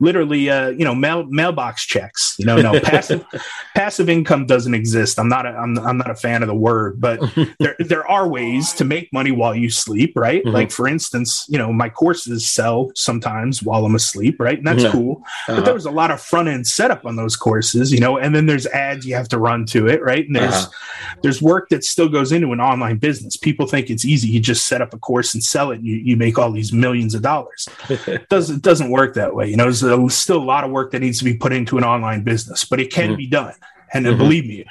Literally, 0.00 0.50
uh, 0.50 0.68
you 0.68 0.84
know, 0.84 0.94
mail 0.94 1.24
mailbox 1.24 1.84
checks. 1.86 2.34
You 2.38 2.46
know, 2.46 2.56
no 2.56 2.80
passive 2.86 3.24
passive 3.74 4.08
income 4.08 4.46
doesn't 4.46 4.74
exist. 4.74 5.18
I'm 5.18 5.28
not 5.28 5.46
a, 5.46 5.50
I'm 5.50 5.78
I'm 5.78 5.98
not 5.98 6.10
a 6.10 6.14
fan 6.14 6.42
of 6.42 6.48
the 6.48 6.54
word, 6.54 7.00
but 7.00 7.20
there 7.58 7.76
there 7.78 8.06
are 8.06 8.28
ways 8.28 8.72
to 8.74 8.84
make 8.84 9.12
money 9.12 9.30
while 9.30 9.54
you 9.54 9.70
sleep, 9.70 10.12
right? 10.16 10.44
Mm-hmm. 10.44 10.54
Like 10.54 10.70
for 10.70 10.88
instance, 10.88 11.46
you 11.48 11.58
know, 11.58 11.72
my 11.72 11.88
courses 11.88 12.48
sell 12.48 12.90
sometimes 12.94 13.62
while 13.62 13.84
I'm 13.84 13.94
asleep, 13.94 14.36
right? 14.40 14.58
And 14.58 14.66
that's 14.66 14.82
yeah. 14.82 14.92
cool. 14.92 15.22
Uh-huh. 15.48 15.56
But 15.56 15.64
there 15.64 15.74
was 15.74 15.86
a 15.86 15.90
lot 15.90 16.10
of 16.10 16.20
front 16.20 16.48
end 16.48 16.66
setup 16.66 17.04
on 17.04 17.16
those 17.16 17.36
courses, 17.36 17.92
you 17.92 18.00
know, 18.00 18.18
and 18.18 18.34
then 18.34 18.46
there's 18.46 18.66
ads 18.66 19.06
you 19.06 19.14
have 19.14 19.28
to 19.28 19.38
run 19.38 19.66
to 19.66 19.86
it, 19.86 20.02
right? 20.02 20.26
And 20.26 20.36
there's 20.36 20.54
uh-huh. 20.54 21.16
there's 21.22 21.40
work 21.40 21.68
that 21.70 21.84
still 21.84 22.08
goes 22.08 22.32
into 22.32 22.52
an 22.52 22.60
online 22.60 22.98
business. 22.98 23.36
People 23.36 23.66
think 23.66 23.90
it's 23.90 24.04
easy. 24.04 24.28
You 24.28 24.40
just 24.40 24.66
set 24.66 24.80
up 24.80 24.92
a 24.94 24.98
course 24.98 25.34
and 25.34 25.42
sell 25.42 25.70
it, 25.70 25.76
and 25.76 25.86
you, 25.86 25.96
you 25.96 26.16
make 26.16 26.38
all 26.38 26.50
these 26.50 26.72
millions 26.72 27.14
of 27.14 27.22
dollars. 27.22 27.68
it 27.88 28.28
doesn't 28.28 28.56
it 28.56 28.62
doesn't 28.62 28.90
work 28.90 29.14
that 29.14 29.34
way. 29.34 29.48
You 29.48 29.56
know, 29.56 29.68
there's 29.80 29.98
a, 29.98 30.10
still 30.10 30.42
a 30.42 30.44
lot 30.44 30.64
of 30.64 30.70
work 30.70 30.92
that 30.92 31.00
needs 31.00 31.18
to 31.18 31.24
be 31.24 31.34
put 31.34 31.52
into 31.52 31.78
an 31.78 31.84
online 31.84 32.22
business, 32.22 32.64
but 32.64 32.80
it 32.80 32.92
can 32.92 33.10
mm-hmm. 33.10 33.16
be 33.16 33.26
done. 33.26 33.54
And 33.92 34.06
mm-hmm. 34.06 34.18
believe 34.18 34.46
me, 34.46 34.64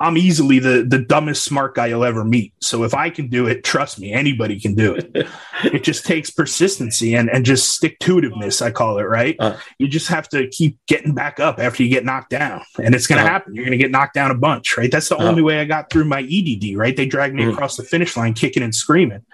I'm 0.00 0.16
easily 0.16 0.58
the 0.58 0.84
the 0.86 0.98
dumbest 0.98 1.44
smart 1.44 1.74
guy 1.74 1.86
you'll 1.86 2.04
ever 2.04 2.24
meet. 2.24 2.52
So 2.60 2.84
if 2.84 2.94
I 2.94 3.10
can 3.10 3.28
do 3.28 3.46
it, 3.46 3.64
trust 3.64 3.98
me, 3.98 4.12
anybody 4.12 4.60
can 4.60 4.74
do 4.74 4.94
it. 4.94 5.10
it 5.64 5.84
just 5.84 6.04
takes 6.04 6.30
persistency 6.30 7.14
and 7.14 7.30
and 7.30 7.44
just 7.44 7.70
stick 7.70 7.98
to 8.00 8.16
itiveness. 8.16 8.60
I 8.60 8.70
call 8.70 8.98
it 8.98 9.04
right. 9.04 9.36
Uh, 9.38 9.56
you 9.78 9.88
just 9.88 10.08
have 10.08 10.28
to 10.30 10.48
keep 10.48 10.78
getting 10.86 11.14
back 11.14 11.40
up 11.40 11.58
after 11.58 11.82
you 11.82 11.88
get 11.88 12.04
knocked 12.04 12.30
down, 12.30 12.62
and 12.82 12.94
it's 12.94 13.06
going 13.06 13.20
to 13.20 13.24
uh, 13.24 13.30
happen. 13.30 13.54
You're 13.54 13.64
going 13.64 13.78
to 13.78 13.82
get 13.82 13.90
knocked 13.90 14.14
down 14.14 14.30
a 14.30 14.34
bunch, 14.34 14.76
right? 14.76 14.90
That's 14.90 15.08
the 15.08 15.16
uh, 15.16 15.24
only 15.24 15.42
way 15.42 15.60
I 15.60 15.64
got 15.64 15.90
through 15.90 16.04
my 16.04 16.20
EDD. 16.20 16.76
Right? 16.76 16.96
They 16.96 17.06
dragged 17.06 17.34
me 17.34 17.42
mm-hmm. 17.42 17.52
across 17.52 17.76
the 17.76 17.84
finish 17.84 18.16
line, 18.16 18.34
kicking 18.34 18.62
and 18.62 18.74
screaming, 18.74 19.24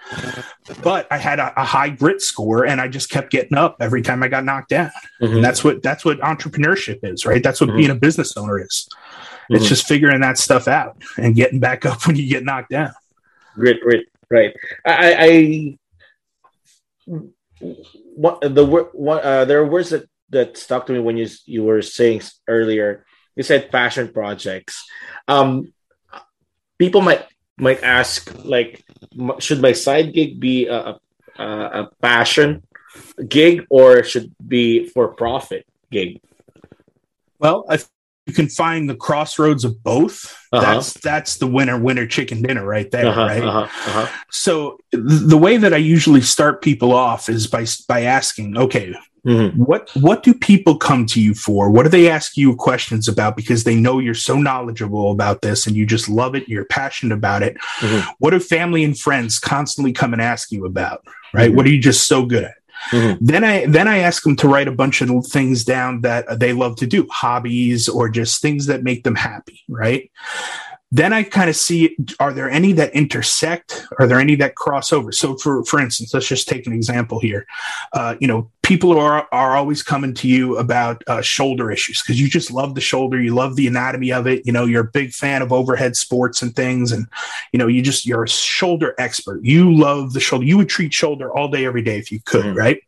but 0.81 1.07
I 1.11 1.17
had 1.17 1.39
a, 1.39 1.53
a, 1.59 1.65
high 1.65 1.89
grit 1.89 2.21
score, 2.21 2.65
and 2.65 2.79
I 2.79 2.87
just 2.87 3.09
kept 3.09 3.31
getting 3.31 3.57
up 3.57 3.77
every 3.79 4.01
time 4.01 4.23
I 4.23 4.27
got 4.29 4.45
knocked 4.45 4.69
down. 4.69 4.91
Mm-hmm. 5.21 5.35
And 5.35 5.43
that's 5.43 5.63
what 5.63 5.83
that's 5.83 6.05
what 6.05 6.19
entrepreneurship 6.19 6.99
is, 7.03 7.25
right? 7.25 7.43
That's 7.43 7.59
what 7.59 7.69
mm-hmm. 7.69 7.77
being 7.77 7.89
a 7.89 7.95
business 7.95 8.37
owner 8.37 8.61
is. 8.61 8.87
Mm-hmm. 9.43 9.55
It's 9.55 9.67
just 9.67 9.87
figuring 9.87 10.21
that 10.21 10.37
stuff 10.37 10.67
out 10.67 11.01
and 11.17 11.35
getting 11.35 11.59
back 11.59 11.85
up 11.85 12.07
when 12.07 12.15
you 12.15 12.27
get 12.27 12.43
knocked 12.43 12.71
down. 12.71 12.93
Great, 13.55 13.81
great, 13.81 14.07
right. 14.29 14.55
I, 14.85 15.15
I 15.19 15.77
what 18.15 18.41
the 18.41 18.65
what 18.65 19.23
uh, 19.23 19.45
there 19.45 19.59
are 19.59 19.65
words 19.65 19.89
that 19.89 20.09
that 20.29 20.57
stuck 20.57 20.85
to 20.87 20.93
me 20.93 20.99
when 20.99 21.17
you 21.17 21.27
you 21.45 21.63
were 21.63 21.81
saying 21.81 22.21
earlier. 22.47 23.05
You 23.35 23.43
said 23.43 23.71
passion 23.71 24.13
projects. 24.13 24.85
Um, 25.27 25.73
people 26.77 27.01
might 27.01 27.25
might 27.57 27.83
ask 27.83 28.33
like, 28.43 28.83
should 29.39 29.61
my 29.61 29.73
side 29.73 30.13
gig 30.13 30.39
be 30.39 30.67
a, 30.67 30.97
a, 31.37 31.43
a 31.43 31.89
passion 32.01 32.63
gig 33.27 33.65
or 33.69 34.03
should 34.03 34.33
be 34.45 34.87
for 34.87 35.13
profit 35.13 35.65
gig? 35.91 36.21
Well, 37.39 37.65
I 37.69 37.79
you 38.25 38.33
can 38.33 38.47
find 38.47 38.89
the 38.89 38.95
crossroads 38.95 39.65
of 39.65 39.83
both 39.83 40.35
uh-huh. 40.51 40.61
that's 40.61 40.93
that's 40.93 41.37
the 41.37 41.47
winner 41.47 41.77
winner 41.77 42.05
chicken 42.05 42.41
dinner 42.41 42.65
right 42.65 42.91
there 42.91 43.07
uh-huh, 43.07 43.21
right 43.21 43.43
uh-huh, 43.43 43.59
uh-huh. 43.59 44.07
so 44.31 44.79
the 44.91 45.37
way 45.37 45.57
that 45.57 45.73
i 45.73 45.77
usually 45.77 46.21
start 46.21 46.61
people 46.61 46.93
off 46.93 47.29
is 47.29 47.47
by 47.47 47.65
by 47.87 48.01
asking 48.01 48.57
okay 48.57 48.93
mm-hmm. 49.25 49.61
what 49.61 49.89
what 49.95 50.23
do 50.23 50.33
people 50.33 50.77
come 50.77 51.05
to 51.05 51.21
you 51.21 51.33
for 51.33 51.69
what 51.69 51.83
do 51.83 51.89
they 51.89 52.09
ask 52.09 52.37
you 52.37 52.55
questions 52.55 53.07
about 53.07 53.35
because 53.35 53.63
they 53.63 53.75
know 53.75 53.99
you're 53.99 54.13
so 54.13 54.37
knowledgeable 54.37 55.11
about 55.11 55.41
this 55.41 55.67
and 55.67 55.75
you 55.75 55.85
just 55.85 56.07
love 56.07 56.35
it 56.35 56.43
and 56.43 56.49
you're 56.49 56.65
passionate 56.65 57.15
about 57.15 57.43
it 57.43 57.57
mm-hmm. 57.79 58.09
what 58.19 58.31
do 58.31 58.39
family 58.39 58.83
and 58.83 58.97
friends 58.97 59.39
constantly 59.39 59.91
come 59.91 60.13
and 60.13 60.21
ask 60.21 60.51
you 60.51 60.65
about 60.65 61.05
right 61.33 61.47
mm-hmm. 61.47 61.57
what 61.57 61.65
are 61.65 61.71
you 61.71 61.81
just 61.81 62.07
so 62.07 62.25
good 62.25 62.43
at 62.43 62.55
Mm-hmm. 62.91 63.25
Then 63.25 63.43
I 63.43 63.65
then 63.65 63.87
I 63.87 63.99
ask 63.99 64.23
them 64.23 64.35
to 64.37 64.47
write 64.47 64.67
a 64.67 64.71
bunch 64.71 65.01
of 65.01 65.09
things 65.27 65.63
down 65.63 66.01
that 66.01 66.39
they 66.39 66.53
love 66.53 66.75
to 66.77 66.87
do, 66.87 67.07
hobbies 67.11 67.87
or 67.89 68.09
just 68.09 68.41
things 68.41 68.65
that 68.67 68.83
make 68.83 69.03
them 69.03 69.15
happy, 69.15 69.61
right? 69.69 70.09
then 70.93 71.11
I 71.11 71.23
kind 71.23 71.49
of 71.49 71.55
see 71.55 71.97
are 72.19 72.31
there 72.31 72.51
any 72.51 72.71
that 72.73 72.93
intersect? 72.93 73.87
Are 73.97 74.05
there 74.05 74.19
any 74.19 74.35
that 74.35 74.55
cross 74.55 74.93
over? 74.93 75.11
So, 75.11 75.35
for 75.37 75.65
for 75.65 75.79
instance, 75.79 76.13
let's 76.13 76.27
just 76.27 76.47
take 76.47 76.67
an 76.67 76.73
example 76.73 77.19
here. 77.19 77.47
Uh, 77.93 78.15
you 78.19 78.27
know, 78.27 78.51
people 78.63 78.97
are 78.97 79.27
are 79.31 79.55
always 79.55 79.83
coming 79.83 80.13
to 80.15 80.27
you 80.27 80.57
about 80.57 81.03
uh, 81.07 81.21
shoulder 81.21 81.69
issues 81.69 82.01
because 82.01 82.19
you 82.19 82.27
just 82.27 82.49
love 82.49 82.73
the 82.75 82.81
shoulder, 82.81 83.21
you 83.21 83.35
love 83.35 83.55
the 83.55 83.67
anatomy 83.67 84.11
of 84.11 84.25
it. 84.25 84.45
You 84.45 84.53
know, 84.53 84.65
you're 84.65 84.85
a 84.85 84.91
big 84.91 85.11
fan 85.11 85.41
of 85.41 85.53
overhead 85.53 85.95
sports 85.95 86.41
and 86.41 86.55
things, 86.55 86.91
and 86.91 87.05
you 87.51 87.59
know, 87.59 87.67
you 87.67 87.81
just 87.81 88.05
you're 88.05 88.23
a 88.23 88.29
shoulder 88.29 88.95
expert. 88.97 89.43
You 89.43 89.75
love 89.75 90.13
the 90.13 90.19
shoulder. 90.19 90.45
You 90.45 90.57
would 90.57 90.69
treat 90.69 90.93
shoulder 90.93 91.31
all 91.31 91.49
day, 91.49 91.65
every 91.65 91.83
day 91.83 91.99
if 91.99 92.11
you 92.11 92.21
could, 92.21 92.45
mm-hmm. 92.45 92.57
right? 92.57 92.81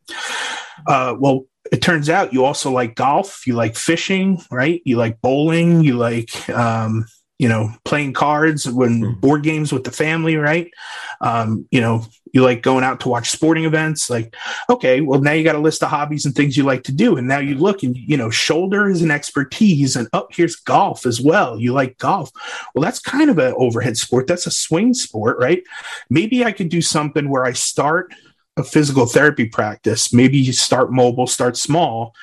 Uh, 0.87 1.15
well, 1.19 1.45
it 1.71 1.81
turns 1.81 2.09
out 2.09 2.33
you 2.33 2.45
also 2.45 2.71
like 2.71 2.95
golf, 2.95 3.45
you 3.45 3.53
like 3.53 3.75
fishing, 3.75 4.41
right? 4.51 4.81
You 4.85 4.97
like 4.97 5.19
bowling, 5.21 5.81
you 5.81 5.97
like 5.97 6.49
um, 6.49 7.05
you 7.37 7.49
know, 7.49 7.73
playing 7.83 8.13
cards 8.13 8.69
when 8.69 9.01
mm. 9.01 9.19
board 9.19 9.43
games 9.43 9.73
with 9.73 9.83
the 9.83 9.91
family, 9.91 10.37
right? 10.37 10.71
Um, 11.19 11.67
you 11.69 11.81
know, 11.81 12.05
you 12.31 12.41
like 12.41 12.61
going 12.61 12.83
out 12.83 13.01
to 13.01 13.09
watch 13.09 13.29
sporting 13.29 13.65
events. 13.65 14.09
Like, 14.09 14.35
okay, 14.69 15.01
well, 15.01 15.19
now 15.21 15.33
you 15.33 15.43
got 15.43 15.55
a 15.55 15.59
list 15.59 15.83
of 15.83 15.89
hobbies 15.89 16.25
and 16.25 16.33
things 16.33 16.55
you 16.55 16.63
like 16.63 16.83
to 16.83 16.93
do. 16.93 17.17
And 17.17 17.27
now 17.27 17.39
you 17.39 17.55
look 17.55 17.83
and, 17.83 17.95
you 17.95 18.15
know, 18.15 18.29
shoulder 18.29 18.89
is 18.89 19.01
an 19.01 19.11
expertise. 19.11 19.97
And 19.97 20.07
up 20.13 20.27
oh, 20.29 20.33
here's 20.33 20.55
golf 20.55 21.05
as 21.05 21.19
well. 21.19 21.59
You 21.59 21.73
like 21.73 21.97
golf. 21.97 22.31
Well, 22.73 22.83
that's 22.83 22.99
kind 22.99 23.29
of 23.29 23.37
an 23.37 23.53
overhead 23.57 23.97
sport. 23.97 24.27
That's 24.27 24.47
a 24.47 24.51
swing 24.51 24.93
sport, 24.93 25.37
right? 25.37 25.63
Maybe 26.09 26.45
I 26.45 26.53
could 26.53 26.69
do 26.69 26.81
something 26.81 27.29
where 27.29 27.45
I 27.45 27.53
start 27.53 28.13
a 28.57 28.63
physical 28.63 29.05
therapy 29.05 29.45
practice. 29.47 30.13
Maybe 30.13 30.37
you 30.37 30.53
start 30.53 30.91
mobile, 30.91 31.27
start 31.27 31.57
small 31.57 32.13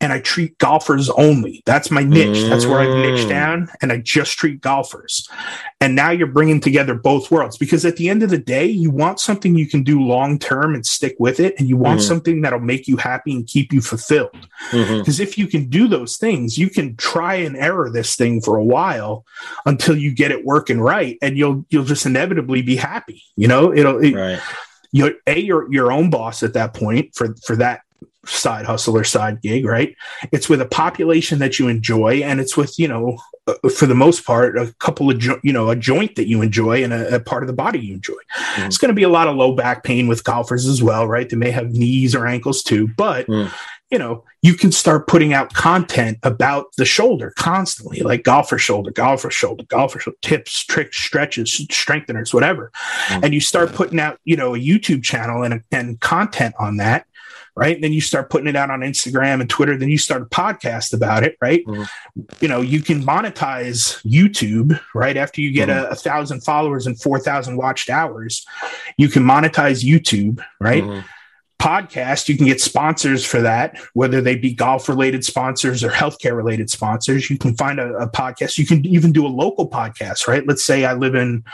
and 0.00 0.12
I 0.12 0.20
treat 0.20 0.56
golfers 0.58 1.10
only. 1.10 1.62
That's 1.66 1.90
my 1.90 2.02
niche. 2.02 2.38
Mm. 2.38 2.48
That's 2.48 2.64
where 2.64 2.80
I've 2.80 2.96
niched 2.96 3.26
mm. 3.26 3.30
down 3.30 3.68
and 3.82 3.92
I 3.92 3.98
just 3.98 4.38
treat 4.38 4.60
golfers. 4.62 5.28
And 5.80 5.94
now 5.94 6.10
you're 6.10 6.26
bringing 6.26 6.60
together 6.60 6.94
both 6.94 7.30
worlds 7.30 7.58
because 7.58 7.84
at 7.84 7.96
the 7.96 8.08
end 8.08 8.22
of 8.22 8.30
the 8.30 8.38
day, 8.38 8.64
you 8.64 8.90
want 8.90 9.20
something 9.20 9.54
you 9.54 9.68
can 9.68 9.82
do 9.82 10.00
long 10.00 10.38
term 10.38 10.74
and 10.74 10.86
stick 10.86 11.16
with 11.18 11.38
it. 11.38 11.54
And 11.58 11.68
you 11.68 11.76
want 11.76 12.00
mm-hmm. 12.00 12.08
something 12.08 12.40
that'll 12.40 12.60
make 12.60 12.88
you 12.88 12.96
happy 12.96 13.34
and 13.34 13.46
keep 13.46 13.72
you 13.72 13.82
fulfilled. 13.82 14.48
Because 14.70 14.88
mm-hmm. 14.88 15.22
if 15.22 15.36
you 15.36 15.46
can 15.46 15.68
do 15.68 15.86
those 15.86 16.16
things, 16.16 16.56
you 16.56 16.70
can 16.70 16.96
try 16.96 17.34
and 17.34 17.56
error 17.56 17.90
this 17.90 18.16
thing 18.16 18.40
for 18.40 18.56
a 18.56 18.64
while 18.64 19.26
until 19.66 19.96
you 19.96 20.14
get 20.14 20.30
it 20.30 20.44
working 20.44 20.80
right. 20.80 21.18
And 21.20 21.36
you'll, 21.36 21.66
you'll 21.68 21.84
just 21.84 22.06
inevitably 22.06 22.62
be 22.62 22.76
happy. 22.76 23.22
You 23.36 23.48
know, 23.48 23.72
it'll, 23.72 24.02
it, 24.02 24.14
right. 24.14 24.40
You're 24.92 25.12
a 25.26 25.38
your 25.38 25.72
your 25.72 25.92
own 25.92 26.10
boss 26.10 26.42
at 26.42 26.54
that 26.54 26.74
point 26.74 27.14
for 27.14 27.36
for 27.44 27.54
that 27.56 27.82
side 28.26 28.66
hustle 28.66 28.96
or 28.96 29.04
side 29.04 29.40
gig, 29.40 29.64
right? 29.64 29.96
It's 30.32 30.48
with 30.48 30.60
a 30.60 30.66
population 30.66 31.38
that 31.38 31.58
you 31.58 31.68
enjoy, 31.68 32.22
and 32.22 32.40
it's 32.40 32.56
with 32.56 32.78
you 32.78 32.88
know, 32.88 33.18
uh, 33.46 33.68
for 33.70 33.86
the 33.86 33.94
most 33.94 34.24
part, 34.24 34.58
a 34.58 34.72
couple 34.78 35.10
of 35.10 35.18
jo- 35.18 35.40
you 35.42 35.52
know 35.52 35.70
a 35.70 35.76
joint 35.76 36.16
that 36.16 36.28
you 36.28 36.42
enjoy 36.42 36.82
and 36.82 36.92
a, 36.92 37.16
a 37.16 37.20
part 37.20 37.42
of 37.42 37.46
the 37.46 37.52
body 37.52 37.78
you 37.78 37.94
enjoy. 37.94 38.14
Mm. 38.56 38.66
It's 38.66 38.78
going 38.78 38.90
to 38.90 38.94
be 38.94 39.02
a 39.02 39.08
lot 39.08 39.28
of 39.28 39.36
low 39.36 39.54
back 39.54 39.84
pain 39.84 40.06
with 40.06 40.24
golfers 40.24 40.66
as 40.66 40.82
well, 40.82 41.06
right? 41.06 41.28
They 41.28 41.36
may 41.36 41.50
have 41.50 41.72
knees 41.72 42.14
or 42.14 42.26
ankles 42.26 42.62
too, 42.62 42.88
but. 42.96 43.26
Mm. 43.26 43.52
You 43.92 43.98
know, 43.98 44.22
you 44.40 44.54
can 44.54 44.70
start 44.70 45.08
putting 45.08 45.32
out 45.32 45.52
content 45.52 46.18
about 46.22 46.66
the 46.76 46.84
shoulder 46.84 47.32
constantly, 47.36 47.98
like 48.02 48.22
golfer 48.22 48.56
shoulder, 48.56 48.92
golfer 48.92 49.30
shoulder, 49.30 49.64
golfer 49.64 49.98
shoulder, 49.98 50.16
tips, 50.22 50.64
tricks, 50.64 50.96
stretches, 50.96 51.50
strengtheners, 51.66 52.32
whatever. 52.32 52.70
Mm. 53.08 53.24
And 53.24 53.34
you 53.34 53.40
start 53.40 53.72
putting 53.72 53.98
out, 53.98 54.20
you 54.24 54.36
know, 54.36 54.54
a 54.54 54.58
YouTube 54.60 55.02
channel 55.02 55.42
and, 55.42 55.64
and 55.72 55.98
content 55.98 56.54
on 56.60 56.76
that 56.76 57.04
right? 57.60 57.74
And 57.74 57.84
then 57.84 57.92
you 57.92 58.00
start 58.00 58.30
putting 58.30 58.48
it 58.48 58.56
out 58.56 58.70
on 58.70 58.80
Instagram 58.80 59.42
and 59.42 59.50
Twitter. 59.50 59.76
Then 59.76 59.90
you 59.90 59.98
start 59.98 60.22
a 60.22 60.24
podcast 60.24 60.94
about 60.94 61.24
it, 61.24 61.36
right? 61.42 61.62
Mm-hmm. 61.66 62.22
You 62.40 62.48
know, 62.48 62.62
you 62.62 62.80
can 62.80 63.04
monetize 63.04 64.02
YouTube, 64.02 64.80
right? 64.94 65.18
After 65.18 65.42
you 65.42 65.52
get 65.52 65.68
mm-hmm. 65.68 65.84
a, 65.84 65.88
a, 65.90 65.94
thousand 65.94 66.40
followers 66.40 66.86
and 66.86 66.98
4,000 66.98 67.58
watched 67.58 67.90
hours, 67.90 68.46
you 68.96 69.08
can 69.08 69.24
monetize 69.24 69.84
YouTube, 69.84 70.42
right? 70.58 70.82
Mm-hmm 70.82 71.06
podcast, 71.60 72.28
you 72.28 72.36
can 72.38 72.46
get 72.46 72.60
sponsors 72.60 73.24
for 73.24 73.42
that, 73.42 73.76
whether 73.92 74.22
they 74.22 74.34
be 74.34 74.52
golf 74.52 74.88
related 74.88 75.24
sponsors 75.24 75.84
or 75.84 75.90
healthcare 75.90 76.34
related 76.34 76.70
sponsors. 76.70 77.28
You 77.28 77.36
can 77.36 77.54
find 77.54 77.78
a, 77.78 77.92
a, 77.96 78.08
podcast. 78.08 78.56
You 78.56 78.66
can 78.66 78.84
even 78.86 79.12
do 79.12 79.26
a 79.26 79.28
local 79.28 79.68
podcast, 79.68 80.26
right? 80.26 80.46
Let's 80.46 80.64
say 80.64 80.86
I 80.86 80.94
live 80.94 81.14
in, 81.14 81.44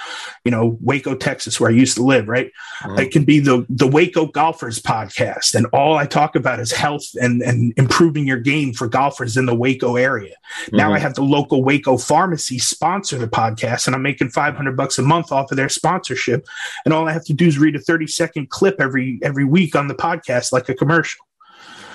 you 0.45 0.53
know, 0.53 0.79
Waco, 0.81 1.17
Texas, 1.17 1.59
where 1.59 1.71
I 1.71 1.75
used 1.75 1.97
to 1.97 2.05
live, 2.05 2.29
right? 2.29 2.53
Mm-hmm. 2.83 3.01
It 3.01 3.11
can 3.11 3.25
be 3.25 3.41
the 3.41 3.67
the 3.69 3.87
Waco 3.87 4.27
Golfers 4.27 4.81
podcast, 4.81 5.57
and 5.57 5.67
all 5.67 5.97
I 5.97 6.07
talk 6.07 6.37
about 6.37 6.61
is 6.61 6.71
health 6.71 7.05
and 7.21 7.43
and 7.43 7.75
improving 7.77 8.27
your 8.27 8.39
game 8.39 8.73
for 8.73 8.87
golfers 8.87 9.37
in 9.37 9.47
the 9.47 9.57
Waco 9.57 9.97
area. 9.97 10.37
Mm-hmm. 10.67 10.77
Now 10.77 10.93
I 10.93 11.01
have 11.01 11.15
the 11.15 11.25
local 11.25 11.65
Waco 11.65 11.99
pharmacy 11.99 12.59
sponsor 12.59 13.19
the 13.19 13.27
podcast, 13.27 13.87
and 13.87 13.97
I'm 13.97 14.03
making 14.03 14.31
500 14.31 14.77
bucks 14.77 14.99
a 14.99 15.03
month 15.03 15.33
off 15.33 15.51
of 15.51 15.57
their 15.57 15.69
sponsorship. 15.69 16.47
And 16.85 16.95
all 16.95 17.09
I 17.09 17.13
have 17.13 17.25
to 17.25 17.35
do 17.35 17.47
is 17.47 17.59
read 17.59 17.75
a 17.75 17.81
30 17.81 18.07
second 18.07 18.51
clip 18.51 18.81
every 18.81 19.19
every 19.23 19.45
week 19.45 19.75
on 19.75 19.89
the 19.89 19.96
podcast 19.97 20.53
like 20.53 20.69
a 20.69 20.75
commercial. 20.75 21.27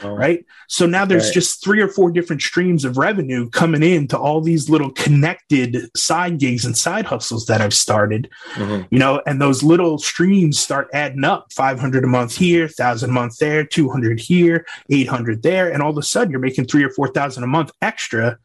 Oh, 0.03 0.15
right. 0.15 0.45
So 0.67 0.85
now 0.85 1.05
there's 1.05 1.25
right. 1.25 1.33
just 1.33 1.63
three 1.63 1.81
or 1.81 1.87
four 1.87 2.11
different 2.11 2.41
streams 2.41 2.85
of 2.85 2.97
revenue 2.97 3.49
coming 3.49 3.83
in 3.83 4.07
to 4.09 4.17
all 4.17 4.41
these 4.41 4.69
little 4.69 4.91
connected 4.91 5.77
side 5.95 6.39
gigs 6.39 6.65
and 6.65 6.77
side 6.77 7.05
hustles 7.05 7.45
that 7.45 7.61
I've 7.61 7.73
started, 7.73 8.29
mm-hmm. 8.53 8.87
you 8.89 8.99
know, 8.99 9.21
and 9.25 9.41
those 9.41 9.63
little 9.63 9.97
streams 9.97 10.59
start 10.59 10.89
adding 10.93 11.23
up 11.23 11.53
500 11.53 12.03
a 12.03 12.07
month 12.07 12.35
here, 12.35 12.63
1000 12.63 13.09
a 13.09 13.13
month 13.13 13.37
there, 13.37 13.63
200 13.63 14.19
here, 14.19 14.65
800 14.89 15.43
there. 15.43 15.71
And 15.71 15.83
all 15.83 15.91
of 15.91 15.97
a 15.97 16.03
sudden 16.03 16.31
you're 16.31 16.39
making 16.39 16.65
three 16.65 16.83
or 16.83 16.89
4,000 16.89 17.43
a 17.43 17.47
month 17.47 17.71
extra 17.81 18.39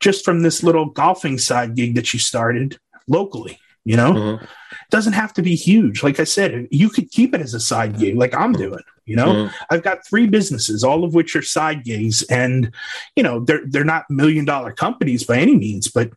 just 0.00 0.24
from 0.24 0.42
this 0.42 0.62
little 0.62 0.86
golfing 0.86 1.38
side 1.38 1.74
gig 1.74 1.94
that 1.94 2.12
you 2.12 2.18
started 2.18 2.78
locally, 3.06 3.58
you 3.84 3.96
know? 3.96 4.12
Mm-hmm 4.12 4.44
doesn't 4.90 5.12
have 5.14 5.32
to 5.34 5.42
be 5.42 5.54
huge. 5.54 6.02
Like 6.02 6.20
I 6.20 6.24
said, 6.24 6.68
you 6.70 6.88
could 6.88 7.10
keep 7.10 7.34
it 7.34 7.40
as 7.40 7.54
a 7.54 7.60
side 7.60 7.98
gig, 7.98 8.16
like 8.16 8.34
I'm 8.34 8.52
doing. 8.52 8.82
You 9.06 9.16
know, 9.16 9.26
mm-hmm. 9.26 9.54
I've 9.70 9.82
got 9.82 10.06
three 10.06 10.26
businesses, 10.26 10.82
all 10.82 11.04
of 11.04 11.14
which 11.14 11.36
are 11.36 11.42
side 11.42 11.84
gigs, 11.84 12.22
and 12.24 12.72
you 13.16 13.22
know 13.22 13.40
they're 13.40 13.66
they're 13.66 13.84
not 13.84 14.08
million 14.08 14.44
dollar 14.44 14.72
companies 14.72 15.24
by 15.24 15.38
any 15.38 15.56
means, 15.56 15.90
but 15.90 16.10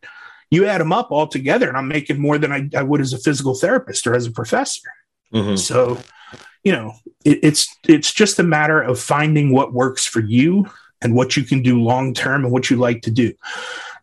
you 0.50 0.64
add 0.66 0.80
them 0.80 0.92
up 0.92 1.10
all 1.10 1.26
together, 1.26 1.68
and 1.68 1.76
I'm 1.76 1.88
making 1.88 2.18
more 2.18 2.38
than 2.38 2.52
I, 2.52 2.70
I 2.74 2.82
would 2.82 3.00
as 3.00 3.12
a 3.12 3.18
physical 3.18 3.54
therapist 3.54 4.06
or 4.06 4.14
as 4.14 4.26
a 4.26 4.30
professor. 4.30 4.88
Mm-hmm. 5.34 5.56
So, 5.56 5.98
you 6.64 6.72
know, 6.72 6.94
it, 7.24 7.40
it's 7.42 7.68
it's 7.86 8.12
just 8.12 8.38
a 8.38 8.44
matter 8.44 8.80
of 8.80 8.98
finding 8.98 9.52
what 9.52 9.74
works 9.74 10.06
for 10.06 10.20
you 10.20 10.66
and 11.02 11.14
what 11.14 11.36
you 11.36 11.44
can 11.44 11.62
do 11.62 11.82
long 11.82 12.14
term 12.14 12.44
and 12.44 12.52
what 12.52 12.70
you 12.70 12.76
like 12.76 13.02
to 13.02 13.10
do. 13.10 13.34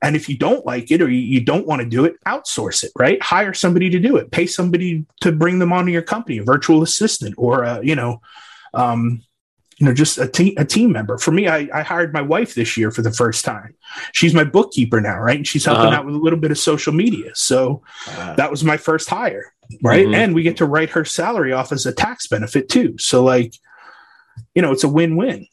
And 0.05 0.15
if 0.15 0.29
you 0.29 0.37
don't 0.37 0.63
like 0.67 0.91
it 0.91 1.01
or 1.01 1.09
you, 1.09 1.41
don't 1.41 1.65
want 1.65 1.81
to 1.81 1.87
do 1.87 2.05
it, 2.05 2.13
outsource 2.27 2.83
it, 2.83 2.91
right? 2.95 3.19
Hire 3.23 3.55
somebody 3.55 3.89
to 3.89 3.99
do 3.99 4.17
it. 4.17 4.29
Pay 4.29 4.45
somebody 4.45 5.03
to 5.21 5.31
bring 5.31 5.57
them 5.57 5.73
onto 5.73 5.91
your 5.91 6.03
company, 6.03 6.37
a 6.37 6.43
virtual 6.43 6.83
assistant 6.83 7.33
or, 7.39 7.63
a, 7.63 7.83
you 7.83 7.95
know, 7.95 8.21
um, 8.75 9.23
you 9.77 9.87
know, 9.87 9.95
just 9.95 10.19
a 10.19 10.27
team, 10.27 10.53
a 10.57 10.63
team 10.63 10.91
member. 10.91 11.17
For 11.17 11.31
me, 11.31 11.47
I, 11.47 11.67
I, 11.73 11.81
hired 11.81 12.13
my 12.13 12.21
wife 12.21 12.53
this 12.53 12.77
year 12.77 12.91
for 12.91 13.01
the 13.01 13.11
first 13.11 13.43
time. 13.43 13.73
She's 14.13 14.35
my 14.35 14.43
bookkeeper 14.43 15.01
now, 15.01 15.17
right? 15.19 15.37
And 15.37 15.47
she's 15.47 15.65
helping 15.65 15.87
uh-huh. 15.87 15.97
out 15.97 16.05
with 16.05 16.13
a 16.13 16.19
little 16.19 16.39
bit 16.39 16.51
of 16.51 16.59
social 16.59 16.93
media. 16.93 17.31
So 17.33 17.81
uh-huh. 18.07 18.35
that 18.35 18.51
was 18.51 18.63
my 18.63 18.77
first 18.77 19.09
hire, 19.09 19.53
right? 19.81 20.05
Mm-hmm. 20.05 20.13
And 20.13 20.35
we 20.35 20.43
get 20.43 20.57
to 20.57 20.65
write 20.65 20.91
her 20.91 21.03
salary 21.03 21.51
off 21.51 21.71
as 21.71 21.87
a 21.87 21.91
tax 21.91 22.27
benefit 22.27 22.69
too. 22.69 22.95
So 22.99 23.23
like, 23.23 23.55
you 24.53 24.61
know, 24.61 24.71
it's 24.71 24.83
a 24.83 24.89
win-win. 24.89 25.47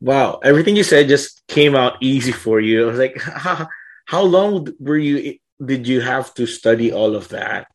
Wow, 0.00 0.40
everything 0.42 0.76
you 0.76 0.82
said 0.82 1.08
just 1.08 1.46
came 1.46 1.74
out 1.74 1.96
easy 2.00 2.32
for 2.32 2.60
you. 2.60 2.84
I 2.84 2.86
was 2.86 2.98
like, 2.98 3.20
how, 3.20 3.68
how 4.06 4.22
long 4.22 4.68
were 4.78 4.98
you 4.98 5.38
did 5.64 5.86
you 5.86 6.00
have 6.00 6.32
to 6.34 6.46
study 6.46 6.92
all 6.92 7.14
of 7.14 7.28
that? 7.28 7.66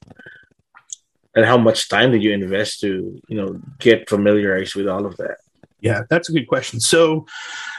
And 1.35 1.45
how 1.45 1.57
much 1.57 1.89
time 1.89 2.11
did 2.11 2.23
you 2.23 2.31
invest 2.31 2.79
to, 2.79 3.21
you 3.27 3.37
know, 3.37 3.59
get 3.79 4.09
familiarized 4.09 4.75
with 4.75 4.87
all 4.87 5.05
of 5.05 5.17
that? 5.17 5.37
Yeah, 5.85 6.01
that's 6.09 6.29
a 6.29 6.31
good 6.31 6.47
question. 6.47 6.79
So, 6.79 7.27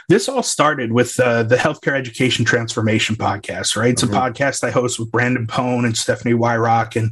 this 0.07 0.29
all 0.29 0.41
started 0.41 0.93
with 0.93 1.19
uh, 1.19 1.43
the 1.43 1.57
Healthcare 1.57 1.97
Education 1.97 2.45
Transformation 2.45 3.17
podcast, 3.17 3.75
right? 3.75 3.89
It's 3.89 4.01
mm-hmm. 4.01 4.13
a 4.13 4.17
podcast 4.17 4.63
I 4.63 4.71
host 4.71 4.97
with 4.97 5.11
Brandon 5.11 5.45
Pone 5.45 5.83
and 5.83 5.97
Stephanie 5.97 6.33
Wyrock. 6.33 6.95
And 6.95 7.11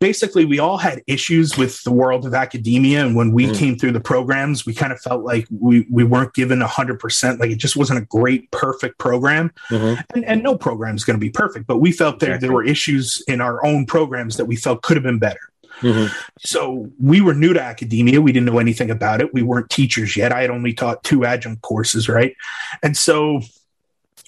basically, 0.00 0.44
we 0.44 0.58
all 0.58 0.78
had 0.78 1.00
issues 1.06 1.56
with 1.56 1.80
the 1.84 1.92
world 1.92 2.26
of 2.26 2.34
academia. 2.34 3.06
And 3.06 3.14
when 3.14 3.30
we 3.30 3.44
mm-hmm. 3.44 3.54
came 3.54 3.78
through 3.78 3.92
the 3.92 4.00
programs, 4.00 4.66
we 4.66 4.74
kind 4.74 4.92
of 4.92 5.00
felt 5.00 5.22
like 5.22 5.46
we, 5.56 5.86
we 5.88 6.02
weren't 6.02 6.34
given 6.34 6.58
100%, 6.58 7.38
like 7.38 7.52
it 7.52 7.58
just 7.58 7.76
wasn't 7.76 8.00
a 8.00 8.06
great, 8.06 8.50
perfect 8.50 8.98
program. 8.98 9.52
Mm-hmm. 9.68 10.00
And, 10.16 10.24
and, 10.24 10.42
no 10.42 10.58
program 10.58 10.96
is 10.96 11.04
going 11.04 11.16
to 11.16 11.24
be 11.24 11.30
perfect, 11.30 11.68
but 11.68 11.78
we 11.78 11.92
felt 11.92 12.18
there, 12.18 12.36
there 12.36 12.50
were 12.50 12.64
issues 12.64 13.22
in 13.28 13.40
our 13.40 13.64
own 13.64 13.86
programs 13.86 14.36
that 14.38 14.46
we 14.46 14.56
felt 14.56 14.82
could 14.82 14.96
have 14.96 15.04
been 15.04 15.20
better. 15.20 15.51
Mm-hmm. 15.82 16.14
So 16.38 16.90
we 17.00 17.20
were 17.20 17.34
new 17.34 17.52
to 17.52 17.60
academia. 17.60 18.20
We 18.20 18.32
didn't 18.32 18.46
know 18.46 18.58
anything 18.58 18.90
about 18.90 19.20
it. 19.20 19.34
We 19.34 19.42
weren't 19.42 19.68
teachers 19.68 20.16
yet. 20.16 20.32
I 20.32 20.40
had 20.40 20.50
only 20.50 20.72
taught 20.72 21.04
two 21.04 21.24
adjunct 21.24 21.62
courses, 21.62 22.08
right? 22.08 22.34
And 22.82 22.96
so 22.96 23.42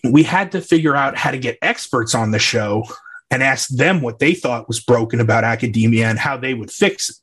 we 0.02 0.22
had 0.22 0.52
to 0.52 0.61
figure 0.61 0.94
out 0.94 1.16
how 1.16 1.30
to 1.30 1.38
get 1.38 1.59
experts 1.62 2.14
on 2.14 2.32
the 2.32 2.38
show 2.38 2.84
and 3.30 3.42
ask 3.42 3.68
them 3.70 4.02
what 4.02 4.18
they 4.18 4.34
thought 4.34 4.68
was 4.68 4.80
broken 4.80 5.20
about 5.20 5.44
academia 5.44 6.09
and 6.09 6.18
how 6.18 6.36
they 6.36 6.55
would 6.55 6.70
fix 6.70 7.09
it. 7.09 7.16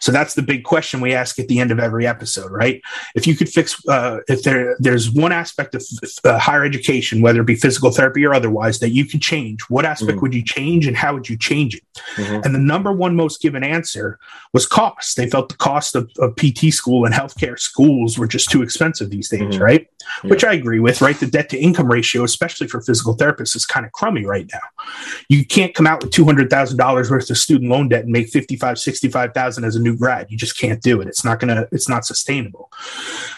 So 0.00 0.12
that's 0.12 0.34
the 0.34 0.42
big 0.42 0.64
question 0.64 1.00
we 1.00 1.14
ask 1.14 1.38
at 1.38 1.48
the 1.48 1.60
end 1.60 1.70
of 1.70 1.78
every 1.78 2.06
episode, 2.06 2.50
right? 2.50 2.82
If 3.14 3.26
you 3.26 3.34
could 3.34 3.48
fix, 3.48 3.80
uh, 3.88 4.18
if 4.28 4.42
there 4.42 4.76
there's 4.78 5.10
one 5.10 5.32
aspect 5.32 5.74
of 5.74 5.84
uh, 6.24 6.38
higher 6.38 6.64
education, 6.64 7.20
whether 7.20 7.40
it 7.40 7.46
be 7.46 7.54
physical 7.54 7.90
therapy 7.90 8.24
or 8.24 8.34
otherwise, 8.34 8.80
that 8.80 8.90
you 8.90 9.04
could 9.04 9.22
change, 9.22 9.62
what 9.62 9.84
aspect 9.84 10.12
mm-hmm. 10.12 10.20
would 10.20 10.34
you 10.34 10.44
change, 10.44 10.86
and 10.86 10.96
how 10.96 11.14
would 11.14 11.28
you 11.28 11.36
change 11.36 11.76
it? 11.76 11.82
Mm-hmm. 12.16 12.40
And 12.44 12.54
the 12.54 12.58
number 12.58 12.92
one 12.92 13.16
most 13.16 13.40
given 13.40 13.62
answer 13.62 14.18
was 14.52 14.66
cost. 14.66 15.16
They 15.16 15.28
felt 15.28 15.48
the 15.48 15.56
cost 15.56 15.94
of, 15.94 16.10
of 16.18 16.34
PT 16.36 16.72
school 16.72 17.04
and 17.04 17.14
healthcare 17.14 17.58
schools 17.58 18.18
were 18.18 18.26
just 18.26 18.50
too 18.50 18.62
expensive 18.62 19.10
these 19.10 19.28
days, 19.28 19.42
mm-hmm. 19.42 19.62
right? 19.62 19.88
Yeah. 20.24 20.30
Which 20.30 20.44
I 20.44 20.54
agree 20.54 20.80
with, 20.80 21.00
right? 21.00 21.18
The 21.18 21.26
debt 21.26 21.48
to 21.50 21.58
income 21.58 21.90
ratio, 21.90 22.24
especially 22.24 22.66
for 22.66 22.80
physical 22.80 23.16
therapists, 23.16 23.54
is 23.54 23.64
kind 23.64 23.86
of 23.86 23.92
crummy 23.92 24.24
right 24.24 24.48
now. 24.52 24.84
You 25.28 25.46
can't 25.46 25.74
come 25.74 25.86
out 25.86 26.02
with 26.02 26.12
two 26.12 26.24
hundred 26.24 26.50
thousand 26.50 26.76
dollars 26.76 27.10
worth 27.10 27.30
of 27.30 27.38
student 27.38 27.70
loan 27.70 27.88
debt 27.88 28.04
and 28.04 28.12
make 28.12 28.28
fifty 28.28 28.56
five, 28.56 28.78
sixty 28.78 29.08
five 29.08 29.32
thousand 29.32 29.51
as 29.58 29.76
a 29.76 29.80
new 29.80 29.96
grad. 29.96 30.30
You 30.30 30.38
just 30.38 30.58
can't 30.58 30.82
do 30.82 31.00
it. 31.00 31.08
It's 31.08 31.24
not 31.24 31.40
gonna. 31.40 31.66
It's 31.72 31.88
not 31.88 32.04
sustainable. 32.04 32.70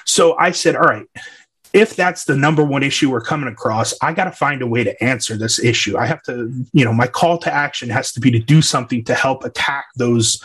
So 0.05 0.37
I 0.39 0.53
said, 0.53 0.77
all 0.77 0.83
right, 0.83 1.07
if 1.75 1.97
that's 1.97 2.25
the 2.25 2.37
number 2.37 2.65
one 2.65 2.85
issue 2.85 3.11
we're 3.11 3.21
coming 3.21 3.49
across, 3.49 3.93
I 4.01 4.13
got 4.13 4.25
to 4.25 4.33
find 4.33 4.63
a 4.63 4.67
way 4.67 4.85
to 4.85 5.03
answer 5.03 5.37
this 5.37 5.59
issue. 5.59 5.99
I 5.99 6.07
have 6.07 6.23
to, 6.23 6.49
you 6.73 6.85
know, 6.85 6.93
my 6.93 7.09
call 7.09 7.37
to 7.39 7.53
action 7.53 7.91
has 7.91 8.13
to 8.13 8.21
be 8.21 8.31
to 8.31 8.39
do 8.39 8.63
something 8.63 9.03
to 9.05 9.15
help 9.15 9.45
attack 9.45 9.87
those, 9.97 10.41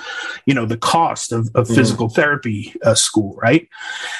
you 0.47 0.55
know, 0.55 0.65
the 0.65 0.75
cost 0.75 1.31
of, 1.31 1.47
of 1.53 1.65
mm-hmm. 1.67 1.75
physical 1.75 2.09
therapy 2.09 2.73
uh, 2.83 2.95
school, 2.95 3.35
right? 3.35 3.69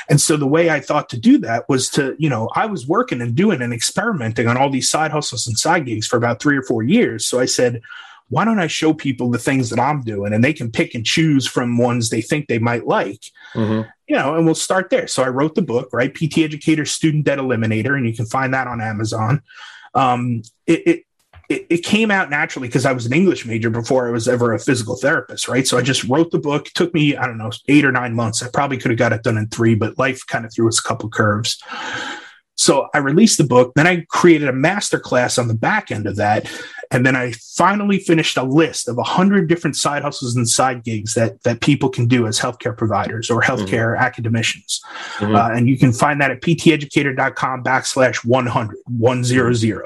And 0.07 0.21
so 0.21 0.37
the 0.37 0.45
way 0.45 0.69
I 0.69 0.79
thought 0.79 1.09
to 1.09 1.19
do 1.19 1.39
that 1.39 1.67
was 1.67 1.89
to, 1.89 2.15
you 2.19 2.29
know, 2.29 2.47
I 2.53 2.67
was 2.67 2.87
working 2.87 3.21
and 3.21 3.33
doing 3.33 3.63
and 3.63 3.73
experimenting 3.73 4.47
on 4.47 4.55
all 4.55 4.69
these 4.69 4.87
side 4.87 5.09
hustles 5.09 5.47
and 5.47 5.57
side 5.57 5.87
gigs 5.87 6.05
for 6.05 6.17
about 6.17 6.39
three 6.39 6.57
or 6.57 6.63
four 6.63 6.83
years. 6.83 7.25
So 7.25 7.39
I 7.39 7.45
said, 7.45 7.81
why 8.29 8.45
don't 8.45 8.59
I 8.59 8.67
show 8.67 8.93
people 8.93 9.29
the 9.29 9.37
things 9.37 9.69
that 9.69 9.79
I'm 9.79 10.01
doing 10.01 10.33
and 10.33 10.43
they 10.43 10.53
can 10.53 10.71
pick 10.71 10.95
and 10.95 11.05
choose 11.05 11.47
from 11.47 11.77
ones 11.77 12.09
they 12.09 12.21
think 12.21 12.47
they 12.47 12.59
might 12.59 12.87
like? 12.87 13.23
Mm-hmm. 13.53 13.89
You 14.07 14.15
know, 14.15 14.35
and 14.35 14.45
we'll 14.45 14.55
start 14.55 14.89
there. 14.89 15.07
So 15.07 15.23
I 15.23 15.29
wrote 15.29 15.55
the 15.55 15.61
book, 15.61 15.89
right? 15.91 16.13
PT 16.13 16.39
Educator 16.39 16.85
Student 16.85 17.25
Debt 17.25 17.39
Eliminator, 17.39 17.95
and 17.95 18.07
you 18.07 18.13
can 18.15 18.25
find 18.25 18.53
that 18.53 18.67
on 18.67 18.81
Amazon. 18.81 19.41
Um, 19.93 20.43
it, 20.65 20.87
it 20.87 21.03
it, 21.49 21.83
came 21.83 22.11
out 22.11 22.29
naturally 22.29 22.67
because 22.67 22.85
I 22.85 22.91
was 22.91 23.07
an 23.07 23.13
English 23.13 23.45
major 23.45 23.71
before 23.71 24.07
I 24.07 24.11
was 24.11 24.27
ever 24.27 24.53
a 24.53 24.59
physical 24.59 24.95
therapist, 24.95 25.47
right? 25.47 25.65
So 25.65 25.79
I 25.79 25.81
just 25.81 26.03
wrote 26.03 26.29
the 26.29 26.37
book. 26.37 26.67
It 26.67 26.75
took 26.75 26.93
me, 26.93 27.17
I 27.17 27.25
don't 27.25 27.39
know, 27.39 27.49
eight 27.67 27.85
or 27.85 27.91
nine 27.91 28.13
months. 28.13 28.43
I 28.43 28.49
probably 28.53 28.77
could 28.77 28.91
have 28.91 28.99
got 28.99 29.13
it 29.13 29.23
done 29.23 29.37
in 29.37 29.47
three, 29.47 29.73
but 29.73 29.97
life 29.97 30.25
kind 30.27 30.45
of 30.45 30.53
threw 30.53 30.67
us 30.67 30.79
a 30.79 30.83
couple 30.83 31.09
curves. 31.09 31.61
So 32.59 32.89
I 32.93 32.97
released 32.97 33.37
the 33.37 33.45
book. 33.45 33.71
Then 33.75 33.87
I 33.87 34.05
created 34.09 34.49
a 34.49 34.53
master 34.53 34.99
class 34.99 35.37
on 35.37 35.47
the 35.47 35.53
back 35.53 35.91
end 35.91 36.05
of 36.05 36.17
that. 36.17 36.51
And 36.91 37.05
then 37.05 37.15
I 37.15 37.31
finally 37.55 37.99
finished 37.99 38.35
a 38.35 38.43
list 38.43 38.89
of 38.89 38.97
100 38.97 39.47
different 39.47 39.77
side 39.77 40.01
hustles 40.01 40.35
and 40.35 40.47
side 40.47 40.83
gigs 40.83 41.13
that, 41.13 41.41
that 41.43 41.61
people 41.61 41.87
can 41.87 42.05
do 42.05 42.27
as 42.27 42.37
healthcare 42.37 42.75
providers 42.75 43.29
or 43.29 43.41
healthcare 43.41 43.93
mm-hmm. 43.93 44.03
academicians. 44.03 44.81
Mm-hmm. 45.19 45.35
Uh, 45.35 45.51
and 45.51 45.69
you 45.69 45.77
can 45.77 45.93
find 45.93 46.19
that 46.19 46.31
at 46.31 46.41
pteducator.com 46.41 47.63
backslash 47.63 48.25
100, 48.25 48.77
100. 48.87 49.85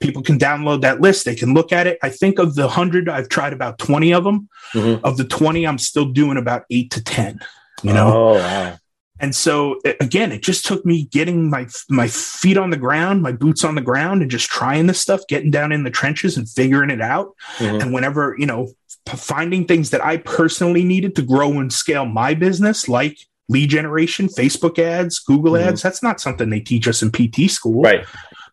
People 0.00 0.22
can 0.22 0.38
download 0.38 0.82
that 0.82 1.00
list. 1.00 1.24
They 1.24 1.34
can 1.34 1.54
look 1.54 1.72
at 1.72 1.86
it. 1.86 1.98
I 2.02 2.10
think 2.10 2.38
of 2.38 2.56
the 2.56 2.66
100, 2.66 3.08
I've 3.08 3.30
tried 3.30 3.54
about 3.54 3.78
20 3.78 4.12
of 4.12 4.24
them. 4.24 4.50
Mm-hmm. 4.74 5.02
Of 5.02 5.16
the 5.16 5.24
20, 5.24 5.66
I'm 5.66 5.78
still 5.78 6.06
doing 6.06 6.36
about 6.36 6.64
eight 6.68 6.90
to 6.90 7.02
10. 7.02 7.40
You 7.82 7.94
know, 7.94 8.12
oh, 8.14 8.34
wow. 8.34 8.78
And 9.22 9.34
so 9.34 9.80
again, 10.00 10.32
it 10.32 10.42
just 10.42 10.66
took 10.66 10.84
me 10.84 11.04
getting 11.04 11.48
my 11.48 11.68
my 11.88 12.08
feet 12.08 12.58
on 12.58 12.70
the 12.70 12.76
ground, 12.76 13.22
my 13.22 13.32
boots 13.32 13.64
on 13.64 13.76
the 13.76 13.80
ground, 13.80 14.20
and 14.20 14.30
just 14.30 14.50
trying 14.50 14.88
this 14.88 15.00
stuff, 15.00 15.20
getting 15.28 15.50
down 15.50 15.72
in 15.72 15.84
the 15.84 15.90
trenches 15.90 16.36
and 16.36 16.48
figuring 16.48 16.90
it 16.90 17.00
out. 17.00 17.34
Mm-hmm. 17.58 17.80
And 17.80 17.94
whenever 17.94 18.36
you 18.38 18.46
know, 18.46 18.72
finding 19.06 19.64
things 19.64 19.90
that 19.90 20.04
I 20.04 20.18
personally 20.18 20.84
needed 20.84 21.16
to 21.16 21.22
grow 21.22 21.52
and 21.60 21.72
scale 21.72 22.04
my 22.04 22.34
business, 22.34 22.88
like 22.88 23.16
lead 23.48 23.70
generation, 23.70 24.26
Facebook 24.26 24.78
ads, 24.78 25.20
Google 25.20 25.52
mm-hmm. 25.52 25.68
ads. 25.68 25.82
That's 25.82 26.02
not 26.02 26.20
something 26.20 26.50
they 26.50 26.60
teach 26.60 26.88
us 26.88 27.00
in 27.00 27.12
PT 27.12 27.48
school. 27.48 27.80
Right 27.80 28.04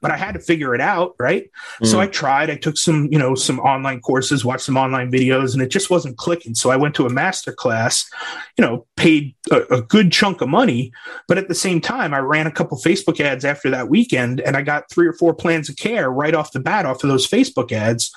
but 0.02 0.12
I 0.12 0.18
had 0.18 0.34
to 0.34 0.39
figure 0.39 0.74
it 0.74 0.82
out, 0.82 1.16
right? 1.20 1.50
Mm. 1.82 1.88
So 1.88 2.00
I 2.00 2.08
tried. 2.08 2.50
I 2.50 2.56
took 2.56 2.78
some, 2.78 3.08
you 3.12 3.20
know, 3.20 3.36
some 3.36 3.60
online 3.60 4.00
courses, 4.02 4.45
watched 4.45 4.66
some 4.66 4.78
online 4.78 5.12
videos, 5.12 5.54
and 5.54 5.62
it 5.62 5.70
just 5.70 5.89
wasn't 5.89 6.18
clicking. 6.18 6.56
So 6.56 6.70
I 6.70 6.76
went 6.76 6.95
to 6.95 7.06
a 7.06 7.10
master 7.10 7.52
class, 7.52 8.10
you 8.58 8.66
know, 8.66 8.86
paid 8.95 9.36
a, 9.52 9.62
a 9.76 9.82
good 9.82 10.12
chunk 10.12 10.41
of 10.41 10.50
money, 10.50 10.91
but 11.28 11.38
at 11.38 11.47
the 11.47 11.56
same 11.56 11.82
time, 11.82 12.14
I 12.14 12.20
ran 12.20 12.47
a 12.47 12.52
couple 12.52 12.78
Facebook 12.78 13.20
ads 13.20 13.45
after 13.45 13.70
that 13.70 13.89
weekend, 13.89 14.41
and 14.41 14.56
I 14.56 14.62
got 14.62 14.89
three 14.89 15.08
or 15.08 15.14
four 15.14 15.34
plans 15.34 15.70
of 15.70 15.78
care 15.78 16.10
right 16.10 16.34
off 16.34 16.52
the 16.52 16.60
bat 16.60 16.86
off 16.86 17.04
of 17.04 17.10
those 17.10 17.28
Facebook 17.28 17.72
ads 17.72 18.12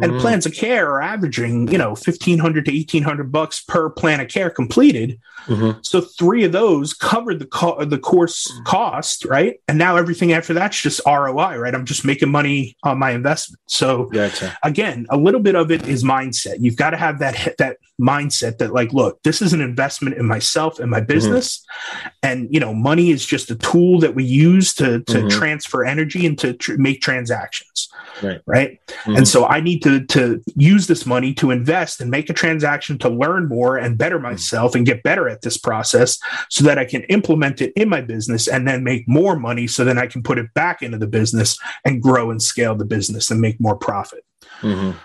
and 0.00 0.12
mm. 0.12 0.20
plans 0.20 0.46
of 0.46 0.54
care 0.54 0.90
are 0.90 1.02
averaging 1.02 1.68
you 1.68 1.78
know 1.78 1.90
1500 1.90 2.64
to 2.64 2.72
1800 2.72 3.32
bucks 3.32 3.60
per 3.60 3.90
plan 3.90 4.20
of 4.20 4.28
care 4.28 4.50
completed 4.50 5.18
mm-hmm. 5.46 5.78
so 5.82 6.00
three 6.00 6.44
of 6.44 6.52
those 6.52 6.94
covered 6.94 7.38
the 7.38 7.46
co- 7.46 7.84
the 7.84 7.98
course 7.98 8.52
cost 8.64 9.24
right 9.24 9.60
and 9.68 9.78
now 9.78 9.96
everything 9.96 10.32
after 10.32 10.54
that's 10.54 10.80
just 10.80 11.00
roi 11.06 11.56
right 11.56 11.74
i'm 11.74 11.84
just 11.84 12.04
making 12.04 12.30
money 12.30 12.76
on 12.82 12.98
my 12.98 13.10
investment 13.10 13.60
so 13.66 14.04
gotcha. 14.06 14.56
again 14.62 15.06
a 15.10 15.16
little 15.16 15.40
bit 15.40 15.54
of 15.54 15.70
it 15.70 15.86
is 15.88 16.04
mindset 16.04 16.56
you've 16.58 16.76
got 16.76 16.90
to 16.90 16.96
have 16.96 17.18
that 17.18 17.54
that 17.58 17.78
mindset 18.00 18.58
that 18.58 18.72
like 18.72 18.92
look 18.92 19.20
this 19.24 19.42
is 19.42 19.52
an 19.52 19.60
investment 19.60 20.16
in 20.16 20.24
myself 20.24 20.78
and 20.78 20.90
my 20.90 20.98
mm-hmm. 20.98 21.06
business 21.06 21.58
mm-hmm. 21.58 22.08
and 22.22 22.48
you 22.52 22.60
know 22.60 22.72
money 22.72 23.10
is 23.10 23.26
just 23.26 23.50
a 23.50 23.56
tool 23.56 23.98
that 23.98 24.14
we 24.14 24.24
use 24.24 24.72
to 24.72 25.00
to 25.00 25.14
mm-hmm. 25.14 25.28
transfer 25.28 25.84
energy 25.84 26.24
and 26.24 26.38
to 26.38 26.52
tr- 26.52 26.76
make 26.76 27.00
transactions 27.00 27.88
right 28.22 28.40
right 28.46 28.80
mm-hmm. 28.86 29.16
and 29.16 29.28
so 29.28 29.46
i 29.46 29.60
need 29.60 29.82
to 29.82 30.04
to 30.06 30.42
use 30.56 30.86
this 30.86 31.06
money 31.06 31.32
to 31.34 31.50
invest 31.50 32.00
and 32.00 32.10
make 32.10 32.30
a 32.30 32.34
transaction 32.34 32.98
to 32.98 33.08
learn 33.08 33.48
more 33.48 33.76
and 33.76 33.98
better 33.98 34.16
mm-hmm. 34.16 34.30
myself 34.30 34.74
and 34.74 34.86
get 34.86 35.02
better 35.02 35.28
at 35.28 35.42
this 35.42 35.56
process 35.56 36.18
so 36.48 36.64
that 36.64 36.78
i 36.78 36.84
can 36.84 37.02
implement 37.04 37.60
it 37.60 37.72
in 37.76 37.88
my 37.88 38.00
business 38.00 38.48
and 38.48 38.66
then 38.66 38.84
make 38.84 39.06
more 39.08 39.38
money 39.38 39.66
so 39.66 39.84
then 39.84 39.98
i 39.98 40.06
can 40.06 40.22
put 40.22 40.38
it 40.38 40.52
back 40.54 40.82
into 40.82 40.98
the 40.98 41.06
business 41.06 41.58
and 41.84 42.02
grow 42.02 42.30
and 42.30 42.42
scale 42.42 42.74
the 42.74 42.84
business 42.84 43.30
and 43.30 43.40
make 43.40 43.60
more 43.60 43.76
profit 43.76 44.24
mm-hmm. 44.60 44.96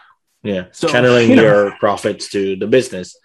Yeah. 0.43 0.66
So, 0.72 0.89
channeling 0.89 1.30
you 1.30 1.36
know, 1.38 1.41
your 1.41 1.72
profits 1.80 2.30
to 2.32 2.55
the 2.57 2.68
business, 2.68 3.18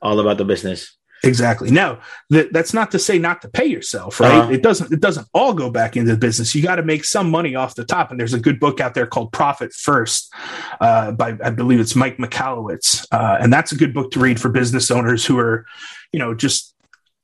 all 0.00 0.18
about 0.20 0.38
the 0.38 0.44
business. 0.44 0.96
Exactly. 1.26 1.70
Now, 1.70 2.00
th- 2.30 2.50
that's 2.52 2.74
not 2.74 2.90
to 2.92 2.98
say 2.98 3.18
not 3.18 3.42
to 3.42 3.48
pay 3.48 3.66
yourself, 3.66 4.20
right? 4.20 4.32
Uh-huh. 4.32 4.52
It 4.52 4.62
doesn't. 4.62 4.92
It 4.92 5.00
doesn't 5.00 5.26
all 5.32 5.54
go 5.54 5.70
back 5.70 5.96
into 5.96 6.12
the 6.12 6.18
business. 6.18 6.54
You 6.54 6.62
got 6.62 6.76
to 6.76 6.82
make 6.82 7.04
some 7.04 7.30
money 7.30 7.54
off 7.54 7.74
the 7.74 7.84
top. 7.84 8.10
And 8.10 8.20
there's 8.20 8.34
a 8.34 8.40
good 8.40 8.60
book 8.60 8.80
out 8.80 8.94
there 8.94 9.06
called 9.06 9.32
Profit 9.32 9.72
First, 9.72 10.32
uh, 10.80 11.12
by 11.12 11.36
I 11.42 11.50
believe 11.50 11.80
it's 11.80 11.96
Mike 11.96 12.18
Michalowicz, 12.18 13.06
uh, 13.12 13.38
and 13.40 13.52
that's 13.52 13.72
a 13.72 13.76
good 13.76 13.94
book 13.94 14.10
to 14.12 14.20
read 14.20 14.40
for 14.40 14.48
business 14.48 14.90
owners 14.90 15.24
who 15.24 15.38
are, 15.38 15.66
you 16.12 16.18
know, 16.18 16.34
just 16.34 16.73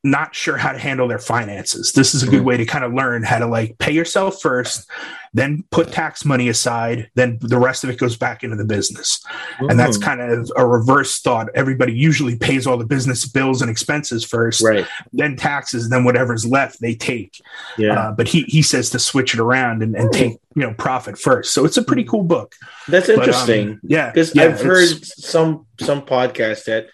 not 0.02 0.34
sure 0.34 0.56
how 0.56 0.72
to 0.72 0.78
handle 0.78 1.06
their 1.08 1.18
finances. 1.18 1.92
This 1.92 2.14
is 2.14 2.22
a 2.22 2.26
good 2.26 2.36
mm-hmm. 2.36 2.46
way 2.46 2.56
to 2.56 2.64
kind 2.64 2.84
of 2.84 2.94
learn 2.94 3.22
how 3.22 3.38
to 3.38 3.46
like 3.46 3.76
pay 3.78 3.92
yourself 3.92 4.40
first, 4.40 4.90
then 5.34 5.62
put 5.70 5.92
tax 5.92 6.24
money 6.24 6.48
aside, 6.48 7.10
then 7.16 7.38
the 7.42 7.58
rest 7.58 7.84
of 7.84 7.90
it 7.90 7.98
goes 7.98 8.16
back 8.16 8.42
into 8.42 8.56
the 8.56 8.64
business. 8.64 9.22
Mm-hmm. 9.26 9.68
And 9.68 9.78
that's 9.78 9.98
mm. 9.98 10.02
kind 10.02 10.22
of 10.22 10.50
a 10.56 10.66
reverse 10.66 11.20
thought. 11.20 11.48
Everybody 11.54 11.92
usually 11.92 12.36
pays 12.38 12.66
all 12.66 12.78
the 12.78 12.86
business 12.86 13.28
bills 13.28 13.60
and 13.60 13.70
expenses 13.70 14.24
first, 14.24 14.62
right. 14.62 14.86
then 15.12 15.36
taxes, 15.36 15.90
then 15.90 16.04
whatever's 16.04 16.46
left 16.46 16.80
they 16.80 16.94
take. 16.94 17.38
Yeah. 17.76 18.00
Uh, 18.00 18.12
but 18.12 18.26
he, 18.26 18.44
he 18.44 18.62
says 18.62 18.88
to 18.90 18.98
switch 18.98 19.34
it 19.34 19.40
around 19.40 19.82
and, 19.82 19.94
and 19.94 20.10
take, 20.12 20.32
you 20.56 20.62
know, 20.62 20.72
profit 20.72 21.18
first. 21.18 21.52
So 21.52 21.66
it's 21.66 21.76
a 21.76 21.84
pretty 21.84 22.04
cool 22.04 22.24
book. 22.24 22.54
That's 22.88 23.10
interesting. 23.10 23.66
But, 23.66 23.72
um, 23.72 23.80
yeah. 23.82 24.10
Because 24.10 24.34
yeah, 24.34 24.44
I've 24.44 24.60
heard 24.62 25.04
some, 25.04 25.66
some 25.78 26.00
podcasts 26.02 26.64
that, 26.64 26.88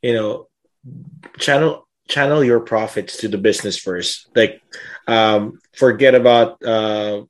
you 0.00 0.14
know, 0.14 0.46
channel 1.38 1.88
channel 2.12 2.44
your 2.44 2.60
profits 2.60 3.18
to 3.18 3.28
the 3.28 3.38
business 3.38 3.78
first. 3.78 4.28
Like, 4.36 4.60
um, 5.08 5.60
forget 5.72 6.14
about 6.14 6.62
uh, 6.62 7.22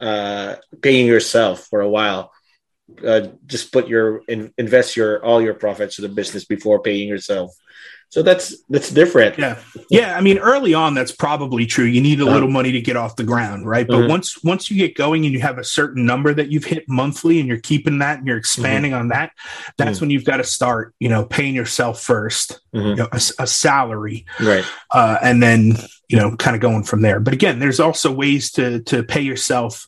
uh, 0.00 0.56
paying 0.82 1.06
yourself 1.06 1.66
for 1.70 1.80
a 1.80 1.88
while. 1.88 2.30
Uh, 3.04 3.28
just 3.46 3.72
put 3.72 3.88
your 3.88 4.22
in, 4.28 4.52
invest 4.58 4.96
your 4.96 5.24
all 5.24 5.40
your 5.40 5.54
profits 5.54 5.96
to 5.96 6.02
the 6.02 6.08
business 6.08 6.44
before 6.44 6.80
paying 6.80 7.08
yourself. 7.08 7.50
So 8.10 8.22
that's 8.22 8.56
that's 8.70 8.90
different. 8.90 9.38
Yeah, 9.38 9.58
yeah. 9.90 10.16
I 10.16 10.22
mean, 10.22 10.38
early 10.38 10.72
on, 10.72 10.94
that's 10.94 11.12
probably 11.12 11.66
true. 11.66 11.84
You 11.84 12.00
need 12.00 12.20
a 12.20 12.24
uh-huh. 12.24 12.32
little 12.32 12.50
money 12.50 12.72
to 12.72 12.80
get 12.80 12.96
off 12.96 13.16
the 13.16 13.24
ground, 13.24 13.68
right? 13.68 13.86
But 13.86 13.96
mm-hmm. 13.96 14.08
once 14.08 14.42
once 14.42 14.70
you 14.70 14.78
get 14.78 14.96
going 14.96 15.26
and 15.26 15.34
you 15.34 15.40
have 15.40 15.58
a 15.58 15.64
certain 15.64 16.06
number 16.06 16.32
that 16.32 16.50
you've 16.50 16.64
hit 16.64 16.88
monthly, 16.88 17.38
and 17.38 17.46
you're 17.46 17.60
keeping 17.60 17.98
that 17.98 18.18
and 18.18 18.26
you're 18.26 18.38
expanding 18.38 18.92
mm-hmm. 18.92 19.00
on 19.00 19.08
that, 19.08 19.32
that's 19.76 19.96
mm-hmm. 19.96 20.04
when 20.04 20.10
you've 20.10 20.24
got 20.24 20.38
to 20.38 20.44
start. 20.44 20.94
You 21.00 21.10
know, 21.10 21.24
paying 21.24 21.54
yourself 21.54 22.00
1st 22.04 22.58
mm-hmm. 22.74 22.86
you 22.88 22.96
know, 22.96 23.08
a, 23.12 23.20
a, 23.40 23.46
salary, 23.46 24.24
right? 24.40 24.64
Uh, 24.90 25.18
and 25.22 25.42
then 25.42 25.74
you 26.08 26.16
know, 26.16 26.34
kind 26.36 26.54
of 26.54 26.62
going 26.62 26.84
from 26.84 27.02
there. 27.02 27.20
But 27.20 27.34
again, 27.34 27.58
there's 27.58 27.80
also 27.80 28.12
ways 28.12 28.52
to 28.52 28.80
to 28.84 29.02
pay 29.02 29.20
yourself 29.20 29.87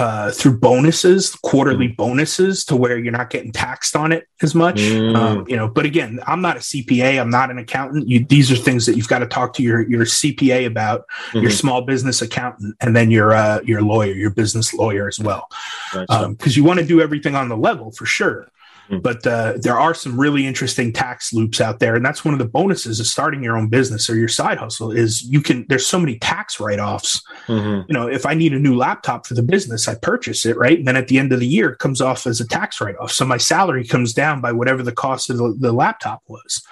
uh, 0.00 0.30
through 0.30 0.56
bonuses, 0.56 1.34
quarterly 1.36 1.88
mm. 1.88 1.96
bonuses, 1.96 2.64
to 2.64 2.74
where 2.74 2.98
you're 2.98 3.12
not 3.12 3.28
getting 3.28 3.52
taxed 3.52 3.94
on 3.94 4.12
it 4.12 4.26
as 4.40 4.54
much. 4.54 4.76
Mm. 4.76 5.14
Um, 5.14 5.44
you 5.46 5.56
know, 5.56 5.68
but 5.68 5.84
again, 5.84 6.20
I'm 6.26 6.40
not 6.40 6.56
a 6.56 6.60
CPA. 6.60 7.20
I'm 7.20 7.28
not 7.28 7.50
an 7.50 7.58
accountant. 7.58 8.08
You, 8.08 8.24
these 8.24 8.50
are 8.50 8.56
things 8.56 8.86
that 8.86 8.96
you've 8.96 9.08
got 9.08 9.18
to 9.18 9.26
talk 9.26 9.52
to 9.54 9.62
your 9.62 9.82
your 9.82 10.06
CPA 10.06 10.66
about, 10.66 11.06
mm-hmm. 11.28 11.40
your 11.40 11.50
small 11.50 11.82
business 11.82 12.22
accountant, 12.22 12.76
and 12.80 12.96
then 12.96 13.10
your 13.10 13.34
uh, 13.34 13.60
your 13.62 13.82
lawyer, 13.82 14.14
your 14.14 14.30
business 14.30 14.72
lawyer 14.72 15.06
as 15.06 15.20
well, 15.20 15.48
because 15.92 16.06
um, 16.08 16.36
you 16.46 16.64
want 16.64 16.80
to 16.80 16.86
do 16.86 17.02
everything 17.02 17.34
on 17.34 17.50
the 17.50 17.56
level 17.56 17.92
for 17.92 18.06
sure. 18.06 18.50
Mm. 18.90 19.02
But 19.02 19.26
uh, 19.26 19.54
there 19.62 19.78
are 19.78 19.94
some 19.94 20.18
really 20.18 20.46
interesting 20.46 20.92
tax 20.92 21.32
loops 21.32 21.60
out 21.60 21.78
there, 21.78 21.94
and 21.94 22.04
that's 22.04 22.24
one 22.24 22.34
of 22.34 22.38
the 22.38 22.46
bonuses 22.46 22.98
of 22.98 23.06
starting 23.06 23.42
your 23.42 23.56
own 23.56 23.68
business 23.68 24.10
or 24.10 24.16
your 24.16 24.28
side 24.28 24.58
hustle 24.58 24.90
is 24.90 25.22
you 25.22 25.40
can. 25.40 25.66
There's 25.68 25.86
so 25.86 25.98
many 25.98 26.18
tax 26.18 26.58
write 26.58 26.80
offs. 26.80 27.22
Mm-hmm. 27.46 27.90
You 27.90 27.94
know, 27.94 28.08
if 28.08 28.26
I 28.26 28.34
need 28.34 28.52
a 28.52 28.58
new 28.58 28.76
laptop 28.76 29.26
for 29.26 29.34
the 29.34 29.42
business, 29.42 29.86
I 29.86 29.94
purchase 29.94 30.44
it, 30.44 30.56
right? 30.56 30.78
And 30.78 30.88
then 30.88 30.96
at 30.96 31.08
the 31.08 31.18
end 31.18 31.32
of 31.32 31.40
the 31.40 31.46
year, 31.46 31.70
it 31.70 31.78
comes 31.78 32.00
off 32.00 32.26
as 32.26 32.40
a 32.40 32.46
tax 32.46 32.80
write 32.80 32.96
off. 32.96 33.12
So 33.12 33.24
my 33.24 33.36
salary 33.36 33.86
comes 33.86 34.12
down 34.12 34.40
by 34.40 34.52
whatever 34.52 34.82
the 34.82 34.92
cost 34.92 35.30
of 35.30 35.38
the, 35.38 35.54
the 35.58 35.72
laptop 35.72 36.22
was 36.26 36.62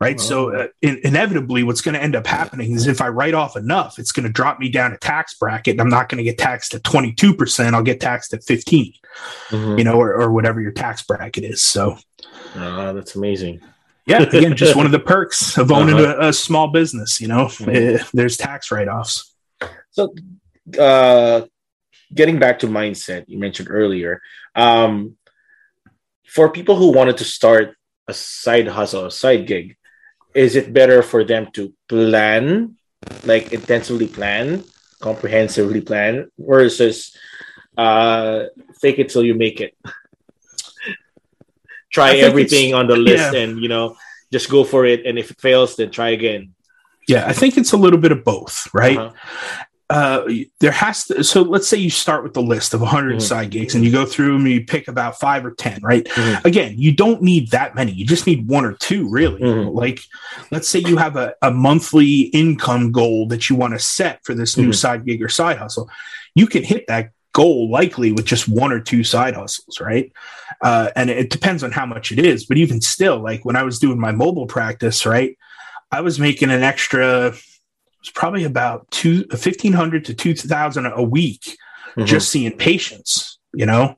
right? 0.00 0.20
So 0.20 0.54
uh, 0.54 0.66
in, 0.80 1.00
inevitably, 1.02 1.62
what's 1.62 1.80
going 1.80 1.94
to 1.94 2.02
end 2.02 2.14
up 2.14 2.26
happening 2.26 2.72
is 2.72 2.86
if 2.86 3.00
I 3.00 3.08
write 3.08 3.34
off 3.34 3.56
enough, 3.56 3.98
it's 3.98 4.12
going 4.12 4.26
to 4.26 4.32
drop 4.32 4.58
me 4.58 4.68
down 4.68 4.92
a 4.92 4.98
tax 4.98 5.34
bracket. 5.34 5.72
And 5.72 5.80
I'm 5.80 5.88
not 5.88 6.08
going 6.08 6.18
to 6.18 6.24
get 6.24 6.38
taxed 6.38 6.74
at 6.74 6.84
22 6.84 7.34
percent. 7.34 7.74
I'll 7.74 7.82
get 7.82 8.00
taxed 8.00 8.32
at 8.34 8.44
15, 8.44 8.92
mm-hmm. 9.48 9.78
you 9.78 9.84
know, 9.84 9.94
or, 9.94 10.14
or, 10.14 10.32
whatever 10.32 10.60
your 10.60 10.72
tax 10.72 11.02
bracket 11.02 11.44
is. 11.44 11.62
So 11.62 11.98
uh, 12.54 12.92
that's 12.92 13.16
amazing. 13.16 13.60
Yeah, 14.06 14.22
again, 14.22 14.56
just 14.56 14.76
one 14.76 14.86
of 14.86 14.92
the 14.92 14.98
perks 14.98 15.58
of 15.58 15.70
owning 15.70 15.96
uh-huh. 15.96 16.16
a, 16.20 16.28
a, 16.28 16.32
small 16.32 16.68
business. 16.68 17.20
You 17.20 17.28
know, 17.28 17.46
mm-hmm. 17.46 18.02
uh, 18.02 18.04
there's 18.14 18.36
tax 18.36 18.70
write 18.70 18.88
offs. 18.88 19.34
So, 19.90 20.14
uh, 20.78 21.42
getting 22.14 22.38
back 22.38 22.60
to 22.60 22.68
mindset, 22.68 23.24
you 23.26 23.38
mentioned 23.38 23.68
earlier. 23.70 24.22
Um, 24.54 25.16
for 26.24 26.50
people 26.50 26.76
who 26.76 26.92
wanted 26.92 27.18
to 27.18 27.24
start 27.24 27.74
a 28.06 28.14
side 28.14 28.68
hustle, 28.68 29.06
a 29.06 29.10
side 29.10 29.46
gig, 29.46 29.76
is 30.38 30.54
it 30.54 30.72
better 30.72 31.02
for 31.02 31.24
them 31.24 31.50
to 31.58 31.74
plan, 31.88 32.76
like 33.24 33.52
intensively 33.52 34.06
plan, 34.06 34.62
comprehensively 35.02 35.80
plan, 35.80 36.30
versus 36.38 37.10
uh, 37.76 38.46
fake 38.80 39.00
it 39.00 39.08
till 39.08 39.24
you 39.24 39.34
make 39.34 39.60
it? 39.60 39.74
try 41.90 42.16
everything 42.16 42.74
on 42.74 42.86
the 42.86 42.96
list 42.96 43.32
yeah. 43.32 43.40
and 43.40 43.58
you 43.58 43.68
know 43.68 43.96
just 44.30 44.50
go 44.50 44.62
for 44.62 44.84
it 44.84 45.06
and 45.06 45.18
if 45.18 45.30
it 45.30 45.40
fails 45.40 45.74
then 45.76 45.90
try 45.90 46.10
again 46.10 46.52
yeah 47.08 47.24
i 47.26 47.32
think 47.32 47.56
it's 47.56 47.72
a 47.72 47.76
little 47.80 47.98
bit 47.98 48.12
of 48.12 48.22
both 48.22 48.68
right 48.74 48.98
uh-huh 48.98 49.64
uh, 49.90 50.28
there 50.60 50.70
has 50.70 51.06
to 51.06 51.24
so 51.24 51.40
let's 51.42 51.66
say 51.66 51.76
you 51.76 51.88
start 51.88 52.22
with 52.22 52.34
the 52.34 52.42
list 52.42 52.74
of 52.74 52.80
100 52.80 53.10
mm-hmm. 53.10 53.20
side 53.20 53.50
gigs 53.50 53.74
and 53.74 53.82
you 53.84 53.90
go 53.90 54.04
through 54.04 54.36
and 54.36 54.46
you 54.46 54.64
pick 54.64 54.86
about 54.86 55.18
five 55.18 55.46
or 55.46 55.52
ten 55.52 55.80
right 55.82 56.04
mm-hmm. 56.04 56.46
again 56.46 56.74
you 56.76 56.92
don't 56.94 57.22
need 57.22 57.50
that 57.50 57.74
many 57.74 57.92
you 57.92 58.04
just 58.04 58.26
need 58.26 58.46
one 58.46 58.66
or 58.66 58.74
two 58.74 59.08
really 59.08 59.40
mm-hmm. 59.40 59.74
like 59.74 60.00
let's 60.50 60.68
say 60.68 60.78
you 60.78 60.98
have 60.98 61.16
a, 61.16 61.34
a 61.40 61.50
monthly 61.50 62.22
income 62.34 62.92
goal 62.92 63.26
that 63.26 63.48
you 63.48 63.56
want 63.56 63.72
to 63.72 63.78
set 63.78 64.22
for 64.24 64.34
this 64.34 64.58
new 64.58 64.64
mm-hmm. 64.64 64.72
side 64.72 65.06
gig 65.06 65.22
or 65.22 65.28
side 65.28 65.56
hustle 65.56 65.88
you 66.34 66.46
can 66.46 66.62
hit 66.62 66.86
that 66.86 67.10
goal 67.32 67.70
likely 67.70 68.12
with 68.12 68.26
just 68.26 68.46
one 68.46 68.72
or 68.72 68.80
two 68.80 69.02
side 69.02 69.34
hustles 69.34 69.80
right 69.80 70.12
uh, 70.60 70.90
and 70.96 71.08
it 71.08 71.30
depends 71.30 71.62
on 71.62 71.70
how 71.70 71.86
much 71.86 72.12
it 72.12 72.18
is 72.18 72.44
but 72.44 72.58
even 72.58 72.80
still 72.82 73.20
like 73.20 73.42
when 73.44 73.56
i 73.56 73.62
was 73.62 73.78
doing 73.78 73.98
my 73.98 74.12
mobile 74.12 74.46
practice 74.46 75.06
right 75.06 75.38
i 75.90 76.02
was 76.02 76.18
making 76.18 76.50
an 76.50 76.62
extra 76.62 77.32
was 78.00 78.10
probably 78.10 78.44
about 78.44 78.90
two, 78.90 79.24
1500 79.30 80.04
to 80.06 80.14
2000 80.14 80.86
a 80.86 81.02
week 81.02 81.56
mm-hmm. 81.90 82.04
just 82.04 82.30
seeing 82.30 82.56
patients, 82.56 83.38
you 83.52 83.66
know, 83.66 83.96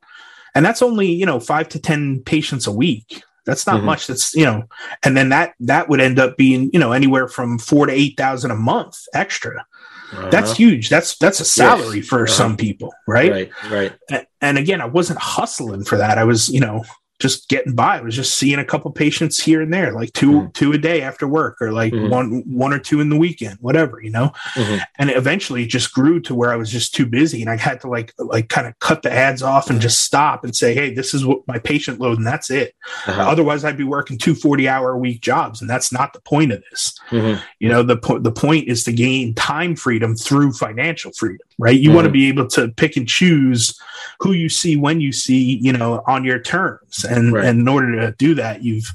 and 0.54 0.64
that's 0.64 0.82
only, 0.82 1.10
you 1.10 1.26
know, 1.26 1.40
five 1.40 1.68
to 1.70 1.80
10 1.80 2.22
patients 2.24 2.66
a 2.66 2.72
week. 2.72 3.22
That's 3.46 3.66
not 3.66 3.76
mm-hmm. 3.76 3.86
much. 3.86 4.06
That's, 4.06 4.34
you 4.34 4.44
know, 4.44 4.64
and 5.02 5.16
then 5.16 5.30
that, 5.30 5.54
that 5.60 5.88
would 5.88 6.00
end 6.00 6.18
up 6.18 6.36
being, 6.36 6.70
you 6.72 6.78
know, 6.78 6.92
anywhere 6.92 7.28
from 7.28 7.58
four 7.58 7.86
to 7.86 7.92
8,000 7.92 8.50
a 8.50 8.54
month 8.54 8.98
extra. 9.14 9.64
Uh-huh. 10.12 10.28
That's 10.30 10.56
huge. 10.56 10.88
That's, 10.88 11.16
that's 11.18 11.40
a 11.40 11.44
salary 11.44 11.98
yes. 11.98 12.06
for 12.06 12.24
uh-huh. 12.24 12.32
some 12.32 12.56
people. 12.56 12.92
Right. 13.06 13.30
Right. 13.30 13.50
Right. 13.70 13.92
And, 14.10 14.26
and 14.40 14.58
again, 14.58 14.80
I 14.80 14.86
wasn't 14.86 15.20
hustling 15.20 15.84
for 15.84 15.98
that. 15.98 16.18
I 16.18 16.24
was, 16.24 16.48
you 16.48 16.60
know, 16.60 16.84
just 17.20 17.48
getting 17.48 17.74
by. 17.74 17.98
I 17.98 18.00
was 18.00 18.16
just 18.16 18.34
seeing 18.34 18.58
a 18.58 18.64
couple 18.64 18.90
patients 18.90 19.38
here 19.38 19.60
and 19.60 19.72
there, 19.72 19.92
like 19.92 20.12
2 20.14 20.30
mm-hmm. 20.30 20.50
two 20.50 20.72
a 20.72 20.78
day 20.78 21.02
after 21.02 21.28
work, 21.28 21.60
or 21.60 21.70
like 21.70 21.92
mm-hmm. 21.92 22.08
one 22.08 22.42
one 22.46 22.72
or 22.72 22.78
two 22.78 23.00
in 23.00 23.10
the 23.10 23.16
weekend, 23.16 23.58
whatever, 23.60 24.02
you 24.02 24.10
know. 24.10 24.32
Mm-hmm. 24.54 24.78
And 24.98 25.10
eventually, 25.10 25.64
it 25.64 25.68
just 25.68 25.92
grew 25.92 26.20
to 26.22 26.34
where 26.34 26.50
I 26.50 26.56
was 26.56 26.70
just 26.70 26.94
too 26.94 27.06
busy, 27.06 27.42
and 27.42 27.50
I 27.50 27.56
had 27.56 27.80
to 27.82 27.88
like 27.88 28.14
like 28.18 28.48
kind 28.48 28.66
of 28.66 28.78
cut 28.80 29.02
the 29.02 29.12
ads 29.12 29.42
off 29.42 29.70
and 29.70 29.80
just 29.80 30.02
stop 30.02 30.44
and 30.44 30.56
say, 30.56 30.74
"Hey, 30.74 30.92
this 30.92 31.12
is 31.14 31.24
what 31.24 31.46
my 31.46 31.58
patient 31.58 32.00
load, 32.00 32.16
and 32.16 32.26
that's 32.26 32.50
it." 32.50 32.74
Uh-huh. 33.06 33.22
Otherwise, 33.22 33.64
I'd 33.64 33.76
be 33.76 33.84
working 33.84 34.16
two 34.16 34.34
40 34.34 34.66
hour 34.66 34.92
a 34.92 34.98
week 34.98 35.20
jobs, 35.20 35.60
and 35.60 35.68
that's 35.68 35.92
not 35.92 36.14
the 36.14 36.20
point 36.20 36.52
of 36.52 36.62
this. 36.70 36.98
Mm-hmm. 37.10 37.42
You 37.58 37.68
know, 37.68 37.82
the 37.82 37.98
po- 37.98 38.18
the 38.18 38.32
point 38.32 38.68
is 38.68 38.82
to 38.84 38.92
gain 38.92 39.34
time 39.34 39.76
freedom 39.76 40.16
through 40.16 40.52
financial 40.52 41.12
freedom, 41.12 41.46
right? 41.58 41.78
You 41.78 41.92
want 41.92 42.06
to 42.06 42.08
mm-hmm. 42.08 42.12
be 42.14 42.28
able 42.28 42.48
to 42.48 42.68
pick 42.68 42.96
and 42.96 43.06
choose 43.06 43.78
who 44.20 44.32
you 44.32 44.48
see 44.48 44.76
when 44.76 45.00
you 45.00 45.12
see, 45.12 45.58
you 45.60 45.72
know, 45.72 46.02
on 46.06 46.24
your 46.24 46.38
terms 46.38 47.04
and, 47.10 47.32
right. 47.32 47.44
and 47.44 47.60
in 47.60 47.68
order 47.68 48.00
to 48.00 48.14
do 48.18 48.34
that 48.34 48.62
you've 48.62 48.92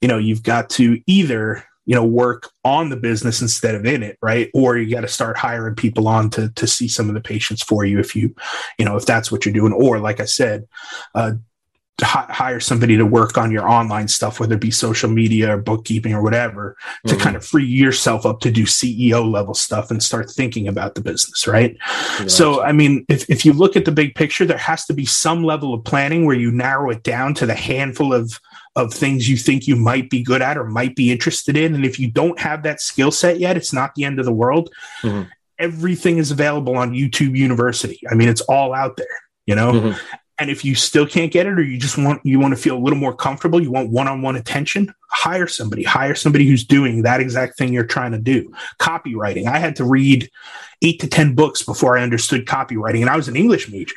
you 0.00 0.08
know 0.08 0.18
you've 0.18 0.42
got 0.42 0.70
to 0.70 1.00
either 1.06 1.64
you 1.86 1.94
know 1.94 2.04
work 2.04 2.50
on 2.64 2.90
the 2.90 2.96
business 2.96 3.40
instead 3.40 3.74
of 3.74 3.86
in 3.86 4.02
it 4.02 4.18
right 4.20 4.50
or 4.52 4.76
you 4.76 4.92
got 4.92 5.02
to 5.02 5.08
start 5.08 5.36
hiring 5.36 5.74
people 5.74 6.08
on 6.08 6.28
to 6.28 6.50
to 6.50 6.66
see 6.66 6.88
some 6.88 7.08
of 7.08 7.14
the 7.14 7.20
patients 7.20 7.62
for 7.62 7.84
you 7.84 7.98
if 7.98 8.14
you 8.14 8.34
you 8.78 8.84
know 8.84 8.96
if 8.96 9.06
that's 9.06 9.32
what 9.32 9.46
you're 9.46 9.54
doing 9.54 9.72
or 9.72 9.98
like 9.98 10.20
i 10.20 10.24
said 10.24 10.66
uh, 11.14 11.32
hire 12.02 12.60
somebody 12.60 12.96
to 12.96 13.06
work 13.06 13.38
on 13.38 13.50
your 13.50 13.68
online 13.68 14.06
stuff, 14.06 14.38
whether 14.38 14.54
it 14.54 14.60
be 14.60 14.70
social 14.70 15.08
media 15.08 15.54
or 15.54 15.56
bookkeeping 15.56 16.12
or 16.12 16.22
whatever, 16.22 16.76
to 17.06 17.14
mm-hmm. 17.14 17.22
kind 17.22 17.36
of 17.36 17.44
free 17.44 17.64
yourself 17.64 18.26
up 18.26 18.40
to 18.40 18.50
do 18.50 18.64
CEO 18.64 19.30
level 19.30 19.54
stuff 19.54 19.90
and 19.90 20.02
start 20.02 20.30
thinking 20.30 20.68
about 20.68 20.94
the 20.94 21.00
business, 21.00 21.46
right? 21.46 21.76
So, 22.28 22.62
I 22.62 22.72
mean, 22.72 23.06
if, 23.08 23.28
if 23.30 23.46
you 23.46 23.54
look 23.54 23.76
at 23.76 23.86
the 23.86 23.92
big 23.92 24.14
picture, 24.14 24.44
there 24.44 24.58
has 24.58 24.84
to 24.86 24.92
be 24.92 25.06
some 25.06 25.42
level 25.42 25.72
of 25.72 25.84
planning 25.84 26.26
where 26.26 26.36
you 26.36 26.50
narrow 26.50 26.90
it 26.90 27.02
down 27.02 27.32
to 27.34 27.46
the 27.46 27.54
handful 27.54 28.12
of 28.12 28.38
of 28.74 28.92
things 28.92 29.26
you 29.26 29.38
think 29.38 29.66
you 29.66 29.74
might 29.74 30.10
be 30.10 30.22
good 30.22 30.42
at 30.42 30.58
or 30.58 30.64
might 30.64 30.94
be 30.94 31.10
interested 31.10 31.56
in. 31.56 31.74
And 31.74 31.86
if 31.86 31.98
you 31.98 32.10
don't 32.10 32.38
have 32.38 32.62
that 32.64 32.82
skill 32.82 33.10
set 33.10 33.40
yet, 33.40 33.56
it's 33.56 33.72
not 33.72 33.94
the 33.94 34.04
end 34.04 34.18
of 34.18 34.26
the 34.26 34.32
world. 34.34 34.70
Mm-hmm. 35.00 35.30
Everything 35.58 36.18
is 36.18 36.30
available 36.30 36.76
on 36.76 36.92
YouTube 36.92 37.34
University. 37.38 37.98
I 38.10 38.14
mean, 38.14 38.28
it's 38.28 38.42
all 38.42 38.74
out 38.74 38.98
there 38.98 39.06
you 39.46 39.54
know 39.54 39.72
mm-hmm. 39.72 40.16
And 40.38 40.50
if 40.50 40.64
you 40.64 40.74
still 40.74 41.06
can't 41.06 41.32
get 41.32 41.46
it, 41.46 41.58
or 41.58 41.62
you 41.62 41.78
just 41.78 41.96
want 41.96 42.20
you 42.24 42.38
want 42.38 42.54
to 42.54 42.60
feel 42.60 42.76
a 42.76 42.82
little 42.82 42.98
more 42.98 43.16
comfortable, 43.16 43.62
you 43.62 43.70
want 43.70 43.90
one-on-one 43.90 44.36
attention, 44.36 44.94
hire 45.08 45.46
somebody. 45.46 45.82
Hire 45.82 46.14
somebody 46.14 46.46
who's 46.46 46.64
doing 46.64 47.02
that 47.02 47.20
exact 47.20 47.56
thing 47.56 47.72
you're 47.72 47.86
trying 47.86 48.12
to 48.12 48.18
do. 48.18 48.52
Copywriting. 48.78 49.46
I 49.46 49.58
had 49.58 49.76
to 49.76 49.84
read 49.84 50.30
eight 50.82 51.00
to 51.00 51.08
ten 51.08 51.34
books 51.34 51.62
before 51.62 51.96
I 51.96 52.02
understood 52.02 52.44
copywriting, 52.44 53.00
and 53.00 53.08
I 53.08 53.16
was 53.16 53.28
an 53.28 53.36
English 53.36 53.70
major. 53.70 53.96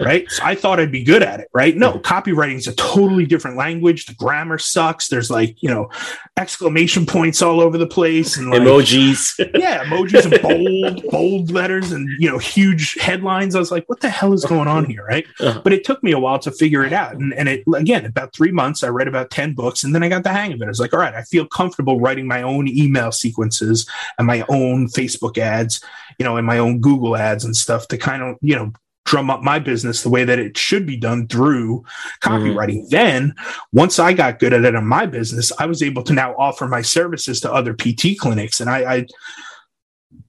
Right? 0.00 0.30
So 0.30 0.42
I 0.44 0.54
thought 0.54 0.80
I'd 0.80 0.92
be 0.92 1.04
good 1.04 1.22
at 1.22 1.40
it, 1.40 1.48
right? 1.52 1.76
No, 1.76 1.98
copywriting 1.98 2.56
is 2.56 2.66
a 2.66 2.74
totally 2.74 3.26
different 3.26 3.56
language. 3.56 4.06
The 4.06 4.14
grammar 4.14 4.58
sucks. 4.58 5.08
There's 5.08 5.30
like, 5.30 5.62
you 5.62 5.68
know, 5.68 5.90
exclamation 6.38 7.06
points 7.06 7.42
all 7.42 7.60
over 7.60 7.78
the 7.78 7.86
place 7.86 8.36
and 8.36 8.50
like, 8.50 8.62
emojis. 8.62 9.38
yeah, 9.58 9.84
emojis 9.84 10.30
and 10.30 10.42
bold, 10.42 11.04
bold 11.10 11.50
letters 11.50 11.92
and, 11.92 12.08
you 12.18 12.30
know, 12.30 12.38
huge 12.38 12.94
headlines. 12.94 13.54
I 13.54 13.58
was 13.58 13.70
like, 13.70 13.88
what 13.88 14.00
the 14.00 14.10
hell 14.10 14.32
is 14.32 14.44
going 14.44 14.68
on 14.68 14.84
here, 14.86 15.04
right? 15.04 15.26
Uh-huh. 15.38 15.60
But 15.62 15.72
it 15.72 15.84
took 15.84 16.02
me 16.02 16.12
a 16.12 16.18
while 16.18 16.38
to 16.40 16.50
figure 16.50 16.84
it 16.84 16.92
out. 16.92 17.14
And, 17.14 17.34
and 17.34 17.48
it, 17.48 17.64
again, 17.74 18.06
about 18.06 18.32
three 18.32 18.52
months, 18.52 18.82
I 18.82 18.88
read 18.88 19.08
about 19.08 19.30
10 19.30 19.54
books 19.54 19.84
and 19.84 19.94
then 19.94 20.02
I 20.02 20.08
got 20.08 20.22
the 20.22 20.30
hang 20.32 20.52
of 20.52 20.60
it. 20.60 20.64
I 20.64 20.68
was 20.68 20.80
like, 20.80 20.92
all 20.92 21.00
right, 21.00 21.14
I 21.14 21.22
feel 21.22 21.46
comfortable 21.46 22.00
writing 22.00 22.26
my 22.26 22.42
own 22.42 22.68
email 22.68 23.12
sequences 23.12 23.86
and 24.18 24.26
my 24.26 24.44
own 24.48 24.88
Facebook 24.88 25.38
ads, 25.38 25.80
you 26.18 26.24
know, 26.24 26.36
and 26.36 26.46
my 26.46 26.58
own 26.58 26.80
Google 26.80 27.16
ads 27.16 27.44
and 27.44 27.56
stuff 27.56 27.88
to 27.88 27.98
kind 27.98 28.22
of, 28.22 28.36
you 28.40 28.56
know, 28.56 28.72
drum 29.04 29.30
up 29.30 29.42
my 29.42 29.58
business 29.58 30.02
the 30.02 30.08
way 30.08 30.24
that 30.24 30.38
it 30.38 30.56
should 30.56 30.86
be 30.86 30.96
done 30.96 31.26
through 31.26 31.84
copywriting. 32.22 32.82
Mm-hmm. 32.82 32.90
Then, 32.90 33.34
once 33.72 33.98
I 33.98 34.12
got 34.12 34.38
good 34.38 34.52
at 34.52 34.64
it 34.64 34.74
in 34.74 34.86
my 34.86 35.06
business, 35.06 35.52
I 35.58 35.66
was 35.66 35.82
able 35.82 36.02
to 36.04 36.12
now 36.12 36.34
offer 36.36 36.68
my 36.68 36.82
services 36.82 37.40
to 37.40 37.52
other 37.52 37.74
PT 37.74 38.18
clinics. 38.18 38.60
And 38.60 38.70
I, 38.70 38.94
I 38.94 39.06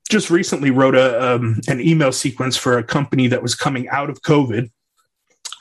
just 0.10 0.30
recently 0.30 0.72
wrote 0.72 0.96
a 0.96 1.36
um, 1.36 1.62
an 1.68 1.80
email 1.80 2.12
sequence 2.12 2.58
for 2.58 2.78
a 2.78 2.84
company 2.84 3.28
that 3.28 3.42
was 3.42 3.56
coming 3.56 3.88
out 3.90 4.10
of 4.10 4.22
COVID 4.22 4.70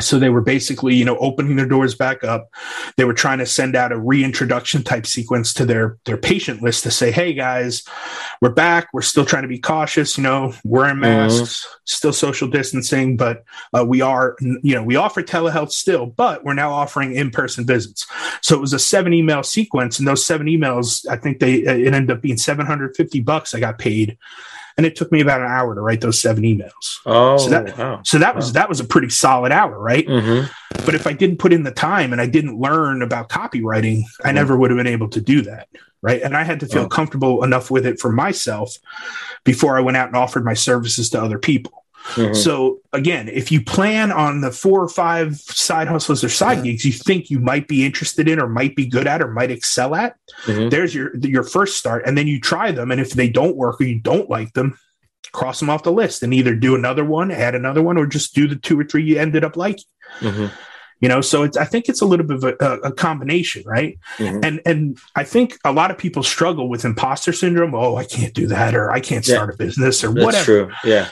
so 0.01 0.19
they 0.19 0.29
were 0.29 0.41
basically 0.41 0.95
you 0.95 1.05
know 1.05 1.17
opening 1.19 1.57
their 1.57 1.67
doors 1.67 1.95
back 1.95 2.25
up 2.25 2.51
they 2.97 3.05
were 3.05 3.15
trying 3.15 3.39
to 3.39 3.47
send 3.47 3.77
out 3.77 3.93
a 3.93 3.99
reintroduction 3.99 4.83
type 4.83 5.07
sequence 5.07 5.53
to 5.53 5.65
their 5.65 5.99
their 6.05 6.17
patient 6.17 6.63
list 6.63 6.83
to 6.83 6.91
say 6.91 7.11
hey 7.11 7.33
guys 7.33 7.85
we're 8.41 8.53
back 8.53 8.89
we're 8.93 9.03
still 9.03 9.25
trying 9.25 9.43
to 9.43 9.49
be 9.49 9.59
cautious 9.59 10.17
you 10.17 10.23
know 10.23 10.53
wearing 10.65 10.95
mm-hmm. 10.95 11.03
masks 11.03 11.65
mm-hmm. 11.65 11.77
still 11.85 12.13
social 12.13 12.49
distancing 12.49 13.17
but 13.17 13.45
uh, 13.79 13.85
we 13.85 14.01
are 14.01 14.37
you 14.41 14.75
know 14.75 14.83
we 14.83 14.97
offer 14.97 15.23
telehealth 15.23 15.71
still 15.71 16.07
but 16.07 16.45
we're 16.45 16.55
now 16.55 16.73
offering 16.73 17.15
in-person 17.15 17.67
visits 17.67 18.07
so 18.41 18.57
it 18.57 18.61
was 18.61 18.73
a 18.73 18.79
seven 18.79 19.13
email 19.13 19.43
sequence 19.43 19.99
and 19.99 20.09
those 20.09 20.25
seven 20.25 20.47
emails 20.47 21.07
i 21.09 21.17
think 21.17 21.39
they 21.39 21.55
it 21.55 21.93
ended 21.95 22.11
up 22.11 22.23
being 22.23 22.37
750 22.37 23.21
bucks 23.21 23.55
i 23.55 23.61
got 23.61 23.79
paid 23.79 24.17
and 24.77 24.87
it 24.87 24.97
took 24.97 25.11
me 25.13 25.21
about 25.21 25.41
an 25.41 25.49
hour 25.49 25.75
to 25.75 25.81
write 25.81 26.01
those 26.01 26.21
seven 26.21 26.45
emails. 26.45 27.01
Oh, 27.07 27.39
so 27.39 27.51
that, 27.51 27.79
wow. 27.79 28.01
so 28.05 28.19
that 28.19 28.35
was 28.35 28.47
wow. 28.47 28.53
that 28.53 28.69
was 28.69 28.81
a 28.81 28.85
pretty 28.85 29.09
solid 29.09 29.53
hour, 29.53 29.79
right? 29.79 30.07
Mm-hmm. 30.07 30.51
But 30.85 30.95
if 30.95 31.07
I 31.07 31.13
didn't 31.13 31.39
put 31.39 31.53
in 31.53 31.63
the 31.63 31.71
time 31.71 32.13
and 32.13 32.21
I 32.21 32.27
didn't 32.27 32.59
learn 32.59 33.03
about 33.03 33.29
copywriting, 33.29 33.99
mm-hmm. 33.99 34.27
I 34.27 34.33
never 34.33 34.57
would 34.57 34.71
have 34.71 34.79
been 34.79 34.87
able 34.87 35.09
to 35.11 35.21
do 35.21 35.43
that, 35.43 35.69
right? 36.03 36.23
And 36.23 36.37
I 36.37 36.45
had 36.45 36.61
to 36.61 36.67
feel 36.67 36.85
oh. 36.85 36.89
comfortable 36.89 37.45
enough 37.45 37.71
with 37.71 37.87
it 37.87 38.01
for 38.01 38.11
myself 38.11 38.77
before 39.45 39.77
I 39.77 39.81
went 39.81 39.97
out 39.97 40.09
and 40.09 40.17
offered 40.17 40.45
my 40.45 40.55
services 40.55 41.11
to 41.11 41.23
other 41.23 41.39
people. 41.39 41.80
Mm-hmm. 42.15 42.35
So 42.35 42.81
again, 42.93 43.29
if 43.29 43.53
you 43.53 43.63
plan 43.63 44.11
on 44.11 44.41
the 44.41 44.51
four 44.51 44.83
or 44.83 44.89
five 44.89 45.37
side 45.37 45.89
hustles 45.89 46.25
or 46.25 46.29
side 46.29 46.65
gigs 46.65 46.85
you 46.85 46.93
think 46.93 47.31
you 47.31 47.39
might 47.39 47.69
be 47.69 47.85
interested 47.85 48.29
in 48.29 48.41
or 48.41 48.49
might 48.49 48.75
be 48.75 48.87
good 48.87 49.07
at 49.07 49.23
or 49.23 49.31
might 49.31 49.51
excel 49.51 49.95
at, 49.95 50.17
mm-hmm. 50.45 50.69
there's 50.69 50.95
your 50.95 51.17
your 51.19 51.43
first 51.43 51.77
start. 51.77 52.05
And 52.07 52.17
then 52.17 52.27
you 52.27 52.41
try 52.41 52.73
them. 52.73 52.91
And 52.91 53.01
if 53.01 53.13
they 53.13 53.29
don't 53.29 53.57
work 53.57 53.81
or 53.81 53.85
you 53.85 54.01
don't 54.01 54.29
like 54.29 54.53
them, 54.55 54.79
cross 55.33 55.61
them 55.61 55.71
off 55.71 55.83
the 55.83 55.93
list 55.93 56.23
and 56.23 56.35
either 56.35 56.55
do 56.55 56.75
another 56.75 57.05
one, 57.05 57.31
add 57.31 57.55
another 57.55 57.83
one, 57.83 57.97
or 57.97 58.07
just 58.07 58.35
do 58.35 58.49
the 58.49 58.57
two 58.57 58.79
or 58.79 58.85
three 58.85 59.05
you 59.05 59.19
ended 59.19 59.45
up 59.45 59.57
liking. 59.57 59.85
Mm-hmm 60.21 60.47
you 61.01 61.09
know 61.09 61.21
so 61.21 61.43
it's 61.43 61.57
i 61.57 61.65
think 61.65 61.89
it's 61.89 62.01
a 62.01 62.05
little 62.05 62.27
bit 62.27 62.37
of 62.37 62.45
a, 62.45 62.89
a 62.89 62.93
combination 62.93 63.63
right 63.67 63.99
mm-hmm. 64.19 64.41
and 64.45 64.61
and 64.65 64.99
i 65.17 65.25
think 65.25 65.59
a 65.65 65.73
lot 65.73 65.91
of 65.91 65.99
people 65.99 66.23
struggle 66.23 66.69
with 66.69 66.85
imposter 66.85 67.33
syndrome 67.33 67.75
oh 67.75 67.97
i 67.97 68.05
can't 68.05 68.35
do 68.35 68.47
that 68.47 68.75
or 68.75 68.91
i 68.91 69.01
can't 69.01 69.25
start 69.25 69.49
yeah. 69.49 69.55
a 69.55 69.57
business 69.57 70.05
or 70.05 70.13
That's 70.13 70.25
whatever 70.25 70.45
true 70.45 70.73
yeah 70.85 71.11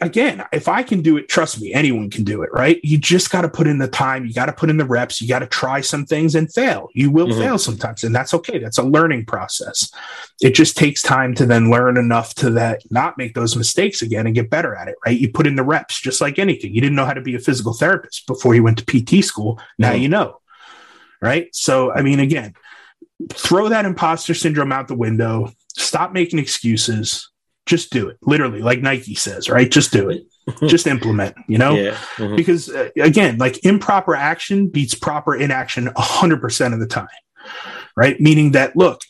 again, 0.00 0.44
if 0.52 0.68
I 0.68 0.82
can 0.82 1.00
do 1.00 1.16
it, 1.16 1.28
trust 1.28 1.60
me, 1.60 1.72
anyone 1.72 2.10
can 2.10 2.24
do 2.24 2.42
it, 2.42 2.50
right? 2.52 2.80
You 2.82 2.98
just 2.98 3.30
got 3.30 3.42
to 3.42 3.48
put 3.48 3.68
in 3.68 3.78
the 3.78 3.86
time, 3.86 4.26
you 4.26 4.34
got 4.34 4.46
to 4.46 4.52
put 4.52 4.68
in 4.68 4.78
the 4.78 4.84
reps, 4.84 5.20
you 5.20 5.28
got 5.28 5.38
to 5.40 5.46
try 5.46 5.80
some 5.80 6.04
things 6.04 6.34
and 6.34 6.52
fail. 6.52 6.88
You 6.94 7.10
will 7.10 7.28
mm-hmm. 7.28 7.40
fail 7.40 7.58
sometimes, 7.58 8.02
and 8.02 8.14
that's 8.14 8.34
okay. 8.34 8.58
That's 8.58 8.78
a 8.78 8.82
learning 8.82 9.26
process. 9.26 9.90
It 10.40 10.54
just 10.54 10.76
takes 10.76 11.02
time 11.02 11.34
to 11.36 11.46
then 11.46 11.70
learn 11.70 11.96
enough 11.96 12.34
to 12.36 12.50
that 12.50 12.82
not 12.90 13.16
make 13.16 13.34
those 13.34 13.56
mistakes 13.56 14.02
again 14.02 14.26
and 14.26 14.34
get 14.34 14.50
better 14.50 14.74
at 14.74 14.88
it, 14.88 14.96
right? 15.06 15.18
You 15.18 15.30
put 15.30 15.46
in 15.46 15.56
the 15.56 15.62
reps 15.62 16.00
just 16.00 16.20
like 16.20 16.38
anything. 16.38 16.74
You 16.74 16.80
didn't 16.80 16.96
know 16.96 17.06
how 17.06 17.14
to 17.14 17.20
be 17.20 17.36
a 17.36 17.40
physical 17.40 17.72
therapist 17.72 18.26
before 18.26 18.54
you 18.54 18.64
went 18.64 18.78
to 18.78 18.84
PT 18.84 19.24
school. 19.24 19.60
Now 19.78 19.92
mm-hmm. 19.92 20.02
you 20.02 20.08
know. 20.08 20.40
Right? 21.22 21.48
So, 21.54 21.92
I 21.92 22.02
mean, 22.02 22.20
again, 22.20 22.54
throw 23.32 23.70
that 23.70 23.86
imposter 23.86 24.34
syndrome 24.34 24.70
out 24.70 24.86
the 24.86 24.94
window. 24.94 25.52
Stop 25.74 26.12
making 26.12 26.38
excuses 26.38 27.30
just 27.66 27.90
do 27.90 28.08
it 28.08 28.16
literally 28.22 28.62
like 28.62 28.80
nike 28.80 29.14
says 29.14 29.48
right 29.48 29.70
just 29.70 29.92
do 29.92 30.08
it 30.08 30.24
just 30.68 30.86
implement 30.86 31.36
you 31.48 31.58
know 31.58 31.74
yeah. 31.74 31.96
mm-hmm. 32.16 32.36
because 32.36 32.70
uh, 32.70 32.88
again 33.00 33.36
like 33.38 33.64
improper 33.64 34.14
action 34.14 34.68
beats 34.68 34.94
proper 34.94 35.34
inaction 35.34 35.86
100% 35.86 36.72
of 36.72 36.80
the 36.80 36.86
time 36.86 37.08
right 37.96 38.20
meaning 38.20 38.52
that 38.52 38.76
look 38.76 39.00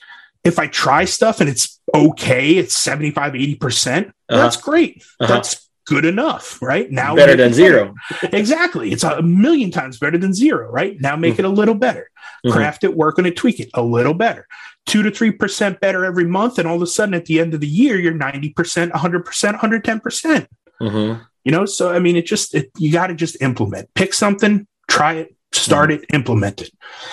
if 0.42 0.58
i 0.58 0.66
try 0.66 1.04
stuff 1.04 1.40
and 1.40 1.48
it's 1.48 1.80
okay 1.94 2.56
it's 2.56 2.76
75 2.76 3.34
80% 3.34 4.06
uh-huh. 4.06 4.12
that's 4.28 4.56
great 4.56 5.04
uh-huh. 5.20 5.26
that's 5.32 5.66
good 5.86 6.04
enough, 6.04 6.60
right? 6.60 6.90
Now 6.90 7.14
better 7.14 7.36
than 7.36 7.52
zero. 7.52 7.94
exactly. 8.32 8.90
It's 8.90 9.04
a 9.04 9.22
million 9.22 9.70
times 9.70 10.00
better 10.00 10.18
than 10.18 10.34
zero, 10.34 10.68
right? 10.68 11.00
Now 11.00 11.14
make 11.14 11.34
mm-hmm. 11.34 11.44
it 11.44 11.46
a 11.46 11.48
little 11.48 11.76
better. 11.76 12.10
Mm-hmm. 12.44 12.56
Craft 12.56 12.82
it, 12.82 12.96
work 12.96 13.20
on 13.20 13.26
it, 13.26 13.36
tweak 13.36 13.60
it 13.60 13.70
a 13.72 13.82
little 13.82 14.12
better 14.12 14.48
two 14.86 15.02
to 15.02 15.10
three 15.10 15.32
percent 15.32 15.80
better 15.80 16.04
every 16.04 16.26
month, 16.26 16.58
and 16.58 16.66
all 16.66 16.76
of 16.76 16.82
a 16.82 16.86
sudden 16.86 17.14
at 17.14 17.26
the 17.26 17.40
end 17.40 17.54
of 17.54 17.60
the 17.60 17.66
year 17.66 17.98
you're 17.98 18.14
ninety 18.14 18.50
percent, 18.50 18.92
hundred 18.92 19.24
percent, 19.24 19.56
hundred 19.56 19.84
ten 19.84 20.00
percent. 20.00 20.48
Mm-hmm. 20.80 21.22
You 21.44 21.52
know, 21.52 21.66
so 21.66 21.92
I 21.92 21.98
mean, 21.98 22.16
it 22.16 22.26
just 22.26 22.54
it, 22.54 22.70
you 22.78 22.90
got 22.90 23.08
to 23.08 23.14
just 23.14 23.40
implement. 23.42 23.92
Pick 23.94 24.14
something, 24.14 24.66
try 24.88 25.14
it, 25.14 25.36
start 25.52 25.90
mm-hmm. 25.90 26.02
it, 26.02 26.14
implement 26.14 26.62
it. 26.62 26.70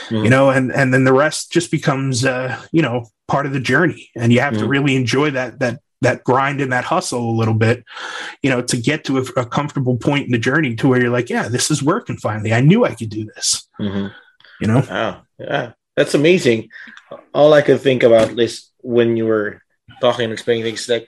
Mm-hmm. 0.07 0.23
You 0.23 0.29
know, 0.29 0.49
and 0.49 0.71
and 0.71 0.93
then 0.93 1.03
the 1.03 1.13
rest 1.13 1.51
just 1.51 1.71
becomes 1.71 2.25
uh, 2.25 2.59
you 2.71 2.81
know 2.81 3.07
part 3.27 3.45
of 3.45 3.53
the 3.53 3.59
journey, 3.59 4.09
and 4.15 4.31
you 4.31 4.39
have 4.39 4.53
to 4.53 4.61
mm-hmm. 4.61 4.69
really 4.69 4.95
enjoy 4.95 5.31
that 5.31 5.59
that 5.59 5.79
that 6.03 6.23
grind 6.23 6.61
and 6.61 6.71
that 6.71 6.83
hustle 6.83 7.29
a 7.29 7.37
little 7.37 7.53
bit, 7.53 7.83
you 8.41 8.49
know, 8.49 8.61
to 8.61 8.77
get 8.77 9.05
to 9.05 9.17
a, 9.19 9.21
a, 9.37 9.45
comfortable 9.45 9.95
point 9.97 10.25
in 10.25 10.31
the 10.31 10.37
journey 10.37 10.75
to 10.75 10.87
where 10.87 11.01
you're 11.01 11.09
like, 11.09 11.29
yeah, 11.29 11.47
this 11.47 11.71
is 11.71 11.81
working 11.81 12.17
finally. 12.17 12.53
I 12.53 12.59
knew 12.59 12.83
I 12.83 12.93
could 12.93 13.09
do 13.09 13.23
this. 13.23 13.67
Mm-hmm. 13.79 14.07
You 14.59 14.67
know? 14.67 14.83
Wow. 14.89 15.21
Yeah. 15.39 15.71
That's 15.95 16.13
amazing 16.13 16.69
all 17.33 17.53
I 17.53 17.61
could 17.61 17.81
think 17.81 18.03
about 18.03 18.37
is 18.39 18.69
when 18.81 19.17
you 19.17 19.25
were 19.25 19.61
talking 20.01 20.25
and 20.25 20.33
explaining 20.33 20.63
things 20.63 20.87
like 20.89 21.07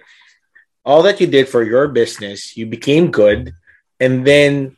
all 0.83 1.03
that 1.03 1.19
you 1.19 1.27
did 1.27 1.49
for 1.49 1.63
your 1.63 1.87
business, 1.87 2.55
you 2.55 2.65
became 2.65 3.11
good, 3.11 3.53
and 3.99 4.25
then 4.25 4.77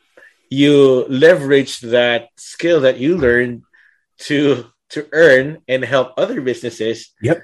you 0.49 1.05
leveraged 1.09 1.91
that 1.91 2.29
skill 2.37 2.81
that 2.81 2.97
you 2.97 3.17
learned 3.17 3.63
to 4.19 4.65
to 4.89 5.07
earn 5.11 5.59
and 5.67 5.83
help 5.83 6.13
other 6.17 6.39
businesses. 6.41 7.13
Yep. 7.21 7.43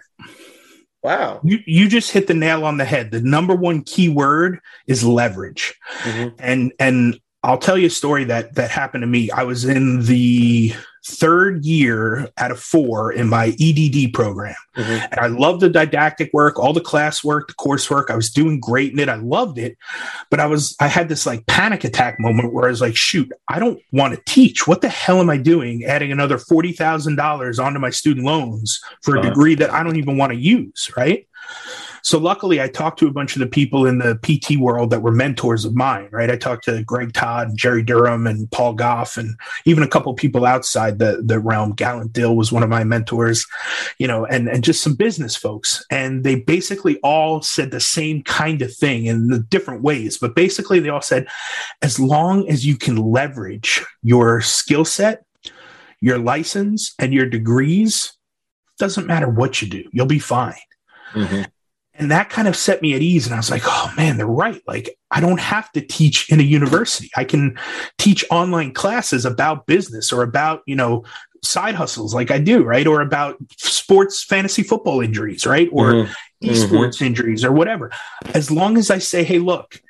Wow. 1.03 1.41
You 1.43 1.59
you 1.65 1.89
just 1.89 2.11
hit 2.11 2.27
the 2.27 2.34
nail 2.34 2.63
on 2.63 2.77
the 2.77 2.86
head. 2.86 3.11
The 3.11 3.21
number 3.21 3.53
one 3.53 3.84
key 3.84 4.07
word 4.07 4.59
is 4.88 5.03
leverage. 5.03 5.75
Mm-hmm. 6.03 6.36
And 6.39 6.73
and 6.79 7.19
I'll 7.43 7.57
tell 7.57 7.77
you 7.77 7.88
a 7.88 7.91
story 7.91 8.23
that 8.25 8.55
that 8.55 8.71
happened 8.71 9.01
to 9.01 9.07
me. 9.07 9.29
I 9.29 9.43
was 9.43 9.65
in 9.65 10.05
the 10.05 10.73
third 11.06 11.66
year 11.66 12.30
out 12.38 12.51
of 12.51 12.60
four 12.60 13.12
in 13.12 13.28
my 13.28 13.56
EDD 13.60 14.14
program. 14.14 14.56
Mm-hmm. 14.76 15.06
And 15.12 15.20
I 15.20 15.28
loved 15.28 15.62
the 15.62 15.70
didactic 15.70 16.32
work, 16.34 16.58
all 16.58 16.74
the 16.74 16.82
class 16.82 17.24
work, 17.24 17.47
the 17.47 17.54
coursework. 17.54 18.10
I 18.10 18.16
was 18.16 18.32
doing 18.32 18.60
great 18.60 18.93
in 18.93 18.99
it. 18.99 19.10
I 19.10 19.16
loved 19.16 19.58
it. 19.58 19.78
But 20.30 20.39
I 20.39 20.45
was, 20.45 20.76
I 20.80 20.88
had 20.88 21.10
this 21.10 21.26
like 21.26 21.45
panic 21.45 21.84
attack 21.84 22.20
moment 22.20 22.54
where 22.54 22.66
I 22.66 22.70
was 22.70 22.82
like, 22.82 22.95
shoot, 22.95 23.32
I 23.49 23.60
don't 23.60 23.82
want 23.91 24.16
to 24.16 24.22
teach. 24.26 24.68
What 24.68 24.82
the 24.82 24.89
hell 24.89 25.20
am 25.20 25.30
I 25.30 25.38
doing 25.38 25.84
adding 25.84 26.12
another 26.12 26.38
$40,000 26.38 27.64
onto 27.64 27.80
my 27.80 27.89
student 27.89 28.26
loans 28.26 28.82
for 29.01 29.16
a 29.16 29.20
uh-huh. 29.20 29.30
degree 29.30 29.56
that 29.56 29.72
I 29.72 29.84
don't 29.84 29.97
even 29.97 30.18
want 30.18 30.32
to 30.32 30.38
use? 30.38 30.89
Right. 30.95 31.28
So 32.04 32.20
luckily, 32.20 32.62
I 32.62 32.68
talked 32.68 32.99
to 32.99 33.08
a 33.08 33.12
bunch 33.12 33.38
of 33.38 33.39
the 33.39 33.47
people 33.47 33.86
in 33.86 33.97
the 33.97 34.20
PT 34.22 34.58
world 34.58 34.89
that 34.89 35.01
were 35.01 35.12
mentors 35.12 35.64
of 35.64 35.74
mine. 35.74 36.10
Right, 36.12 36.30
I 36.30 36.36
talked 36.36 36.66
to 36.66 36.84
Greg 36.84 37.14
Todd, 37.14 37.51
Jerry 37.56 37.82
Durham, 37.82 38.28
and 38.28 38.51
Paul 38.51 38.74
Goff, 38.74 39.16
and 39.16 39.39
even 39.64 39.84
a 39.84 39.88
couple 39.88 40.14
people 40.14 40.45
outside 40.45 40.99
the 40.99 41.22
the 41.24 41.39
realm. 41.39 41.72
Gallant 41.72 42.12
Dill 42.12 42.36
was 42.36 42.51
one 42.51 42.62
of 42.62 42.70
my 42.70 42.84
mentors, 42.84 43.47
you 43.99 44.08
know, 44.08 44.26
and 44.26 44.49
and 44.49 44.66
just 44.66 44.84
some 44.84 44.95
business 44.95 45.38
folks, 45.38 45.84
and 45.89 46.26
they 46.26 46.36
basically 46.36 46.99
all 47.04 47.41
said 47.41 47.72
the 47.72 47.80
same 47.80 48.22
kind 48.24 48.62
of 48.62 48.76
thing 48.76 49.06
in 49.06 49.30
the 49.30 49.39
different 49.39 49.82
ways, 49.82 50.18
but 50.18 50.36
basically 50.36 50.82
they 50.82 50.89
all 50.89 51.01
said, 51.01 51.26
as 51.82 52.01
long 52.01 52.49
as 52.49 52.66
you 52.66 52.76
can 52.76 52.97
leverage 52.97 53.82
your 54.01 54.41
skill 54.41 54.84
set, 54.84 55.24
your 56.01 56.18
license, 56.18 56.93
and 56.99 57.14
your 57.14 57.28
degrees, 57.28 58.12
doesn't 58.78 59.08
matter 59.08 59.30
what 59.30 59.62
you 59.62 59.70
do, 59.70 59.86
you'll 59.93 60.06
be 60.06 60.20
fine. 60.20 60.54
Mm-hmm 61.14 61.43
and 61.96 62.12
that 62.12 62.30
kind 62.30 62.48
of 62.48 62.56
set 62.56 62.82
me 62.82 62.94
at 62.94 63.02
ease 63.02 63.26
and 63.26 63.34
i 63.34 63.38
was 63.38 63.52
like 63.52 63.64
oh 63.66 63.94
man 63.96 64.18
they're 64.18 64.26
right 64.26 64.62
like 64.68 64.98
i 65.12 65.20
don't 65.20 65.39
have 65.39 65.72
to 65.72 65.82
teach 65.82 66.30
in 66.32 66.39
a 66.39 66.44
university 66.44 67.10
i 67.16 67.24
can 67.24 67.58
teach 67.98 68.26
online 68.30 68.74
classes 68.74 69.26
about 69.26 69.66
business 69.66 70.12
or 70.12 70.24
about 70.24 70.62
you 70.66 70.76
know 70.76 71.04
side 71.44 71.76
hustles 71.76 72.14
like 72.14 72.32
i 72.32 72.39
do 72.39 72.64
right 72.64 72.88
or 72.88 73.02
about 73.02 73.38
sports 73.58 74.24
fantasy 74.24 74.64
football 74.64 75.02
injuries 75.02 75.46
right 75.46 75.70
or 75.72 75.91
mm-hmm. 75.91 76.48
esports 76.48 76.96
mm-hmm. 76.96 77.06
injuries 77.06 77.44
or 77.44 77.52
whatever 77.52 77.91
as 78.34 78.50
long 78.50 78.78
as 78.78 78.89
i 78.89 78.98
say 78.98 79.24
hey 79.24 79.39
look 79.39 79.82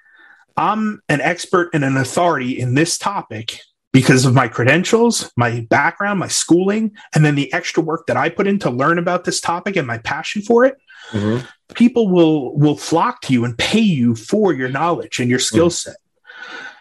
i'm 0.57 1.01
an 1.09 1.21
expert 1.21 1.69
and 1.73 1.83
an 1.83 1.95
authority 1.95 2.59
in 2.59 2.73
this 2.73 2.97
topic 2.97 3.59
because 3.93 4.25
of 4.25 4.33
my 4.33 4.47
credentials, 4.47 5.31
my 5.37 5.61
background, 5.69 6.19
my 6.19 6.27
schooling, 6.27 6.91
and 7.13 7.23
then 7.23 7.35
the 7.35 7.53
extra 7.53 7.81
work 7.81 8.07
that 8.07 8.17
I 8.17 8.27
put 8.27 8.47
in 8.47 8.57
to 8.59 8.71
learn 8.71 8.97
about 8.97 9.23
this 9.23 9.39
topic 9.39 9.75
and 9.75 9.85
my 9.85 9.99
passion 9.99 10.41
for 10.41 10.65
it, 10.65 10.75
mm-hmm. 11.11 11.45
People 11.75 12.07
will 12.07 12.55
will 12.57 12.77
flock 12.77 13.21
to 13.21 13.33
you 13.33 13.45
and 13.45 13.57
pay 13.57 13.79
you 13.79 14.15
for 14.15 14.53
your 14.53 14.69
knowledge 14.69 15.19
and 15.19 15.29
your 15.29 15.39
skill 15.39 15.69
mm. 15.69 15.73
set 15.73 15.95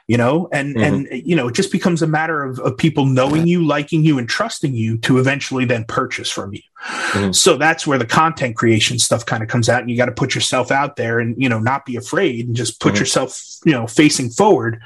you 0.09 0.17
know 0.17 0.49
and 0.53 0.75
mm-hmm. 0.75 1.13
and 1.13 1.27
you 1.27 1.37
know 1.37 1.49
it 1.49 1.55
just 1.55 1.71
becomes 1.71 2.03
a 2.03 2.07
matter 2.07 2.43
of, 2.43 2.59
of 2.61 2.77
people 2.77 3.07
knowing 3.07 3.47
you 3.47 3.65
liking 3.65 4.05
you 4.05 4.19
and 4.19 4.29
trusting 4.29 4.75
you 4.75 4.99
to 4.99 5.19
eventually 5.19 5.65
then 5.65 5.85
purchase 5.85 6.31
from 6.31 6.53
you 6.53 6.61
mm-hmm. 6.85 7.33
so 7.33 7.57
that's 7.57 7.87
where 7.87 7.99
the 7.99 8.07
content 8.07 8.57
creation 8.57 8.99
stuff 8.99 9.25
kind 9.25 9.43
of 9.43 9.49
comes 9.49 9.69
out 9.69 9.81
and 9.81 9.91
you 9.91 9.97
got 9.97 10.07
to 10.07 10.13
put 10.13 10.35
yourself 10.35 10.71
out 10.71 10.97
there 10.97 11.21
and 11.21 11.41
you 11.41 11.49
know 11.49 11.59
not 11.59 11.87
be 11.87 11.97
afraid 11.97 12.47
and 12.47 12.57
just 12.57 12.81
put 12.81 12.93
mm-hmm. 12.93 13.01
yourself 13.01 13.41
you 13.65 13.73
know 13.73 13.87
facing 13.87 14.29
forward 14.29 14.83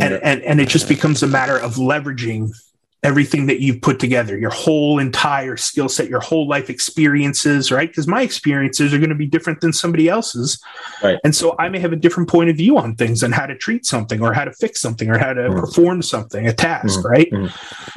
and, 0.00 0.14
and 0.14 0.42
and 0.42 0.60
it 0.60 0.68
just 0.68 0.88
becomes 0.88 1.22
a 1.22 1.26
matter 1.26 1.56
of 1.56 1.76
leveraging 1.76 2.50
everything 3.02 3.46
that 3.46 3.60
you've 3.60 3.80
put 3.80 3.98
together, 3.98 4.38
your 4.38 4.50
whole 4.50 4.98
entire 4.98 5.56
skill 5.56 5.88
set, 5.88 6.08
your 6.08 6.20
whole 6.20 6.46
life 6.46 6.68
experiences, 6.68 7.72
right? 7.72 7.88
Because 7.88 8.06
my 8.06 8.22
experiences 8.22 8.92
are 8.92 8.98
going 8.98 9.10
to 9.10 9.14
be 9.14 9.26
different 9.26 9.60
than 9.60 9.72
somebody 9.72 10.08
else's. 10.08 10.60
Right. 11.02 11.18
And 11.24 11.34
so 11.34 11.56
I 11.58 11.70
may 11.70 11.78
have 11.78 11.92
a 11.92 11.96
different 11.96 12.28
point 12.28 12.50
of 12.50 12.56
view 12.56 12.76
on 12.76 12.96
things 12.96 13.22
and 13.22 13.32
how 13.32 13.46
to 13.46 13.56
treat 13.56 13.86
something 13.86 14.20
or 14.20 14.34
how 14.34 14.44
to 14.44 14.52
fix 14.52 14.80
something 14.80 15.08
or 15.08 15.16
how 15.16 15.32
to 15.32 15.42
mm. 15.42 15.58
perform 15.58 16.02
something, 16.02 16.46
a 16.46 16.52
task, 16.52 17.00
mm. 17.00 17.04
right? 17.04 17.30
Mm. 17.30 17.50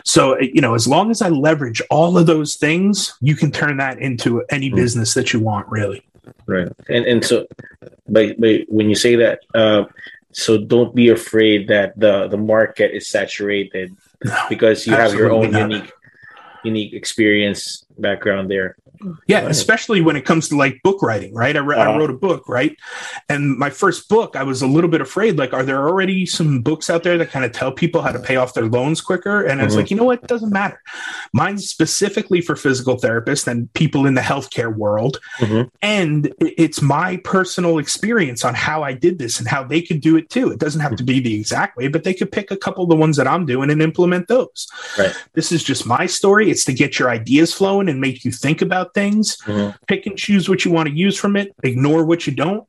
So, 0.06 0.40
you 0.40 0.62
know, 0.62 0.74
as 0.74 0.88
long 0.88 1.12
as 1.12 1.22
I 1.22 1.30
leverage 1.30 1.82
all 1.90 2.18
of 2.18 2.26
those 2.26 2.56
things, 2.56 3.14
you 3.20 3.36
can 3.36 3.52
turn 3.52 3.78
that 3.78 4.00
into 4.00 4.44
any 4.50 4.70
mm. 4.70 4.76
business 4.76 5.14
that 5.16 5.34
you 5.34 5.40
want, 5.42 5.68
really. 5.70 6.02
Right. 6.46 6.70
And 6.88 7.06
and 7.06 7.26
so 7.26 7.46
but, 8.08 8.40
but 8.40 8.62
when 8.68 8.90
you 8.90 8.96
say 8.96 9.16
that, 9.16 9.40
uh, 9.54 9.86
so 10.34 10.58
don't 10.58 10.94
be 10.96 11.10
afraid 11.10 11.68
that 11.68 11.98
the 12.00 12.28
the 12.28 12.38
market 12.38 12.96
is 12.96 13.08
saturated 13.08 13.96
no, 14.24 14.36
because 14.50 14.86
you 14.88 14.94
have 14.94 15.14
your 15.14 15.32
own 15.32 15.52
not. 15.52 15.70
unique 15.70 15.92
unique 16.64 16.94
experience 16.94 17.86
background 17.98 18.50
there. 18.50 18.76
Yeah, 19.28 19.42
especially 19.42 20.02
when 20.02 20.16
it 20.16 20.26
comes 20.26 20.50
to 20.50 20.58
like 20.58 20.82
book 20.84 21.02
writing, 21.02 21.34
right? 21.34 21.56
I, 21.56 21.60
re- 21.60 21.78
uh-huh. 21.78 21.92
I, 21.92 21.98
wrote 21.98 22.10
a 22.10 22.14
book, 22.14 22.48
right? 22.48 22.78
And 23.30 23.58
my 23.58 23.70
first 23.70 24.10
book, 24.10 24.36
I 24.36 24.44
was 24.44 24.62
a 24.62 24.68
little 24.68 24.90
bit 24.90 25.02
afraid. 25.02 25.38
Like, 25.38 25.54
are 25.54 25.64
there 25.64 25.88
already 25.88 26.26
some 26.26 26.62
books 26.62 26.90
out 26.90 27.04
there 27.04 27.18
that 27.18 27.32
kind 27.32 27.46
of 27.46 27.52
tell 27.52 27.72
people 27.72 28.02
how 28.02 28.12
to 28.12 28.20
pay 28.20 28.36
off 28.36 28.54
their 28.54 28.66
loans 28.66 29.02
quicker? 29.02 29.42
And 29.42 29.52
mm-hmm. 29.52 29.62
I 29.62 29.66
was 29.66 29.76
like, 29.76 29.92
you 29.92 29.98
know 29.98 30.04
what? 30.04 30.24
It 30.24 30.28
doesn't 30.28 30.52
matter 30.52 30.82
Mine's 31.34 31.70
specifically 31.70 32.42
for 32.42 32.56
physical 32.56 32.98
therapists 32.98 33.48
and 33.48 33.72
people 33.74 34.06
in 34.06 34.14
the 34.14 34.22
healthcare 34.22 34.76
world. 34.76 35.20
Mm-hmm. 35.40 35.70
And 35.82 36.34
it's 36.40 36.82
my 36.82 37.18
personal 37.18 37.78
experience 37.80 38.46
on 38.46 38.54
how 38.54 38.84
I 38.84 38.94
did 38.94 39.20
this 39.20 39.40
and 39.40 39.48
how 39.48 39.64
they 39.64 39.82
could 39.82 40.02
do 40.02 40.16
it 40.16 40.30
too. 40.30 40.52
It 40.52 40.60
doesn't 40.60 40.82
have 40.82 40.96
to 40.98 41.04
be 41.04 41.20
the 41.20 41.36
exact 41.36 41.78
way, 41.78 41.88
but 41.88 42.04
they 42.04 42.14
could 42.14 42.32
pick 42.32 42.52
a 42.52 42.58
couple 42.58 42.84
of 42.84 42.90
the 42.90 42.96
ones 42.96 43.18
that 43.18 43.28
I'm 43.28 43.46
doing 43.46 43.70
and 43.70 43.82
implement 43.82 44.28
those. 44.28 44.68
Right. 44.98 45.14
This 45.34 45.52
is 45.52 45.64
just 45.64 45.86
my 45.86 46.06
story. 46.06 46.50
It's 46.50 46.66
to 46.66 46.74
get 46.74 47.00
your 47.00 47.10
ideas 47.10 47.54
flowing 47.54 47.90
and 47.90 48.00
make 48.00 48.24
you 48.26 48.32
think 48.32 48.62
about 48.62 48.93
things. 48.94 49.38
Mm-hmm. 49.46 49.76
Pick 49.88 50.06
and 50.06 50.18
choose 50.18 50.50
what 50.50 50.66
you 50.66 50.72
want 50.72 50.90
to 50.90 50.96
use 50.96 51.18
from 51.18 51.36
it, 51.36 51.54
ignore 51.64 52.06
what 52.06 52.28
you 52.28 52.34
don't. 52.34 52.68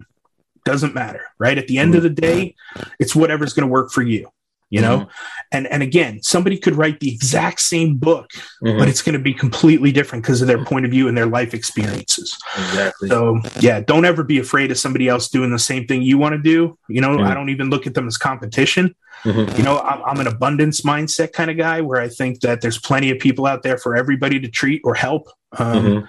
Doesn't 0.64 0.95
matter, 0.95 1.27
right? 1.39 1.59
At 1.59 1.68
the 1.68 1.79
end 1.79 1.91
mm-hmm. 1.91 1.99
of 1.99 2.03
the 2.03 2.20
day, 2.20 2.55
it's 2.99 3.14
whatever's 3.14 3.53
going 3.53 3.66
to 3.66 3.72
work 3.72 3.91
for 3.91 4.03
you 4.03 4.29
you 4.75 4.81
know 4.81 4.99
mm-hmm. 4.99 5.09
and 5.53 5.66
and 5.68 5.83
again 5.83 6.20
somebody 6.22 6.59
could 6.59 6.75
write 6.75 6.99
the 6.99 7.12
exact 7.12 7.61
same 7.61 7.97
book 7.97 8.31
mm-hmm. 8.62 8.77
but 8.79 8.89
it's 8.89 9.03
going 9.03 9.12
to 9.12 9.18
be 9.18 9.33
completely 9.33 9.93
different 9.93 10.25
because 10.25 10.41
of 10.43 10.49
their 10.49 10.64
point 10.64 10.85
of 10.85 10.91
view 10.91 11.07
and 11.07 11.16
their 11.16 11.27
life 11.27 11.55
experiences 11.55 12.37
exactly 12.57 13.09
so 13.09 13.41
yeah 13.61 13.81
don't 13.81 14.05
ever 14.05 14.25
be 14.25 14.39
afraid 14.39 14.70
of 14.70 14.79
somebody 14.79 15.09
else 15.09 15.29
doing 15.29 15.51
the 15.51 15.59
same 15.59 15.87
thing 15.87 16.03
you 16.03 16.18
want 16.18 16.35
to 16.35 16.43
do 16.43 16.77
you 16.89 17.01
know 17.01 17.11
mm-hmm. 17.11 17.27
i 17.27 17.35
don't 17.35 17.51
even 17.51 17.70
look 17.70 17.87
at 17.87 17.95
them 17.95 18.09
as 18.09 18.16
competition 18.16 18.95
mm-hmm. 19.22 19.57
you 19.57 19.62
know 19.62 19.79
I'm, 19.79 20.03
I'm, 20.03 20.20
an 20.20 20.27
abundance 20.27 20.81
mindset 20.81 21.33
kind 21.33 21.51
of 21.53 21.57
guy 21.57 21.81
where 21.81 22.01
i 22.01 22.09
think 22.09 22.41
that 22.41 22.61
there's 22.61 22.79
plenty 22.79 23.11
of 23.11 23.20
people 23.20 23.47
out 23.47 23.62
there 23.62 23.79
for 23.79 23.95
everybody 23.95 24.41
to 24.41 24.49
treat 24.49 24.81
or 24.83 24.95
help 24.95 25.29
um, 25.59 25.85
mm-hmm. 25.85 26.07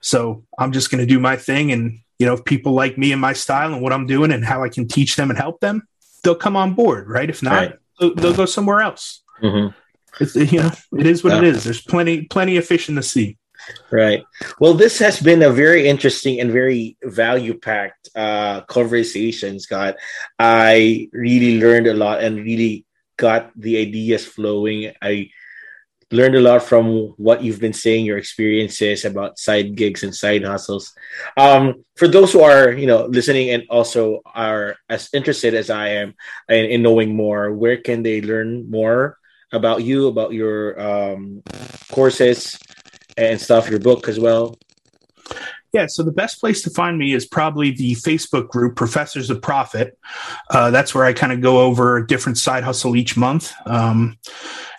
so 0.00 0.44
i'm 0.58 0.72
just 0.72 0.90
going 0.90 1.00
to 1.00 1.06
do 1.06 1.18
my 1.18 1.36
thing 1.36 1.72
and 1.72 1.98
you 2.18 2.26
know 2.26 2.34
if 2.34 2.44
people 2.44 2.72
like 2.72 2.98
me 2.98 3.12
and 3.12 3.20
my 3.20 3.32
style 3.32 3.72
and 3.72 3.82
what 3.82 3.92
i'm 3.92 4.06
doing 4.06 4.32
and 4.32 4.44
how 4.44 4.62
i 4.62 4.68
can 4.68 4.86
teach 4.86 5.16
them 5.16 5.30
and 5.30 5.38
help 5.38 5.60
them 5.60 5.86
they'll 6.22 6.34
come 6.34 6.56
on 6.56 6.74
board 6.74 7.08
right 7.08 7.30
if 7.30 7.42
not 7.42 7.52
right 7.52 7.78
they'll 7.98 8.34
go 8.34 8.46
somewhere 8.46 8.80
else. 8.80 9.22
Mm-hmm. 9.42 9.74
It's, 10.22 10.34
you 10.52 10.60
know, 10.60 10.70
it 10.98 11.06
is 11.06 11.22
what 11.22 11.36
it 11.36 11.44
is. 11.44 11.64
There's 11.64 11.80
plenty, 11.80 12.22
plenty 12.22 12.56
of 12.56 12.66
fish 12.66 12.88
in 12.88 12.94
the 12.94 13.02
sea. 13.02 13.36
Right. 13.90 14.24
Well, 14.60 14.74
this 14.74 14.98
has 14.98 15.20
been 15.20 15.42
a 15.42 15.50
very 15.50 15.88
interesting 15.88 16.40
and 16.40 16.50
very 16.50 16.96
value 17.02 17.58
packed 17.58 18.08
uh, 18.14 18.62
conversation, 18.62 19.60
Scott. 19.60 19.96
I 20.38 21.08
really 21.12 21.60
learned 21.60 21.86
a 21.86 21.94
lot 21.94 22.22
and 22.22 22.36
really 22.36 22.86
got 23.16 23.50
the 23.56 23.78
ideas 23.78 24.24
flowing. 24.24 24.92
I 25.02 25.30
learned 26.10 26.36
a 26.36 26.40
lot 26.40 26.62
from 26.62 27.12
what 27.16 27.42
you've 27.42 27.60
been 27.60 27.72
saying, 27.72 28.04
your 28.04 28.18
experiences 28.18 29.04
about 29.04 29.38
side 29.38 29.74
gigs 29.74 30.02
and 30.02 30.14
side 30.14 30.44
hustles. 30.44 30.94
Um, 31.36 31.84
for 31.96 32.08
those 32.08 32.32
who 32.32 32.40
are, 32.40 32.72
you 32.72 32.86
know, 32.86 33.06
listening 33.06 33.50
and 33.50 33.64
also 33.68 34.20
are 34.24 34.76
as 34.88 35.10
interested 35.12 35.54
as 35.54 35.68
I 35.68 35.88
am 36.00 36.14
in, 36.48 36.64
in 36.66 36.82
knowing 36.82 37.14
more, 37.14 37.52
where 37.52 37.76
can 37.76 38.02
they 38.02 38.22
learn 38.22 38.70
more 38.70 39.18
about 39.52 39.82
you, 39.82 40.08
about 40.08 40.32
your 40.32 40.80
um, 40.80 41.42
courses 41.92 42.58
and 43.16 43.40
stuff, 43.40 43.68
your 43.68 43.80
book 43.80 44.08
as 44.08 44.18
well? 44.18 44.56
Yeah, 45.72 45.86
so 45.86 46.02
the 46.02 46.12
best 46.12 46.40
place 46.40 46.62
to 46.62 46.70
find 46.70 46.96
me 46.98 47.12
is 47.12 47.26
probably 47.26 47.70
the 47.70 47.92
Facebook 47.96 48.48
group 48.48 48.74
Professors 48.74 49.28
of 49.28 49.42
Profit. 49.42 49.98
Uh, 50.50 50.70
that's 50.70 50.94
where 50.94 51.04
I 51.04 51.12
kind 51.12 51.32
of 51.32 51.42
go 51.42 51.60
over 51.60 51.98
a 51.98 52.06
different 52.06 52.38
side 52.38 52.64
hustle 52.64 52.96
each 52.96 53.16
month. 53.16 53.52
Um, 53.66 54.16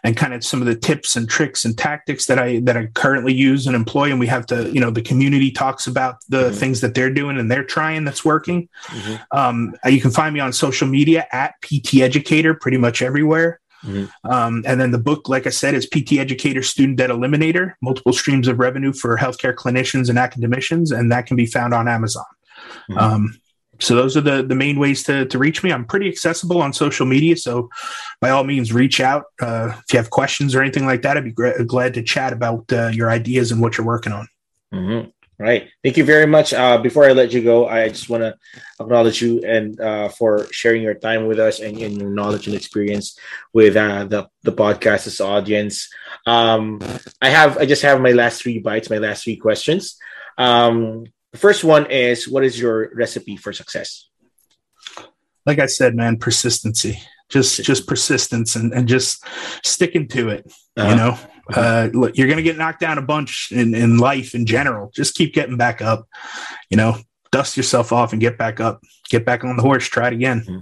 and 0.04 0.16
kind 0.16 0.34
of 0.34 0.44
some 0.44 0.62
of 0.62 0.68
the 0.68 0.76
tips 0.76 1.16
and 1.16 1.30
tricks 1.30 1.66
and 1.66 1.78
tactics 1.78 2.26
that 2.28 2.40
I 2.40 2.60
that 2.62 2.78
I 2.78 2.88
currently 2.88 3.34
use 3.34 3.68
and 3.68 3.76
employ. 3.76 4.10
And 4.10 4.20
we 4.20 4.28
have 4.28 4.46
to, 4.48 4.70
you 4.72 4.80
know, 4.80 4.92
the 4.92 5.02
community 5.02 5.52
talks 5.52 5.88
about 5.88 6.18
the 6.30 6.46
mm-hmm. 6.46 6.56
things 6.56 6.82
that 6.82 6.96
they're 6.96 7.14
doing 7.14 7.38
and 7.38 7.52
they're 7.52 7.64
trying 7.64 8.06
that's 8.06 8.24
working. 8.24 8.70
Mm-hmm. 8.86 9.38
Um, 9.38 9.76
you 9.86 10.02
can 10.02 10.12
find 10.12 10.34
me 10.34 10.40
on 10.40 10.54
social 10.54 10.88
media 10.88 11.28
at 11.32 11.56
PT 11.62 11.96
Educator, 11.96 12.54
pretty 12.54 12.78
much 12.78 13.02
everywhere. 13.02 13.60
Mm-hmm. 13.86 14.32
Um, 14.32 14.64
and 14.66 14.80
then 14.80 14.92
the 14.92 14.98
book, 14.98 15.30
like 15.30 15.48
I 15.48 15.52
said, 15.52 15.74
is 15.74 15.88
PT 15.88 16.14
Educator 16.14 16.62
Student 16.62 16.98
Debt 16.98 17.10
Eliminator 17.10 17.74
Multiple 17.82 18.14
Streams 18.14 18.48
of 18.48 18.60
Revenue 18.60 18.94
for 18.94 19.18
Healthcare 19.18 19.56
Clinicians 19.56 20.10
and 20.10 20.20
Academicians. 20.20 20.92
And 20.92 21.12
that 21.12 21.26
can 21.26 21.38
be 21.38 21.46
found 21.46 21.74
on 21.74 21.88
Amazon. 21.88 22.26
Mm-hmm. 22.90 22.98
Um, 22.98 23.40
so 23.80 23.96
those 23.96 24.18
are 24.18 24.22
the 24.22 24.44
the 24.44 24.56
main 24.56 24.78
ways 24.78 25.04
to 25.04 25.26
to 25.26 25.38
reach 25.38 25.64
me. 25.64 25.72
I'm 25.72 25.86
pretty 25.86 26.10
accessible 26.10 26.62
on 26.62 26.74
social 26.74 27.06
media, 27.06 27.38
so 27.38 27.70
by 28.20 28.30
all 28.30 28.44
means, 28.44 28.74
reach 28.74 29.00
out 29.00 29.26
uh, 29.42 29.72
if 29.74 29.94
you 29.94 29.98
have 29.98 30.10
questions 30.10 30.54
or 30.54 30.62
anything 30.62 30.86
like 30.86 31.02
that. 31.04 31.18
I'd 31.18 31.24
be 31.24 31.32
gra- 31.32 31.64
glad 31.64 31.94
to 31.94 32.04
chat 32.04 32.34
about 32.34 32.72
uh, 32.74 32.88
your 32.88 33.10
ideas 33.10 33.52
and 33.52 33.62
what 33.62 33.78
you're 33.78 33.88
working 33.88 34.12
on. 34.12 34.28
Mm-hmm. 34.74 35.10
Right. 35.40 35.70
Thank 35.82 35.96
you 35.96 36.04
very 36.04 36.26
much. 36.26 36.54
Uh, 36.54 36.80
before 36.80 37.06
I 37.06 37.14
let 37.14 37.32
you 37.32 37.42
go, 37.42 37.66
I 37.66 37.88
just 37.88 38.10
want 38.10 38.24
to 38.24 38.36
acknowledge 38.78 39.22
you 39.22 39.42
and 39.46 39.80
uh, 39.80 40.10
for 40.10 40.46
sharing 40.52 40.84
your 40.84 40.96
time 40.96 41.28
with 41.28 41.40
us 41.40 41.62
and, 41.62 41.78
and 41.78 41.98
your 41.98 42.10
knowledge 42.10 42.48
and 42.48 42.56
experience 42.58 43.18
with 43.54 43.78
uh, 43.78 44.04
the 44.04 44.28
the 44.44 44.52
podcast's 44.52 45.22
audience. 45.22 45.88
Um, 46.26 46.82
I 47.22 47.30
have 47.30 47.58
I 47.58 47.66
just 47.66 47.84
have 47.84 48.02
my 48.02 48.12
last 48.12 48.42
three 48.42 48.60
bites, 48.60 48.90
my 48.90 48.98
last 48.98 49.24
three 49.24 49.38
questions. 49.38 49.98
Um, 50.38 51.06
the 51.32 51.38
first 51.38 51.64
one 51.64 51.90
is 51.90 52.28
what 52.28 52.44
is 52.44 52.60
your 52.60 52.92
recipe 52.94 53.38
for 53.38 53.54
success? 53.54 54.10
Like 55.46 55.60
I 55.60 55.68
said, 55.68 55.96
man, 55.96 56.18
persistency. 56.18 57.00
Just 57.30 57.64
just 57.64 57.88
persistence 57.88 58.56
and, 58.56 58.74
and 58.74 58.88
just 58.88 59.24
sticking 59.64 60.08
to 60.10 60.30
it. 60.30 60.52
Uh-huh. 60.76 60.90
You 60.90 60.96
know, 60.96 61.10
uh-huh. 61.10 61.62
uh, 61.62 61.90
look, 61.94 62.18
you're 62.18 62.28
gonna 62.28 62.42
get 62.42 62.58
knocked 62.58 62.80
down 62.80 62.98
a 62.98 63.04
bunch 63.04 63.52
in, 63.52 63.76
in 63.76 63.98
life 63.98 64.34
in 64.34 64.46
general. 64.46 64.92
Just 64.94 65.16
keep 65.16 65.34
getting 65.34 65.58
back 65.58 65.82
up. 65.82 66.08
You 66.70 66.78
know, 66.78 66.98
dust 67.32 67.58
yourself 67.58 67.92
off 67.92 68.14
and 68.14 68.22
get 68.22 68.38
back 68.38 68.60
up. 68.60 68.84
Get 69.10 69.26
back 69.26 69.44
on 69.44 69.56
the 69.56 69.64
horse. 69.64 69.88
Try 69.88 70.08
it 70.08 70.14
again. 70.14 70.42
Mm-hmm. 70.42 70.60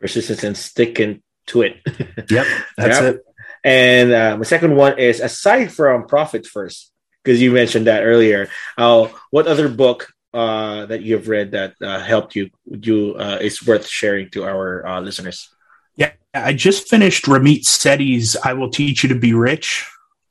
Persistence 0.00 0.44
and 0.44 0.56
sticking 0.56 1.22
to 1.46 1.62
it. 1.62 1.76
yep, 2.30 2.46
that's 2.76 3.00
yep. 3.00 3.14
it. 3.14 3.24
And 3.62 4.12
uh, 4.12 4.36
my 4.38 4.44
second 4.44 4.74
one 4.74 4.98
is 4.98 5.20
aside 5.20 5.72
from 5.72 6.06
profit 6.06 6.46
first, 6.46 6.90
because 7.22 7.42
you 7.42 7.52
mentioned 7.52 7.86
that 7.86 8.02
earlier. 8.02 8.48
Uh, 8.78 9.08
what 9.30 9.46
other 9.46 9.68
book 9.68 10.12
uh, 10.32 10.86
that 10.86 11.02
you've 11.02 11.28
read 11.28 11.52
that 11.52 11.74
uh, 11.82 12.00
helped 12.00 12.36
you 12.36 12.50
you 12.64 13.14
uh, 13.18 13.38
is 13.40 13.66
worth 13.66 13.86
sharing 13.86 14.30
to 14.30 14.44
our 14.44 14.86
uh, 14.86 15.00
listeners? 15.00 15.50
Yeah, 15.96 16.12
I 16.34 16.52
just 16.52 16.88
finished 16.88 17.24
Ramit 17.24 17.64
Sethi's 17.64 18.36
"I 18.44 18.52
Will 18.52 18.70
Teach 18.70 19.02
You 19.02 19.08
to 19.08 19.14
Be 19.14 19.34
Rich." 19.34 19.86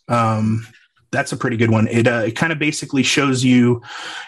Um, 0.07 0.65
that's 1.11 1.31
a 1.31 1.37
pretty 1.37 1.57
good 1.57 1.71
one. 1.71 1.87
It 1.87 2.07
uh, 2.07 2.23
it 2.27 2.35
kind 2.35 2.51
of 2.51 2.59
basically 2.59 3.03
shows 3.03 3.43
you, 3.43 3.81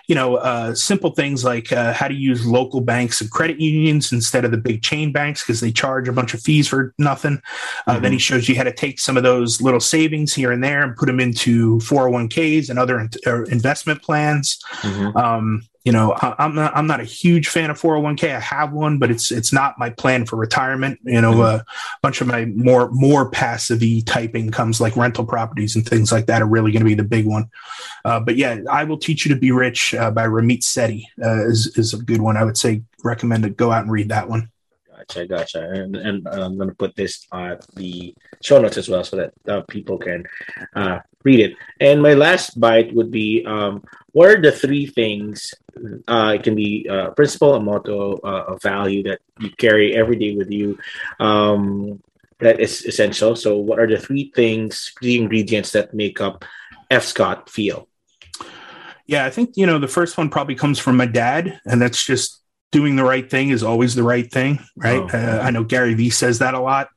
you 0.08 0.16
know, 0.16 0.38
uh, 0.38 0.74
simple 0.74 1.12
things 1.12 1.44
like 1.44 1.72
uh, 1.72 1.94
how 1.94 2.08
to 2.08 2.14
use 2.14 2.46
local 2.46 2.82
banks 2.82 3.22
and 3.22 3.30
credit 3.30 3.60
unions 3.60 4.12
instead 4.12 4.46
of 4.46 4.52
the 4.52 4.58
big 4.58 4.82
chain 4.82 5.12
banks 5.12 5.44
because 5.44 5.60
they 5.60 5.72
charge 5.72 6.08
a 6.08 6.14
bunch 6.14 6.34
of 6.34 6.42
fees 6.42 6.68
for 6.68 6.94
nothing. 6.98 7.42
Uh, 7.86 7.94
mm-hmm. 7.94 8.04
Then 8.04 8.12
he 8.14 8.18
shows 8.18 8.50
you 8.50 8.56
how 8.56 8.64
to 8.64 8.74
take 8.74 9.00
some 9.00 9.16
of 9.16 9.24
those 9.24 9.62
little 9.62 9.80
savings 9.80 10.34
here 10.34 10.52
and 10.52 10.64
there 10.64 10.82
and 10.82 10.96
put 10.96 11.06
them 11.06 11.20
into 11.20 11.78
401ks 11.80 12.70
and 12.70 12.80
other 12.80 13.00
in- 13.00 13.52
investment 13.52 14.02
plans. 14.02 14.60
Mm-hmm. 14.82 15.18
Um, 15.18 15.64
you 15.84 15.92
know 15.92 16.14
I, 16.14 16.46
am 16.46 16.56
not 16.56 16.76
i'm 16.76 16.88
not 16.88 17.00
a 17.00 17.06
huge 17.06 17.48
fan 17.48 17.70
of 17.70 17.82
401k 17.82 18.36
i 18.36 18.40
have 18.40 18.72
one 18.72 19.00
but 19.00 19.10
it's 19.10 19.32
it's 19.32 19.52
not 19.52 19.80
my 19.80 19.90
plan 19.90 20.26
for 20.26 20.36
retirement 20.36 21.00
you 21.04 21.22
know 21.22 21.34
mm-hmm. 21.34 21.42
a 21.42 21.66
bunch 22.02 22.22
of 22.22 22.28
my 22.28 22.46
more 22.46 22.90
more 22.92 23.30
passive 23.30 23.82
type 24.06 24.36
incomes 24.36 24.80
like 24.80 24.96
rental 24.96 25.26
properties 25.26 25.76
and 25.76 25.88
things 25.88 26.12
like 26.12 26.28
that 26.28 26.42
are 26.42 26.48
really 26.48 26.72
going 26.72 26.82
to 26.84 26.90
be 26.90 26.94
the 26.96 27.04
big 27.04 27.26
one 27.26 27.50
uh, 28.06 28.20
but 28.20 28.36
yeah 28.36 28.60
i 28.70 28.84
will 28.84 28.98
teach 28.98 29.26
you 29.26 29.34
to 29.34 29.40
be 29.40 29.52
rich 29.52 29.94
uh, 29.96 30.12
by 30.12 30.26
ramit 30.26 30.62
sethi 30.62 31.04
uh, 31.24 31.48
is, 31.48 31.76
is 31.78 31.94
a 31.94 31.98
good 31.98 32.22
one 32.22 32.38
i 32.38 32.44
would 32.44 32.58
say 32.58 32.82
recommend 33.04 33.44
to 33.44 33.50
go 33.50 33.72
out 33.72 33.84
and 33.84 33.92
read 33.92 34.10
that 34.10 34.30
one 34.30 34.50
Gotcha, 35.08 35.26
gotcha. 35.26 35.68
And, 35.68 35.96
and 35.96 36.28
I'm 36.28 36.58
going 36.58 36.70
to 36.70 36.76
put 36.76 36.96
this 36.96 37.26
on 37.32 37.58
the 37.74 38.14
show 38.44 38.62
notes 38.62 38.78
as 38.78 38.88
well 38.88 39.04
so 39.04 39.18
that 39.18 39.34
uh, 39.48 39.62
people 39.68 39.98
can 39.98 40.26
uh, 40.76 41.00
read 41.24 41.40
it. 41.40 41.56
And 41.80 42.04
my 42.04 42.14
last 42.14 42.60
bite 42.60 42.94
would 42.94 43.10
be 43.10 43.44
um, 43.46 43.84
what 44.14 44.30
are 44.30 44.42
the 44.42 44.52
three 44.52 44.86
things? 44.86 45.54
Uh, 46.08 46.34
it 46.36 46.44
can 46.44 46.56
be 46.56 46.86
a 46.90 46.94
uh, 46.94 47.12
principle, 47.12 47.56
a 47.56 47.60
motto, 47.60 48.18
uh, 48.18 48.54
a 48.54 48.60
value 48.60 49.04
that 49.04 49.20
you 49.40 49.50
carry 49.58 49.96
every 49.96 50.18
day 50.18 50.36
with 50.36 50.52
you 50.52 50.78
um, 51.20 52.02
that 52.40 52.60
is 52.60 52.86
essential. 52.86 53.36
So, 53.36 53.58
what 53.58 53.80
are 53.80 53.88
the 53.88 53.98
three 53.98 54.32
things, 54.36 54.92
three 55.00 55.18
ingredients 55.18 55.72
that 55.72 55.94
make 55.94 56.20
up 56.20 56.44
F. 56.90 57.06
Scott 57.06 57.48
Feil? 57.48 57.88
Yeah, 59.08 59.26
I 59.26 59.30
think, 59.30 59.56
you 59.56 59.66
know, 59.66 59.80
the 59.80 59.88
first 59.88 60.18
one 60.18 60.30
probably 60.30 60.56
comes 60.56 60.80
from 60.80 60.98
my 60.98 61.06
dad, 61.06 61.60
and 61.66 61.82
that's 61.82 62.04
just 62.04 62.42
doing 62.72 62.96
the 62.96 63.04
right 63.04 63.30
thing 63.30 63.50
is 63.50 63.64
always 63.64 63.96
the 63.96 64.04
right 64.04 64.32
thing, 64.32 64.60
right? 64.78 65.02
Oh, 65.02 65.18
uh, 65.18 65.42
I 65.44 65.52
know 65.52 65.64
Gary 65.64 65.94
Vee 65.94 66.10
says 66.10 66.40
that 66.40 66.54
a 66.54 66.60
lot. 66.60 66.88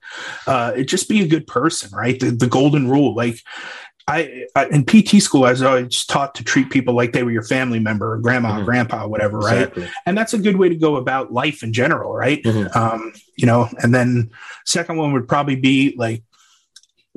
Uh, 0.47 0.73
it 0.77 0.85
just 0.85 1.09
be 1.09 1.23
a 1.23 1.27
good 1.27 1.47
person, 1.47 1.91
right? 1.93 2.19
The, 2.19 2.31
the 2.31 2.47
golden 2.47 2.89
rule, 2.89 3.15
like 3.15 3.41
I, 4.07 4.47
I, 4.55 4.67
in 4.67 4.85
PT 4.85 5.23
school, 5.23 5.45
I 5.45 5.51
was 5.51 5.63
always 5.63 6.05
taught 6.05 6.35
to 6.35 6.45
treat 6.45 6.71
people 6.71 6.95
like 6.95 7.13
they 7.13 7.23
were 7.23 7.31
your 7.31 7.43
family 7.43 7.79
member, 7.79 8.13
or 8.13 8.19
grandma, 8.19 8.57
mm-hmm. 8.57 8.65
grandpa, 8.65 9.07
whatever, 9.07 9.39
right? 9.39 9.69
Exactly. 9.69 9.89
And 10.05 10.17
that's 10.17 10.35
a 10.35 10.39
good 10.39 10.57
way 10.57 10.69
to 10.69 10.77
go 10.77 10.97
about 10.97 11.33
life 11.33 11.63
in 11.63 11.73
general, 11.73 12.13
right? 12.13 12.43
Mm-hmm. 12.43 12.79
Um, 12.79 13.13
you 13.37 13.47
know, 13.47 13.69
and 13.83 13.95
then 13.95 14.31
second 14.67 14.99
one 14.99 15.13
would 15.15 15.27
probably 15.27 15.57
be 15.57 15.95
like 15.97 16.23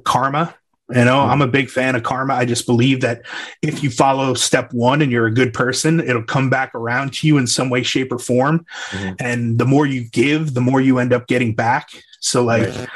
karma. 0.04 0.56
You 0.90 1.04
know, 1.04 1.18
mm-hmm. 1.18 1.32
I'm 1.32 1.42
a 1.42 1.48
big 1.48 1.70
fan 1.70 1.96
of 1.96 2.04
karma. 2.04 2.34
I 2.36 2.46
just 2.46 2.66
believe 2.66 3.02
that 3.02 3.24
if 3.62 3.84
you 3.84 3.90
follow 3.90 4.34
step 4.34 4.72
one 4.72 5.02
and 5.02 5.12
you're 5.12 5.26
a 5.26 5.34
good 5.34 5.54
person, 5.54 6.00
it'll 6.00 6.24
come 6.24 6.50
back 6.50 6.74
around 6.74 7.12
to 7.16 7.28
you 7.28 7.38
in 7.38 7.48
some 7.48 7.70
way, 7.70 7.84
shape, 7.84 8.14
or 8.14 8.20
form. 8.20 8.66
Mm-hmm. 8.92 9.16
And 9.20 9.60
the 9.60 9.66
more 9.66 9.86
you 9.86 10.06
give, 10.10 10.54
the 10.54 10.62
more 10.62 10.80
you 10.80 11.00
end 11.00 11.12
up 11.12 11.28
getting 11.28 11.54
back. 11.54 11.90
So, 12.22 12.46
like, 12.46 12.70
right 12.70 12.88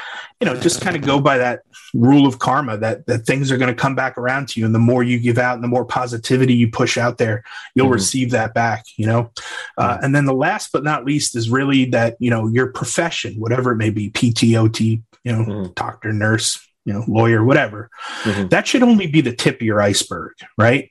you 0.42 0.46
know, 0.46 0.56
just 0.56 0.80
kind 0.80 0.96
of 0.96 1.02
go 1.02 1.20
by 1.20 1.38
that 1.38 1.60
rule 1.94 2.26
of 2.26 2.40
karma 2.40 2.76
that 2.76 3.06
that 3.06 3.20
things 3.20 3.52
are 3.52 3.56
going 3.56 3.72
to 3.72 3.80
come 3.80 3.94
back 3.94 4.18
around 4.18 4.48
to 4.48 4.58
you, 4.58 4.66
and 4.66 4.74
the 4.74 4.80
more 4.80 5.04
you 5.04 5.20
give 5.20 5.38
out, 5.38 5.54
and 5.54 5.62
the 5.62 5.68
more 5.68 5.84
positivity 5.84 6.52
you 6.52 6.68
push 6.68 6.98
out 6.98 7.16
there, 7.16 7.44
you'll 7.76 7.86
mm-hmm. 7.86 7.94
receive 7.94 8.32
that 8.32 8.52
back. 8.52 8.84
You 8.96 9.06
know, 9.06 9.30
uh, 9.78 9.98
and 10.02 10.12
then 10.12 10.24
the 10.24 10.34
last 10.34 10.70
but 10.72 10.82
not 10.82 11.04
least 11.04 11.36
is 11.36 11.48
really 11.48 11.84
that 11.90 12.16
you 12.18 12.28
know 12.28 12.48
your 12.48 12.72
profession, 12.72 13.34
whatever 13.34 13.70
it 13.70 13.76
may 13.76 13.90
be, 13.90 14.10
PTOT, 14.10 14.80
you 14.80 15.02
know, 15.32 15.44
mm-hmm. 15.44 15.72
doctor, 15.74 16.12
nurse, 16.12 16.60
you 16.84 16.92
know, 16.92 17.04
lawyer, 17.06 17.44
whatever. 17.44 17.88
Mm-hmm. 18.24 18.48
That 18.48 18.66
should 18.66 18.82
only 18.82 19.06
be 19.06 19.20
the 19.20 19.36
tip 19.36 19.60
of 19.60 19.62
your 19.62 19.80
iceberg, 19.80 20.32
right? 20.58 20.90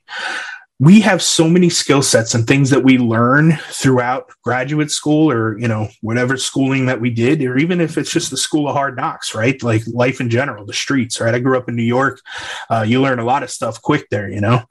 We 0.82 1.00
have 1.00 1.22
so 1.22 1.48
many 1.48 1.68
skill 1.68 2.02
sets 2.02 2.34
and 2.34 2.44
things 2.44 2.70
that 2.70 2.82
we 2.82 2.98
learn 2.98 3.52
throughout 3.70 4.32
graduate 4.42 4.90
school 4.90 5.30
or 5.30 5.56
you 5.56 5.68
know 5.68 5.88
whatever 6.00 6.36
schooling 6.36 6.86
that 6.86 7.00
we 7.00 7.08
did 7.08 7.40
or 7.40 7.56
even 7.56 7.80
if 7.80 7.96
it's 7.96 8.10
just 8.10 8.32
the 8.32 8.36
school 8.36 8.66
of 8.66 8.74
hard 8.74 8.96
knocks 8.96 9.32
right? 9.32 9.62
Like 9.62 9.86
life 9.86 10.20
in 10.20 10.28
general 10.28 10.66
the 10.66 10.72
streets 10.72 11.20
right? 11.20 11.36
I 11.36 11.38
grew 11.38 11.56
up 11.56 11.68
in 11.68 11.76
new 11.76 11.84
york. 11.84 12.20
Uh, 12.68 12.84
you 12.86 13.00
learn 13.00 13.20
a 13.20 13.24
lot 13.24 13.44
of 13.44 13.50
stuff 13.50 13.80
quick 13.80 14.08
there 14.10 14.28
you 14.28 14.40
know? 14.40 14.64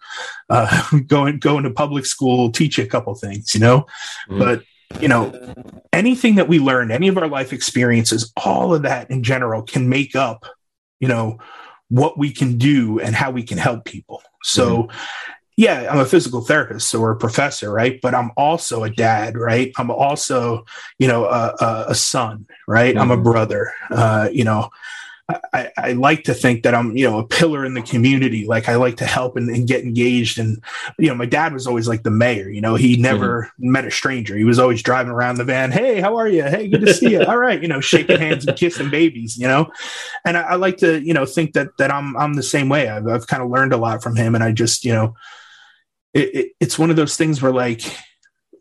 Uh, 0.49 0.99
going 1.07 1.39
going 1.39 1.63
to 1.63 1.71
public 1.71 2.05
school 2.05 2.51
teach 2.51 2.77
you 2.77 2.83
a 2.83 2.87
couple 2.87 3.15
things 3.15 3.53
you 3.53 3.61
know? 3.61 3.85
Mm. 4.29 4.39
but 4.39 4.63
you 5.01 5.07
know 5.07 5.31
anything 5.93 6.35
that 6.35 6.49
we 6.49 6.59
learned 6.59 6.91
any 6.91 7.07
of 7.07 7.17
our 7.17 7.29
life 7.29 7.53
experiences 7.53 8.33
all 8.43 8.75
of 8.75 8.81
that 8.81 9.09
in 9.09 9.23
general 9.23 9.61
can 9.61 9.87
make 9.87 10.13
up 10.17 10.45
you 10.99 11.07
know 11.07 11.39
what 11.87 12.17
we 12.17 12.31
can 12.31 12.57
do 12.57 12.99
and 12.99 13.15
how 13.15 13.31
we 13.31 13.43
can 13.43 13.57
help 13.57 13.83
people. 13.83 14.21
So 14.43 14.83
mm 14.83 14.91
yeah, 15.57 15.87
I'm 15.91 15.99
a 15.99 16.05
physical 16.05 16.41
therapist 16.41 16.93
or 16.95 17.11
a 17.11 17.17
professor, 17.17 17.71
right? 17.71 17.99
But 18.01 18.15
I'm 18.15 18.31
also 18.37 18.83
a 18.83 18.89
dad, 18.89 19.37
right? 19.37 19.71
I'm 19.77 19.91
also, 19.91 20.65
you 20.97 21.07
know, 21.07 21.25
a, 21.25 21.55
a, 21.59 21.85
a 21.89 21.95
son, 21.95 22.47
right? 22.67 22.93
Mm-hmm. 22.93 23.01
I'm 23.01 23.11
a 23.11 23.15
mm-hmm. 23.15 23.23
brother. 23.23 23.73
Uh, 23.89 24.29
you 24.31 24.43
know, 24.43 24.69
I, 25.53 25.71
I, 25.77 25.91
like 25.93 26.23
to 26.23 26.33
think 26.33 26.63
that 26.63 26.73
I'm, 26.73 26.95
you 26.95 27.09
know, 27.09 27.19
a 27.19 27.27
pillar 27.27 27.65
in 27.65 27.73
the 27.73 27.81
community. 27.81 28.45
Like 28.45 28.67
I 28.67 28.75
like 28.75 28.97
to 28.97 29.05
help 29.05 29.37
and, 29.37 29.49
and, 29.49 29.67
get 29.67 29.83
engaged. 29.83 30.39
And, 30.39 30.61
you 30.97 31.07
know, 31.07 31.15
my 31.15 31.25
dad 31.25 31.53
was 31.53 31.67
always 31.67 31.87
like 31.87 32.03
the 32.03 32.11
mayor, 32.11 32.49
you 32.49 32.61
know, 32.61 32.75
he 32.75 32.97
never 32.97 33.43
mm-hmm. 33.43 33.71
met 33.71 33.85
a 33.85 33.91
stranger. 33.91 34.35
He 34.35 34.43
was 34.43 34.59
always 34.59 34.83
driving 34.83 35.11
around 35.11 35.35
the 35.35 35.43
van. 35.43 35.71
Hey, 35.71 36.01
how 36.01 36.17
are 36.17 36.27
you? 36.27 36.43
Hey, 36.43 36.67
good 36.67 36.81
to 36.81 36.93
see 36.93 37.11
you. 37.11 37.23
All 37.27 37.37
right. 37.37 37.61
You 37.61 37.67
know, 37.67 37.79
shaking 37.81 38.19
hands 38.19 38.45
and 38.45 38.57
kissing 38.57 38.89
babies, 38.89 39.37
you 39.37 39.47
know? 39.47 39.71
And 40.25 40.37
I, 40.37 40.41
I, 40.41 40.55
like 40.55 40.77
to, 40.77 40.99
you 41.01 41.13
know, 41.13 41.25
think 41.25 41.53
that, 41.53 41.77
that 41.77 41.91
I'm, 41.91 42.17
I'm 42.17 42.33
the 42.33 42.43
same 42.43 42.69
way. 42.69 42.89
I've, 42.89 43.07
I've 43.07 43.27
kind 43.27 43.43
of 43.43 43.49
learned 43.49 43.73
a 43.73 43.77
lot 43.77 44.03
from 44.03 44.15
him 44.15 44.35
and 44.35 44.43
I 44.43 44.51
just, 44.51 44.85
you 44.85 44.93
know, 44.93 45.15
it, 46.13 46.35
it, 46.35 46.51
it's 46.59 46.77
one 46.77 46.89
of 46.89 46.95
those 46.95 47.17
things 47.17 47.41
where 47.41 47.51
like 47.51 47.83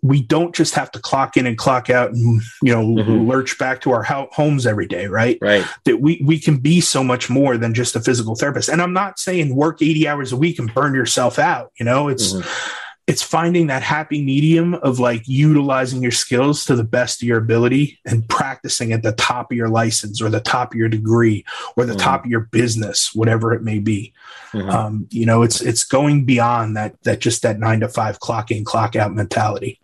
we 0.03 0.23
don't 0.23 0.55
just 0.55 0.75
have 0.75 0.91
to 0.93 0.99
clock 0.99 1.37
in 1.37 1.47
and 1.47 1.59
clock 1.59 1.91
out 1.91 2.11
and 2.11 2.41
you 2.63 2.73
know 2.73 3.03
mm-hmm. 3.03 3.29
lurch 3.29 3.59
back 3.59 3.81
to 3.83 3.93
our 3.93 4.03
ho- 4.03 4.29
homes 4.33 4.67
every 4.67 4.87
day 4.87 5.07
right? 5.07 5.39
Right. 5.41 5.65
That 5.85 6.01
we 6.01 6.23
we 6.25 6.39
can 6.39 6.59
be 6.59 6.81
so 6.81 7.05
much 7.05 7.29
more 7.29 7.59
than 7.59 7.75
just 7.75 7.97
a 7.97 8.01
physical 8.01 8.35
therapist. 8.35 8.69
And 8.69 8.81
i'm 8.81 8.93
not 8.93 9.19
saying 9.19 9.55
work 9.55 9.83
80 9.83 10.09
hours 10.09 10.33
a 10.33 10.37
week 10.37 10.59
and 10.59 10.73
burn 10.73 10.95
yourself 10.95 11.39
out 11.39 11.73
you 11.79 11.85
know? 11.85 12.09
It's 12.09 12.33
mm-hmm. 12.33 12.75
it's 13.07 13.23
finding 13.23 13.67
that 13.67 13.83
happy 13.83 14.23
medium 14.25 14.75
of 14.75 14.99
like 14.99 15.23
utilizing 15.27 16.03
your 16.03 16.13
skills 16.13 16.65
to 16.67 16.77
the 16.77 16.85
best 16.85 17.23
of 17.23 17.29
your 17.29 17.39
ability 17.39 17.99
and 18.07 18.27
practicing 18.29 18.93
at 18.93 19.03
the 19.03 19.13
top 19.13 19.51
of 19.51 19.57
your 19.57 19.69
license 19.69 20.23
or 20.23 20.31
the 20.31 20.41
top 20.41 20.73
of 20.73 20.79
your 20.79 20.89
degree 20.89 21.45
or 21.77 21.85
the 21.85 21.93
mm-hmm. 21.93 22.01
top 22.01 22.25
of 22.25 22.31
your 22.31 22.49
business 22.53 23.15
whatever 23.15 23.53
it 23.53 23.63
may 23.63 23.79
be 23.79 24.15
mm-hmm. 24.53 24.69
um, 24.71 25.07
you 25.11 25.27
know 25.27 25.43
it's 25.43 25.61
it's 25.61 25.85
going 25.85 26.25
beyond 26.25 26.77
that 26.77 26.95
that 27.03 27.21
just 27.21 27.43
that 27.43 27.59
nine 27.59 27.81
to 27.81 27.89
five 27.89 28.21
clock 28.21 28.51
in 28.51 28.65
clock 28.65 28.97
out 28.97 29.15
mentality 29.15 29.81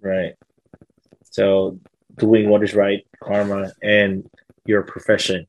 right 0.00 0.34
so 1.30 1.78
doing 2.16 2.48
what 2.48 2.62
is 2.62 2.74
right 2.74 3.06
karma 3.22 3.72
and 3.82 4.28
your 4.64 4.82
profession 4.82 5.46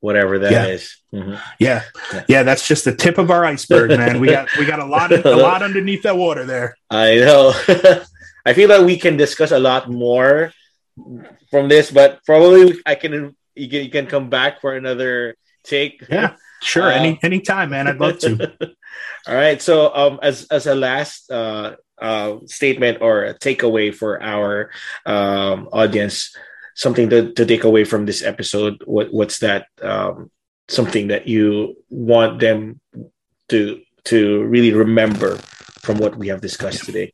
whatever 0.00 0.38
that 0.38 0.52
yeah. 0.52 0.66
is. 0.66 0.96
Mm-hmm. 1.12 1.34
Yeah. 1.58 1.82
yeah. 2.12 2.24
yeah, 2.28 2.42
That's 2.42 2.66
just 2.66 2.84
the 2.84 2.94
tip 2.94 3.18
of 3.18 3.30
our 3.30 3.44
iceberg, 3.44 3.90
man. 3.90 4.20
we 4.20 4.28
got 4.28 4.48
we 4.56 4.64
got 4.64 4.80
a 4.80 4.84
lot 4.84 5.12
of, 5.12 5.24
a 5.24 5.36
lot 5.48 5.62
underneath 5.62 6.02
that 6.02 6.16
water 6.16 6.44
there. 6.44 6.76
I 6.90 7.16
know. 7.16 7.52
I 8.46 8.54
feel 8.54 8.68
like 8.68 8.84
we 8.84 8.96
can 8.96 9.16
discuss 9.16 9.50
a 9.50 9.58
lot 9.58 9.90
more 9.90 10.52
from 11.50 11.68
this, 11.68 11.90
but 11.90 12.24
probably 12.24 12.78
I 12.86 12.94
can 12.94 13.36
you 13.54 13.68
can, 13.68 13.84
you 13.84 13.90
can 13.90 14.06
come 14.06 14.30
back 14.30 14.60
for 14.60 14.74
another 14.74 15.36
take. 15.68 16.04
Yeah, 16.08 16.34
sure. 16.62 16.84
Uh, 16.84 16.94
any 16.94 17.18
any 17.22 17.40
time, 17.40 17.70
man. 17.70 17.86
I'd 17.86 18.00
love 18.00 18.18
to. 18.20 18.52
All 19.28 19.34
right. 19.34 19.60
So 19.60 19.94
um 19.94 20.18
as 20.22 20.46
as 20.50 20.66
a 20.66 20.74
last 20.74 21.30
uh 21.30 21.76
uh 22.00 22.36
statement 22.46 22.98
or 23.00 23.24
a 23.24 23.34
takeaway 23.38 23.94
for 23.94 24.22
our 24.22 24.70
um 25.04 25.68
audience, 25.72 26.34
something 26.78 27.10
to, 27.10 27.32
to 27.32 27.44
take 27.44 27.64
away 27.64 27.82
from 27.82 28.06
this 28.06 28.22
episode 28.22 28.80
what 28.86 29.12
what's 29.12 29.40
that 29.40 29.66
um, 29.82 30.30
something 30.68 31.08
that 31.08 31.26
you 31.26 31.76
want 31.90 32.38
them 32.38 32.80
to 33.48 33.82
to 34.04 34.44
really 34.44 34.72
remember 34.72 35.36
from 35.82 35.98
what 35.98 36.16
we 36.16 36.28
have 36.28 36.40
discussed 36.40 36.84
today 36.84 37.12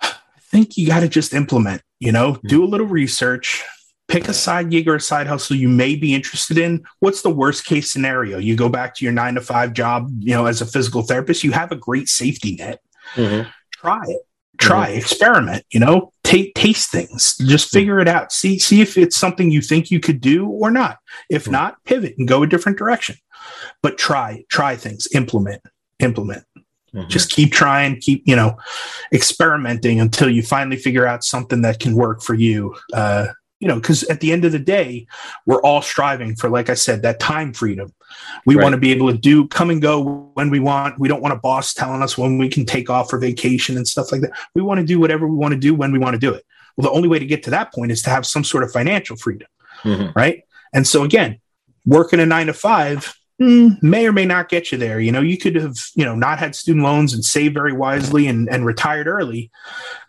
i 0.00 0.16
think 0.50 0.78
you 0.78 0.86
got 0.86 1.00
to 1.00 1.08
just 1.08 1.34
implement 1.34 1.82
you 2.00 2.10
know 2.10 2.32
mm-hmm. 2.32 2.48
do 2.48 2.64
a 2.64 2.70
little 2.72 2.86
research 2.86 3.62
pick 4.08 4.28
a 4.28 4.34
side 4.34 4.70
gig 4.70 4.88
or 4.88 4.96
a 4.96 5.00
side 5.00 5.26
hustle 5.26 5.56
you 5.56 5.68
may 5.68 5.96
be 5.96 6.14
interested 6.14 6.58
in 6.58 6.84
what's 7.00 7.22
the 7.22 7.30
worst 7.30 7.64
case 7.64 7.90
scenario 7.90 8.38
you 8.38 8.56
go 8.56 8.68
back 8.68 8.94
to 8.94 9.04
your 9.04 9.12
nine 9.12 9.34
to 9.34 9.40
five 9.40 9.72
job 9.72 10.08
you 10.18 10.34
know 10.34 10.46
as 10.46 10.60
a 10.60 10.66
physical 10.66 11.02
therapist 11.02 11.44
you 11.44 11.52
have 11.52 11.72
a 11.72 11.76
great 11.76 12.08
safety 12.08 12.56
net 12.56 12.80
mm-hmm. 13.14 13.48
try 13.72 14.02
it 14.06 14.22
try 14.58 14.88
mm-hmm. 14.88 14.98
experiment 14.98 15.64
you 15.70 15.80
know 15.80 16.12
take 16.22 16.54
taste 16.54 16.90
things 16.90 17.36
just 17.38 17.68
mm-hmm. 17.68 17.78
figure 17.78 17.98
it 17.98 18.08
out 18.08 18.32
see 18.32 18.58
see 18.58 18.80
if 18.80 18.96
it's 18.96 19.16
something 19.16 19.50
you 19.50 19.60
think 19.60 19.90
you 19.90 20.00
could 20.00 20.20
do 20.20 20.46
or 20.46 20.70
not 20.70 20.98
if 21.30 21.44
mm-hmm. 21.44 21.52
not 21.52 21.82
pivot 21.84 22.14
and 22.18 22.28
go 22.28 22.42
a 22.42 22.46
different 22.46 22.78
direction 22.78 23.16
but 23.82 23.98
try 23.98 24.44
try 24.48 24.76
things 24.76 25.08
implement 25.14 25.62
implement 25.98 26.44
mm-hmm. 26.94 27.08
just 27.08 27.30
keep 27.30 27.52
trying 27.52 27.98
keep 28.00 28.22
you 28.26 28.36
know 28.36 28.56
experimenting 29.12 30.00
until 30.00 30.28
you 30.28 30.42
finally 30.42 30.76
figure 30.76 31.06
out 31.06 31.24
something 31.24 31.62
that 31.62 31.80
can 31.80 31.94
work 31.94 32.22
for 32.22 32.34
you 32.34 32.74
uh 32.92 33.26
you 33.64 33.68
know 33.68 33.80
because 33.80 34.04
at 34.04 34.20
the 34.20 34.30
end 34.30 34.44
of 34.44 34.52
the 34.52 34.58
day 34.58 35.06
we're 35.46 35.62
all 35.62 35.82
striving 35.82 36.36
for 36.36 36.48
like 36.50 36.70
i 36.70 36.74
said 36.74 37.02
that 37.02 37.18
time 37.18 37.52
freedom 37.52 37.92
we 38.46 38.56
right. 38.56 38.62
want 38.62 38.74
to 38.74 38.80
be 38.80 38.92
able 38.92 39.10
to 39.10 39.16
do 39.16 39.46
come 39.48 39.70
and 39.70 39.80
go 39.80 40.30
when 40.34 40.50
we 40.50 40.60
want. 40.60 40.98
We 40.98 41.08
don't 41.08 41.22
want 41.22 41.34
a 41.34 41.38
boss 41.38 41.74
telling 41.74 42.02
us 42.02 42.18
when 42.18 42.38
we 42.38 42.48
can 42.48 42.64
take 42.64 42.90
off 42.90 43.10
for 43.10 43.18
vacation 43.18 43.76
and 43.76 43.86
stuff 43.86 44.12
like 44.12 44.20
that. 44.22 44.32
We 44.54 44.62
want 44.62 44.80
to 44.80 44.86
do 44.86 45.00
whatever 45.00 45.26
we 45.26 45.36
want 45.36 45.52
to 45.52 45.60
do 45.60 45.74
when 45.74 45.92
we 45.92 45.98
want 45.98 46.14
to 46.14 46.18
do 46.18 46.32
it. 46.32 46.44
Well, 46.76 46.90
the 46.90 46.96
only 46.96 47.08
way 47.08 47.18
to 47.18 47.26
get 47.26 47.42
to 47.44 47.50
that 47.50 47.72
point 47.72 47.92
is 47.92 48.02
to 48.02 48.10
have 48.10 48.26
some 48.26 48.44
sort 48.44 48.64
of 48.64 48.72
financial 48.72 49.16
freedom, 49.16 49.48
mm-hmm. 49.82 50.18
right? 50.18 50.42
And 50.72 50.86
so 50.86 51.04
again, 51.04 51.40
working 51.86 52.20
a 52.20 52.26
nine 52.26 52.46
to 52.46 52.52
five 52.52 53.14
may 53.38 54.06
or 54.06 54.12
may 54.12 54.24
not 54.24 54.48
get 54.48 54.70
you 54.70 54.78
there. 54.78 55.00
You 55.00 55.10
know, 55.10 55.20
you 55.20 55.36
could 55.36 55.56
have, 55.56 55.76
you 55.94 56.04
know, 56.04 56.14
not 56.14 56.38
had 56.38 56.54
student 56.54 56.84
loans 56.84 57.12
and 57.12 57.24
saved 57.24 57.54
very 57.54 57.72
wisely 57.72 58.26
and, 58.28 58.48
and 58.48 58.64
retired 58.64 59.06
early. 59.06 59.50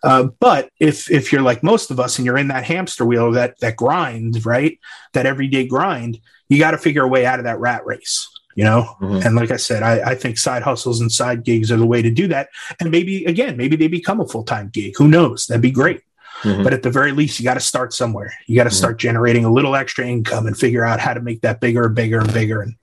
Uh, 0.03 0.26
but 0.39 0.69
if 0.80 1.09
if 1.09 1.32
you're 1.32 1.41
like 1.41 1.63
most 1.63 1.89
of 1.89 1.99
us 1.99 2.17
and 2.17 2.26
you're 2.26 2.38
in 2.38 2.49
that 2.49 2.65
hamster 2.65 3.05
wheel, 3.05 3.32
that 3.32 3.59
that 3.59 3.76
grind, 3.76 4.45
right? 4.45 4.80
That 5.13 5.26
everyday 5.26 5.65
grind, 5.67 6.19
you 6.49 6.59
got 6.59 6.71
to 6.71 6.78
figure 6.78 7.03
a 7.03 7.07
way 7.07 7.26
out 7.26 7.39
of 7.39 7.45
that 7.45 7.59
rat 7.59 7.86
race 7.86 8.30
you 8.55 8.63
know 8.63 8.95
mm-hmm. 9.01 9.26
and 9.28 9.36
like 9.36 9.51
i 9.51 9.57
said 9.57 9.84
I, 9.84 10.11
I, 10.11 10.15
think 10.15 10.38
side 10.38 10.63
hustles 10.63 11.01
and 11.01 11.11
side 11.11 11.43
gigs 11.43 11.71
are 11.71 11.78
the 11.78 11.86
way 11.86 12.01
to 12.01 12.09
do 12.09 12.28
that 12.30 12.49
and 12.80 12.89
maybe 12.89 13.26
again 13.26 13.57
maybe 13.57 13.76
they 13.76 13.88
become 13.88 14.21
a 14.21 14.28
full-time 14.28 14.69
gig 14.69 14.95
who 14.97 15.07
knows 15.07 15.45
that'd 15.45 15.61
be 15.61 15.71
great 15.71 16.01
mm-hmm. 16.41 16.63
but 16.63 16.73
at 16.73 16.82
the 16.82 16.89
very 16.89 17.11
least 17.11 17.38
you 17.38 17.43
got 17.43 17.55
to 17.55 17.59
start 17.59 17.93
somewhere 17.93 18.34
you 18.47 18.55
got 18.55 18.63
to 18.63 18.69
mm-hmm. 18.69 18.78
start 18.78 18.97
generating 18.97 19.45
a 19.45 19.51
little 19.51 19.76
extra 19.76 20.07
income 20.07 20.47
and 20.47 20.57
figure 20.57 20.86
out 20.86 21.01
how 21.01 21.13
to 21.13 21.21
make 21.21 21.41
that 21.41 21.59
bigger 21.59 21.86
and 21.86 21.95
bigger 21.95 22.19
and 22.19 22.34
bigger 22.34 22.61
and 22.61 22.76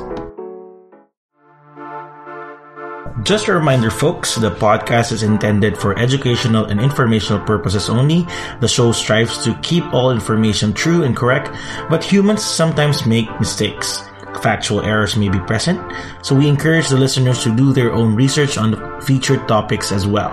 Just 3.23 3.47
a 3.47 3.53
reminder, 3.53 3.91
folks, 3.91 4.35
the 4.35 4.51
podcast 4.51 5.11
is 5.11 5.23
intended 5.23 5.77
for 5.77 5.97
educational 5.99 6.65
and 6.65 6.79
informational 6.79 7.43
purposes 7.45 7.89
only. 7.89 8.25
The 8.61 8.67
show 8.67 8.91
strives 8.91 9.43
to 9.43 9.53
keep 9.61 9.83
all 9.93 10.11
information 10.11 10.73
true 10.73 11.03
and 11.03 11.15
correct, 11.15 11.51
but 11.89 12.03
humans 12.03 12.43
sometimes 12.43 13.05
make 13.05 13.27
mistakes. 13.39 14.03
Factual 14.41 14.81
errors 14.81 15.17
may 15.17 15.27
be 15.27 15.39
present, 15.39 15.81
so 16.23 16.33
we 16.33 16.47
encourage 16.47 16.87
the 16.87 16.97
listeners 16.97 17.43
to 17.43 17.55
do 17.55 17.73
their 17.73 17.91
own 17.91 18.15
research 18.15 18.57
on 18.57 18.71
the 18.71 19.01
featured 19.05 19.47
topics 19.47 19.91
as 19.91 20.07
well. 20.07 20.31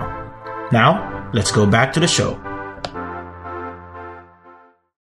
Now, 0.71 1.29
let's 1.33 1.51
go 1.51 1.65
back 1.65 1.91
to 1.93 1.99
the 1.99 2.07
show. 2.07 2.39